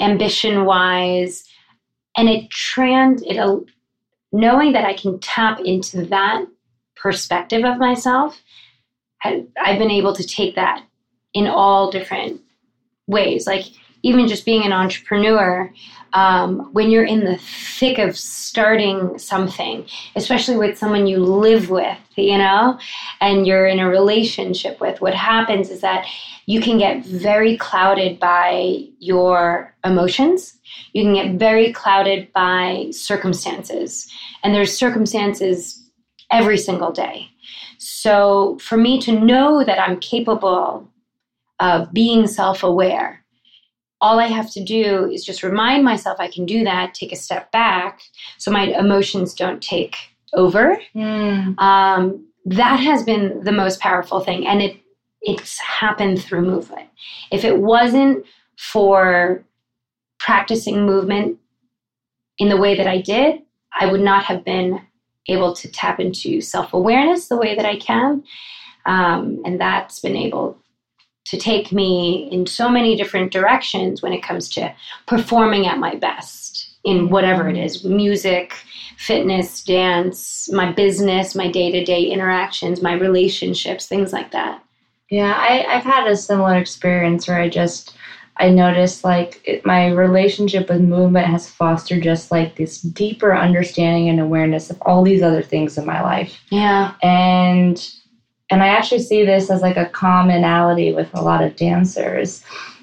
ambition 0.00 0.64
wise, 0.64 1.44
and 2.16 2.28
it 2.28 2.50
trans 2.50 3.22
it 3.22 3.38
knowing 4.30 4.72
that 4.72 4.84
I 4.84 4.94
can 4.94 5.18
tap 5.20 5.60
into 5.60 6.04
that 6.06 6.44
perspective 6.96 7.64
of 7.64 7.78
myself. 7.78 8.40
I've 9.24 9.78
been 9.78 9.90
able 9.90 10.14
to 10.14 10.26
take 10.26 10.54
that 10.54 10.84
in 11.32 11.46
all 11.46 11.90
different 11.90 12.40
ways, 13.06 13.46
like 13.46 13.64
even 14.02 14.28
just 14.28 14.44
being 14.44 14.64
an 14.64 14.72
entrepreneur. 14.72 15.72
Um, 16.12 16.72
when 16.72 16.90
you're 16.90 17.04
in 17.04 17.24
the 17.24 17.36
thick 17.38 17.98
of 17.98 18.16
starting 18.16 19.18
something, 19.18 19.86
especially 20.16 20.56
with 20.56 20.78
someone 20.78 21.06
you 21.06 21.18
live 21.18 21.70
with, 21.70 21.98
you 22.16 22.38
know, 22.38 22.78
and 23.20 23.46
you're 23.46 23.66
in 23.66 23.78
a 23.78 23.88
relationship 23.88 24.80
with, 24.80 25.00
what 25.00 25.14
happens 25.14 25.70
is 25.70 25.80
that 25.82 26.06
you 26.46 26.60
can 26.60 26.78
get 26.78 27.04
very 27.04 27.58
clouded 27.58 28.18
by 28.18 28.86
your 29.00 29.74
emotions. 29.84 30.58
You 30.94 31.02
can 31.02 31.14
get 31.14 31.38
very 31.38 31.72
clouded 31.72 32.32
by 32.32 32.88
circumstances. 32.90 34.10
And 34.42 34.54
there's 34.54 34.76
circumstances 34.76 35.90
every 36.30 36.58
single 36.58 36.90
day. 36.90 37.28
So 37.78 38.58
for 38.60 38.76
me 38.76 39.00
to 39.02 39.12
know 39.12 39.64
that 39.64 39.78
I'm 39.78 40.00
capable 40.00 40.88
of 41.60 41.92
being 41.92 42.26
self 42.26 42.62
aware, 42.62 43.24
all 44.00 44.20
I 44.20 44.26
have 44.26 44.50
to 44.52 44.62
do 44.62 45.10
is 45.10 45.24
just 45.24 45.42
remind 45.42 45.84
myself 45.84 46.18
I 46.20 46.28
can 46.28 46.46
do 46.46 46.64
that, 46.64 46.94
take 46.94 47.12
a 47.12 47.16
step 47.16 47.50
back 47.50 48.00
so 48.36 48.50
my 48.50 48.64
emotions 48.64 49.34
don't 49.34 49.62
take 49.62 49.96
over. 50.34 50.80
Mm. 50.94 51.58
um, 51.58 52.24
that 52.44 52.76
has 52.76 53.02
been 53.02 53.42
the 53.44 53.52
most 53.52 53.80
powerful 53.80 54.20
thing 54.20 54.46
and 54.46 54.62
it 54.62 54.80
it's 55.20 55.58
happened 55.58 56.22
through 56.22 56.42
movement. 56.42 56.88
If 57.32 57.44
it 57.44 57.58
wasn't 57.58 58.24
for 58.56 59.44
practicing 60.18 60.84
movement 60.84 61.38
in 62.38 62.48
the 62.48 62.56
way 62.56 62.76
that 62.76 62.86
i 62.86 63.00
did 63.00 63.40
i 63.80 63.86
would 63.86 64.00
not 64.00 64.24
have 64.24 64.44
been 64.44 64.80
able 65.28 65.54
to 65.54 65.70
tap 65.70 66.00
into 66.00 66.40
self-awareness 66.40 67.28
the 67.28 67.36
way 67.36 67.54
that 67.54 67.66
i 67.66 67.76
can. 67.76 68.22
Um, 68.86 69.42
and 69.44 69.60
that's 69.60 70.00
been 70.00 70.16
able 70.16 70.56
to 71.30 71.36
take 71.38 71.72
me 71.72 72.28
in 72.32 72.46
so 72.46 72.68
many 72.68 72.96
different 72.96 73.32
directions 73.32 74.02
when 74.02 74.12
it 74.12 74.22
comes 74.22 74.48
to 74.50 74.72
performing 75.06 75.66
at 75.66 75.78
my 75.78 75.94
best 75.96 76.70
in 76.84 77.08
whatever 77.10 77.48
it 77.48 77.56
is 77.56 77.84
music 77.84 78.54
fitness, 78.98 79.62
dance, 79.62 80.50
my 80.52 80.72
business, 80.72 81.36
my 81.36 81.48
day 81.48 81.70
to 81.70 81.84
day 81.84 82.02
interactions, 82.02 82.82
my 82.82 82.94
relationships, 82.94 83.86
things 83.86 84.12
like 84.12 84.32
that. 84.32 84.60
Yeah, 85.08 85.34
I, 85.36 85.64
I've 85.68 85.84
had 85.84 86.08
a 86.08 86.16
similar 86.16 86.56
experience 86.56 87.28
where 87.28 87.40
I 87.40 87.48
just 87.48 87.94
I 88.38 88.50
noticed 88.50 89.04
like 89.04 89.40
it, 89.44 89.64
my 89.64 89.86
relationship 89.88 90.68
with 90.68 90.80
movement 90.80 91.26
has 91.26 91.48
fostered 91.48 92.02
just 92.02 92.32
like 92.32 92.56
this 92.56 92.80
deeper 92.80 93.34
understanding 93.36 94.08
and 94.08 94.18
awareness 94.20 94.68
of 94.68 94.80
all 94.82 95.02
these 95.04 95.22
other 95.22 95.42
things 95.42 95.78
in 95.78 95.86
my 95.86 96.02
life, 96.02 96.40
Yeah. 96.50 96.94
and 97.02 97.80
and 98.50 98.62
I 98.62 98.68
actually 98.68 99.02
see 99.02 99.24
this 99.24 99.50
as 99.50 99.62
like 99.62 99.76
a 99.76 99.86
commonality 99.86 100.92
with 100.92 101.12
a 101.14 101.22
lot 101.22 101.42
of 101.42 101.56
dancers, 101.56 102.42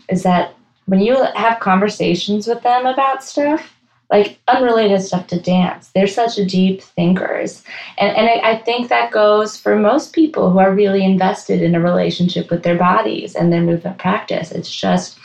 is 0.10 0.24
that 0.24 0.56
when 0.86 1.00
you 1.00 1.24
have 1.36 1.60
conversations 1.60 2.48
with 2.48 2.62
them 2.64 2.86
about 2.86 3.24
stuff. 3.24 3.72
Like 4.12 4.38
unrelated 4.48 5.02
stuff 5.02 5.26
to 5.28 5.42
dance. 5.42 5.90
They're 5.96 6.06
such 6.06 6.36
deep 6.36 6.84
thinkers. 6.84 7.64
And, 7.98 8.16
and 8.16 8.30
I, 8.30 8.52
I 8.52 8.62
think 8.62 8.88
that 8.88 9.10
goes 9.12 9.58
for 9.58 9.76
most 9.76 10.14
people 10.14 10.52
who 10.52 10.60
are 10.60 10.72
really 10.72 11.04
invested 11.04 11.64
in 11.64 11.74
a 11.74 11.80
relationship 11.80 12.52
with 12.52 12.62
their 12.62 12.78
bodies 12.78 13.34
and 13.34 13.52
their 13.52 13.64
movement 13.64 13.98
practice. 13.98 14.52
It's 14.52 14.70
just 14.70 15.18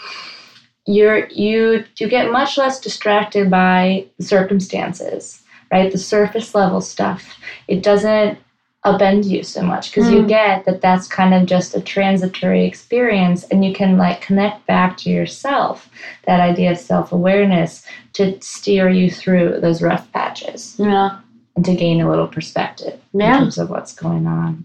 you're 0.87 1.29
you 1.29 1.85
you 1.99 2.09
get 2.09 2.33
much 2.33 2.57
less 2.57 2.81
distracted 2.81 3.51
by 3.51 4.07
circumstances, 4.19 5.43
right? 5.71 5.93
The 5.93 5.99
surface 5.99 6.55
level 6.55 6.81
stuff. 6.81 7.37
It 7.69 7.83
doesn't 7.83 8.39
upend 8.87 9.27
you 9.29 9.43
so 9.43 9.63
much 9.63 9.91
because 9.91 10.11
you 10.11 10.23
Mm. 10.23 10.29
get 10.29 10.65
that 10.65 10.81
that's 10.81 11.07
kind 11.07 11.35
of 11.35 11.45
just 11.45 11.77
a 11.77 11.81
transitory 11.81 12.65
experience 12.65 13.45
and 13.45 13.63
you 13.65 13.75
can 13.75 13.99
like 13.99 14.23
connect 14.23 14.67
back 14.67 14.97
to 14.99 15.11
yourself 15.11 15.91
that 16.27 16.41
idea 16.41 16.71
of 16.73 16.79
self-awareness 16.79 17.85
to 18.15 18.41
steer 18.41 18.89
you 18.89 19.11
through 19.11 19.61
those 19.61 19.83
rough 19.83 20.11
patches 20.13 20.77
Yeah. 20.79 21.17
and 21.57 21.65
to 21.67 21.75
gain 21.75 22.01
a 22.01 22.09
little 22.09 22.27
perspective 22.27 22.99
in 23.13 23.21
terms 23.21 23.59
of 23.59 23.69
what's 23.69 23.95
going 23.95 24.27
on. 24.27 24.65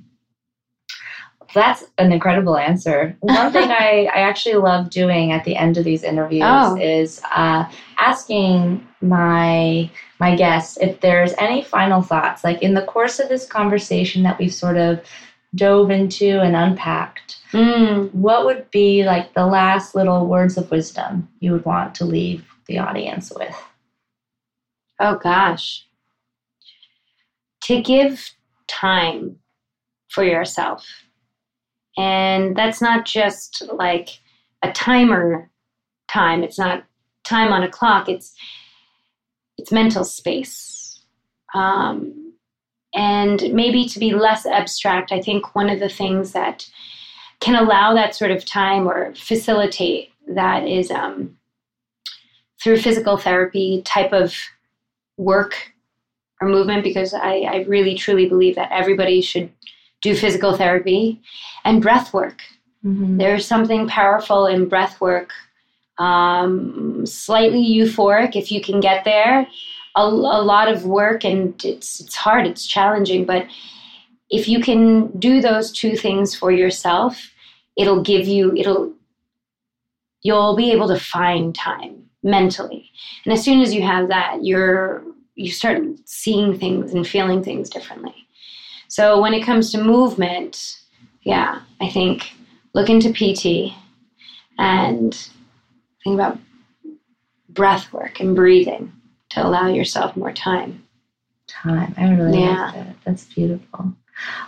That's 1.56 1.84
an 1.98 2.12
incredible 2.12 2.58
answer. 2.58 3.18
One 3.22 3.52
thing 3.52 3.72
I, 3.72 4.08
I 4.14 4.20
actually 4.20 4.56
love 4.56 4.90
doing 4.92 5.32
at 5.32 5.44
the 5.46 5.56
end 5.56 5.78
of 5.78 5.84
these 5.86 6.04
interviews 6.04 6.44
Oh. 6.46 6.78
is 6.80 7.22
uh, 7.34 7.66
asking 7.98 8.86
my 9.02 9.90
my 10.20 10.36
guests 10.36 10.78
if 10.82 11.00
there's 11.02 11.34
any 11.40 11.64
final 11.64 12.02
thoughts. 12.02 12.44
Like 12.44 12.62
in 12.62 12.74
the 12.74 12.84
course 12.84 13.20
of 13.20 13.30
this 13.30 13.46
conversation 13.48 14.22
that 14.24 14.38
we've 14.38 14.54
sort 14.54 14.78
of 14.78 15.02
dove 15.56 15.90
into 15.90 16.40
and 16.42 16.56
unpacked, 16.56 17.38
Mm. 17.54 18.14
what 18.14 18.44
would 18.46 18.70
be 18.72 19.06
like 19.06 19.34
the 19.34 19.46
last 19.46 19.96
little 19.96 20.28
words 20.28 20.58
of 20.58 20.70
wisdom 20.72 21.30
you 21.40 21.54
would 21.54 21.64
want 21.64 21.96
to 21.96 22.06
leave 22.06 22.46
the 22.68 22.80
audience 22.80 23.32
with? 23.34 23.56
Oh, 25.00 25.16
gosh. 25.16 25.86
To 27.64 27.82
give 27.82 28.32
time 28.68 29.38
for 30.10 30.24
yourself. 30.26 30.86
And 31.98 32.56
that's 32.56 32.82
not 32.82 33.06
just 33.06 33.64
like 33.74 34.20
a 34.64 34.72
timer 34.72 35.50
time. 36.08 36.44
It's 36.44 36.60
not 36.60 36.84
time 37.24 37.52
on 37.52 37.64
a 37.64 37.70
clock. 37.70 38.10
It's 38.10 38.36
it's 39.58 39.72
mental 39.72 40.04
space. 40.04 41.00
Um, 41.54 42.34
and 42.94 43.54
maybe 43.54 43.86
to 43.86 44.00
be 44.00 44.14
less 44.14 44.46
abstract, 44.46 45.12
I 45.12 45.22
think 45.22 45.56
one 45.56 45.70
of 45.70 45.80
the 45.80 45.90
things 45.90 46.32
that 46.34 46.70
can 47.40 47.56
allow 47.56 47.94
that 47.94 48.16
sort 48.16 48.32
of 48.32 48.46
time 48.46 48.88
or 48.88 49.14
facilitate 49.16 50.10
that 50.28 50.68
is 50.68 50.92
um, 50.92 51.38
through 52.62 52.78
physical 52.78 53.18
therapy 53.18 53.82
type 53.86 54.14
of 54.14 54.36
work 55.18 55.74
or 56.42 56.48
movement 56.50 56.84
because 56.84 57.14
I, 57.14 57.40
I 57.42 57.66
really 57.68 57.96
truly 57.96 58.28
believe 58.28 58.56
that 58.56 58.72
everybody 58.72 59.22
should 59.22 59.50
do 60.06 60.16
physical 60.16 60.56
therapy 60.56 61.20
and 61.64 61.82
breath 61.82 62.14
work. 62.14 62.44
Mm-hmm. 62.86 63.18
There's 63.18 63.46
something 63.46 63.88
powerful 63.88 64.46
in 64.46 64.70
breath 64.70 65.02
work, 65.02 65.32
um, 65.98 67.06
slightly 67.06 67.64
euphoric 67.64 68.36
if 68.36 68.52
you 68.52 68.62
can 68.62 68.80
get 68.80 69.04
there. 69.04 69.48
A, 69.96 70.04
a 70.04 70.44
lot 70.54 70.68
of 70.68 70.86
work 70.86 71.26
and 71.26 71.54
it's 71.66 72.00
it's 72.02 72.16
hard, 72.16 72.46
it's 72.46 72.68
challenging, 72.68 73.26
but 73.26 73.48
if 74.30 74.48
you 74.48 74.60
can 74.62 75.08
do 75.18 75.42
those 75.42 75.72
two 75.72 75.96
things 75.96 76.36
for 76.36 76.52
yourself, 76.52 77.32
it'll 77.76 78.04
give 78.04 78.28
you 78.28 78.54
it'll 78.56 78.94
you'll 80.22 80.56
be 80.56 80.72
able 80.72 80.88
to 80.90 81.00
find 81.00 81.56
time 81.56 81.96
mentally. 82.22 82.92
And 83.24 83.34
as 83.34 83.44
soon 83.44 83.62
as 83.62 83.74
you 83.74 83.82
have 83.82 84.10
that, 84.10 84.44
you're 84.44 85.04
you 85.36 85.52
start 85.52 85.82
seeing 86.06 86.60
things 86.60 86.94
and 86.94 87.08
feeling 87.08 87.42
things 87.44 87.70
differently. 87.70 88.25
So 88.96 89.20
when 89.20 89.34
it 89.34 89.44
comes 89.44 89.74
to 89.74 89.84
movement, 89.84 90.80
yeah, 91.24 91.60
I 91.82 91.90
think 91.90 92.32
look 92.74 92.90
into 92.90 93.12
PT 93.12 93.76
and 94.58 95.14
think 96.02 96.14
about 96.14 96.40
breath 97.50 97.92
work 97.92 98.22
and 98.22 98.34
breathing 98.34 98.94
to 99.32 99.46
allow 99.46 99.68
yourself 99.68 100.16
more 100.16 100.32
time. 100.32 100.82
Time. 101.46 101.94
I 101.98 102.10
really 102.14 102.40
yeah. 102.40 102.68
like 102.68 102.74
that. 102.76 102.96
That's 103.04 103.26
beautiful. 103.26 103.94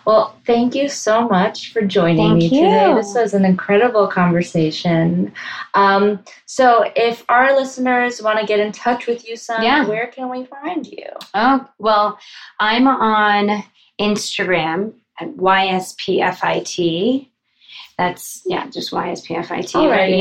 Well, 0.06 0.38
thank 0.46 0.76
you 0.76 0.88
so 0.88 1.28
much 1.28 1.74
for 1.74 1.82
joining 1.82 2.40
thank 2.40 2.54
me 2.54 2.58
you. 2.58 2.64
today. 2.64 2.94
This 2.94 3.14
was 3.16 3.34
an 3.34 3.44
incredible 3.44 4.08
conversation. 4.08 5.34
Um, 5.74 6.24
so, 6.46 6.90
if 6.96 7.26
our 7.28 7.54
listeners 7.54 8.22
want 8.22 8.40
to 8.40 8.46
get 8.46 8.62
in 8.62 8.72
touch 8.72 9.08
with 9.08 9.28
you, 9.28 9.36
some, 9.36 9.62
yeah. 9.62 9.86
where 9.86 10.08
can 10.08 10.30
we 10.30 10.46
find 10.46 10.88
you? 10.88 11.04
Oh, 11.34 11.68
well, 11.80 12.18
I'm 12.62 12.88
on 12.88 13.66
Instagram 14.00 14.94
at 15.20 15.30
YSPFIT. 15.36 17.28
That's 17.98 18.44
yeah, 18.46 18.70
just 18.70 18.92
YSPFIT. 18.92 19.74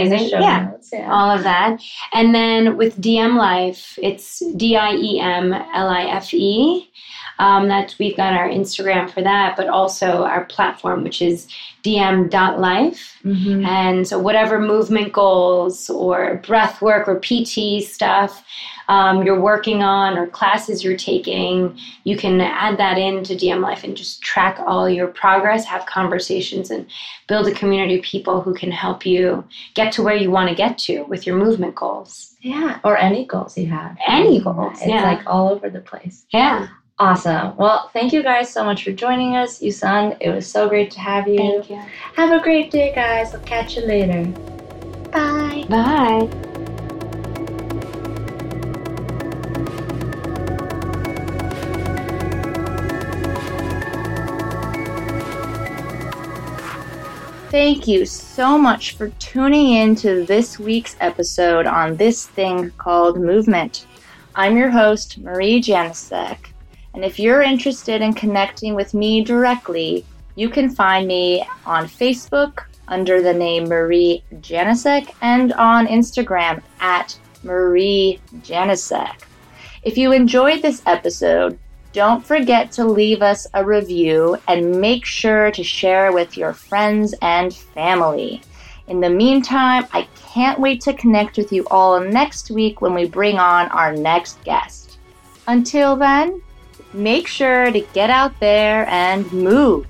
Easy. 0.07 0.31
Yeah, 0.31 0.73
yeah, 0.93 1.13
all 1.13 1.31
of 1.31 1.43
that. 1.43 1.83
And 2.15 2.35
then 2.35 2.79
with 2.79 2.99
DIEM 2.99 3.37
Life, 3.37 3.99
it's 4.03 4.43
D 4.57 4.77
I 4.77 4.95
E 4.95 5.21
M 5.21 5.53
L 5.53 5.89
I 5.89 6.05
F 6.05 6.33
E. 6.33 6.91
Um, 7.39 7.69
that's 7.69 7.99
we've 7.99 8.17
got 8.17 8.33
our 8.33 8.49
Instagram 8.49 9.11
for 9.11 9.21
that, 9.23 9.57
but 9.57 9.69
also 9.69 10.25
our 10.25 10.47
platform, 10.47 11.05
which 11.05 11.21
is 11.21 11.47
diem.life. 11.83 13.19
Mm-hmm. 13.25 13.67
And 13.67 14.09
so, 14.09 14.19
whatever 14.19 14.59
movement 14.59 15.13
goals 15.13 15.91
or 15.91 16.41
breath 16.47 16.81
work 16.81 17.07
or 17.07 17.21
PT 17.21 17.85
stuff 17.85 18.43
um, 18.89 19.25
you're 19.25 19.41
working 19.41 19.83
on 19.83 20.17
or 20.17 20.27
classes 20.27 20.85
you're 20.85 20.97
taking, 20.97 21.79
you 22.05 22.17
can 22.17 22.41
add 22.41 22.79
that 22.79 22.99
into 22.99 23.37
DIEM 23.37 23.61
Life 23.61 23.85
and 23.85 23.97
just 23.97 24.23
track 24.23 24.59
all 24.67 24.89
your 24.89 25.09
progress, 25.09 25.65
have 25.65 25.87
conversations, 25.87 26.71
and 26.71 26.87
build 27.27 27.49
a 27.49 27.53
community 27.53 27.99
of 27.99 28.05
people 28.05 28.41
who 28.41 28.55
can 28.55 28.71
help 28.71 29.05
you 29.05 29.45
get 29.75 29.93
to 29.95 30.03
where 30.03 30.17
you 30.17 30.31
want 30.31 30.49
to 30.49 30.55
get 30.55 30.79
to 30.79 31.03
with 31.05 31.27
your 31.27 31.37
movement 31.37 31.75
goals. 31.75 32.35
Yeah, 32.41 32.79
or 32.85 32.97
any 32.97 33.25
goals 33.25 33.59
you 33.59 33.67
have. 33.67 33.97
Any 34.07 34.41
goals. 34.41 34.79
It's 34.79 34.87
yeah. 34.87 35.03
like 35.03 35.27
all 35.27 35.49
over 35.49 35.69
the 35.69 35.81
place. 35.81 36.27
Yeah. 36.31 36.69
Awesome. 36.99 37.55
Well, 37.57 37.91
thank 37.93 38.13
you 38.13 38.23
guys 38.23 38.51
so 38.51 38.65
much 38.65 38.83
for 38.83 38.93
joining 38.93 39.37
us. 39.37 39.61
Yusun, 39.61 40.17
it 40.19 40.31
was 40.31 40.51
so 40.51 40.67
great 40.67 40.91
to 40.93 41.01
have 41.01 41.29
you. 41.29 41.37
Thank 41.37 41.71
you. 41.71 41.83
Have 42.17 42.33
a 42.33 42.43
great 42.43 42.71
day, 42.71 42.95
guys. 42.95 43.35
I'll 43.35 43.41
catch 43.43 43.77
you 43.77 43.83
later. 43.83 44.25
Bye. 45.11 45.67
Bye. 45.69 46.53
Thank 57.57 57.89
you 57.89 58.05
so 58.05 58.59
much 58.59 58.97
for 58.97 59.09
tuning 59.19 59.73
in 59.73 59.95
to 59.97 60.27
this 60.27 60.59
week's 60.59 60.95
episode 61.01 61.65
on 61.65 61.97
this 61.97 62.27
thing 62.27 62.71
called 62.73 63.19
movement. 63.19 63.87
I'm 64.35 64.59
your 64.59 64.69
host, 64.69 65.17
Marie 65.17 65.63
Janicek. 65.63 66.51
And 66.93 67.03
if 67.03 67.19
you're 67.19 67.41
interested 67.41 68.03
in 68.03 68.13
connecting 68.13 68.75
with 68.75 68.93
me 68.93 69.25
directly, 69.25 70.05
you 70.35 70.51
can 70.51 70.69
find 70.69 71.09
me 71.09 71.49
on 71.65 71.87
Facebook 71.87 72.65
under 72.89 73.23
the 73.23 73.33
name 73.33 73.65
Marie 73.65 74.23
Janicek 74.35 75.15
and 75.23 75.55
on 75.55 75.87
Instagram 75.87 76.63
at 76.81 77.19
Marie 77.43 78.21
Janicek. 78.41 79.23
If 79.83 79.97
you 79.97 80.13
enjoyed 80.13 80.61
this 80.61 80.83
episode, 80.85 81.59
don't 81.97 82.23
forget 82.23 82.71
to 82.71 82.85
leave 82.85 83.23
us 83.23 83.47
a 83.55 83.65
review 83.65 84.37
and 84.49 84.83
make 84.83 85.07
sure 85.07 85.51
to 85.51 85.65
share 85.65 86.13
with 86.13 86.37
your 86.37 86.53
friends 86.53 87.15
and 87.23 87.55
family. 87.55 88.43
In 88.89 89.01
the 89.01 89.09
meantime, 89.09 89.87
I 89.95 90.07
can't 90.15 90.61
wait 90.61 90.83
to 90.83 90.93
connect 90.93 91.39
with 91.39 91.51
you 91.53 91.67
all 91.71 91.99
next 91.99 92.51
week 92.51 92.83
when 92.83 92.93
we 92.93 93.09
bring 93.09 93.39
on 93.39 93.69
our 93.69 93.97
next 93.97 94.45
guest. 94.45 94.99
Until 95.49 95.97
then, 95.97 96.43
make 96.93 97.27
sure 97.27 97.73
to 97.73 97.81
get 97.95 98.11
out 98.11 98.39
there 98.41 98.87
and 98.91 99.33
move. 99.33 99.87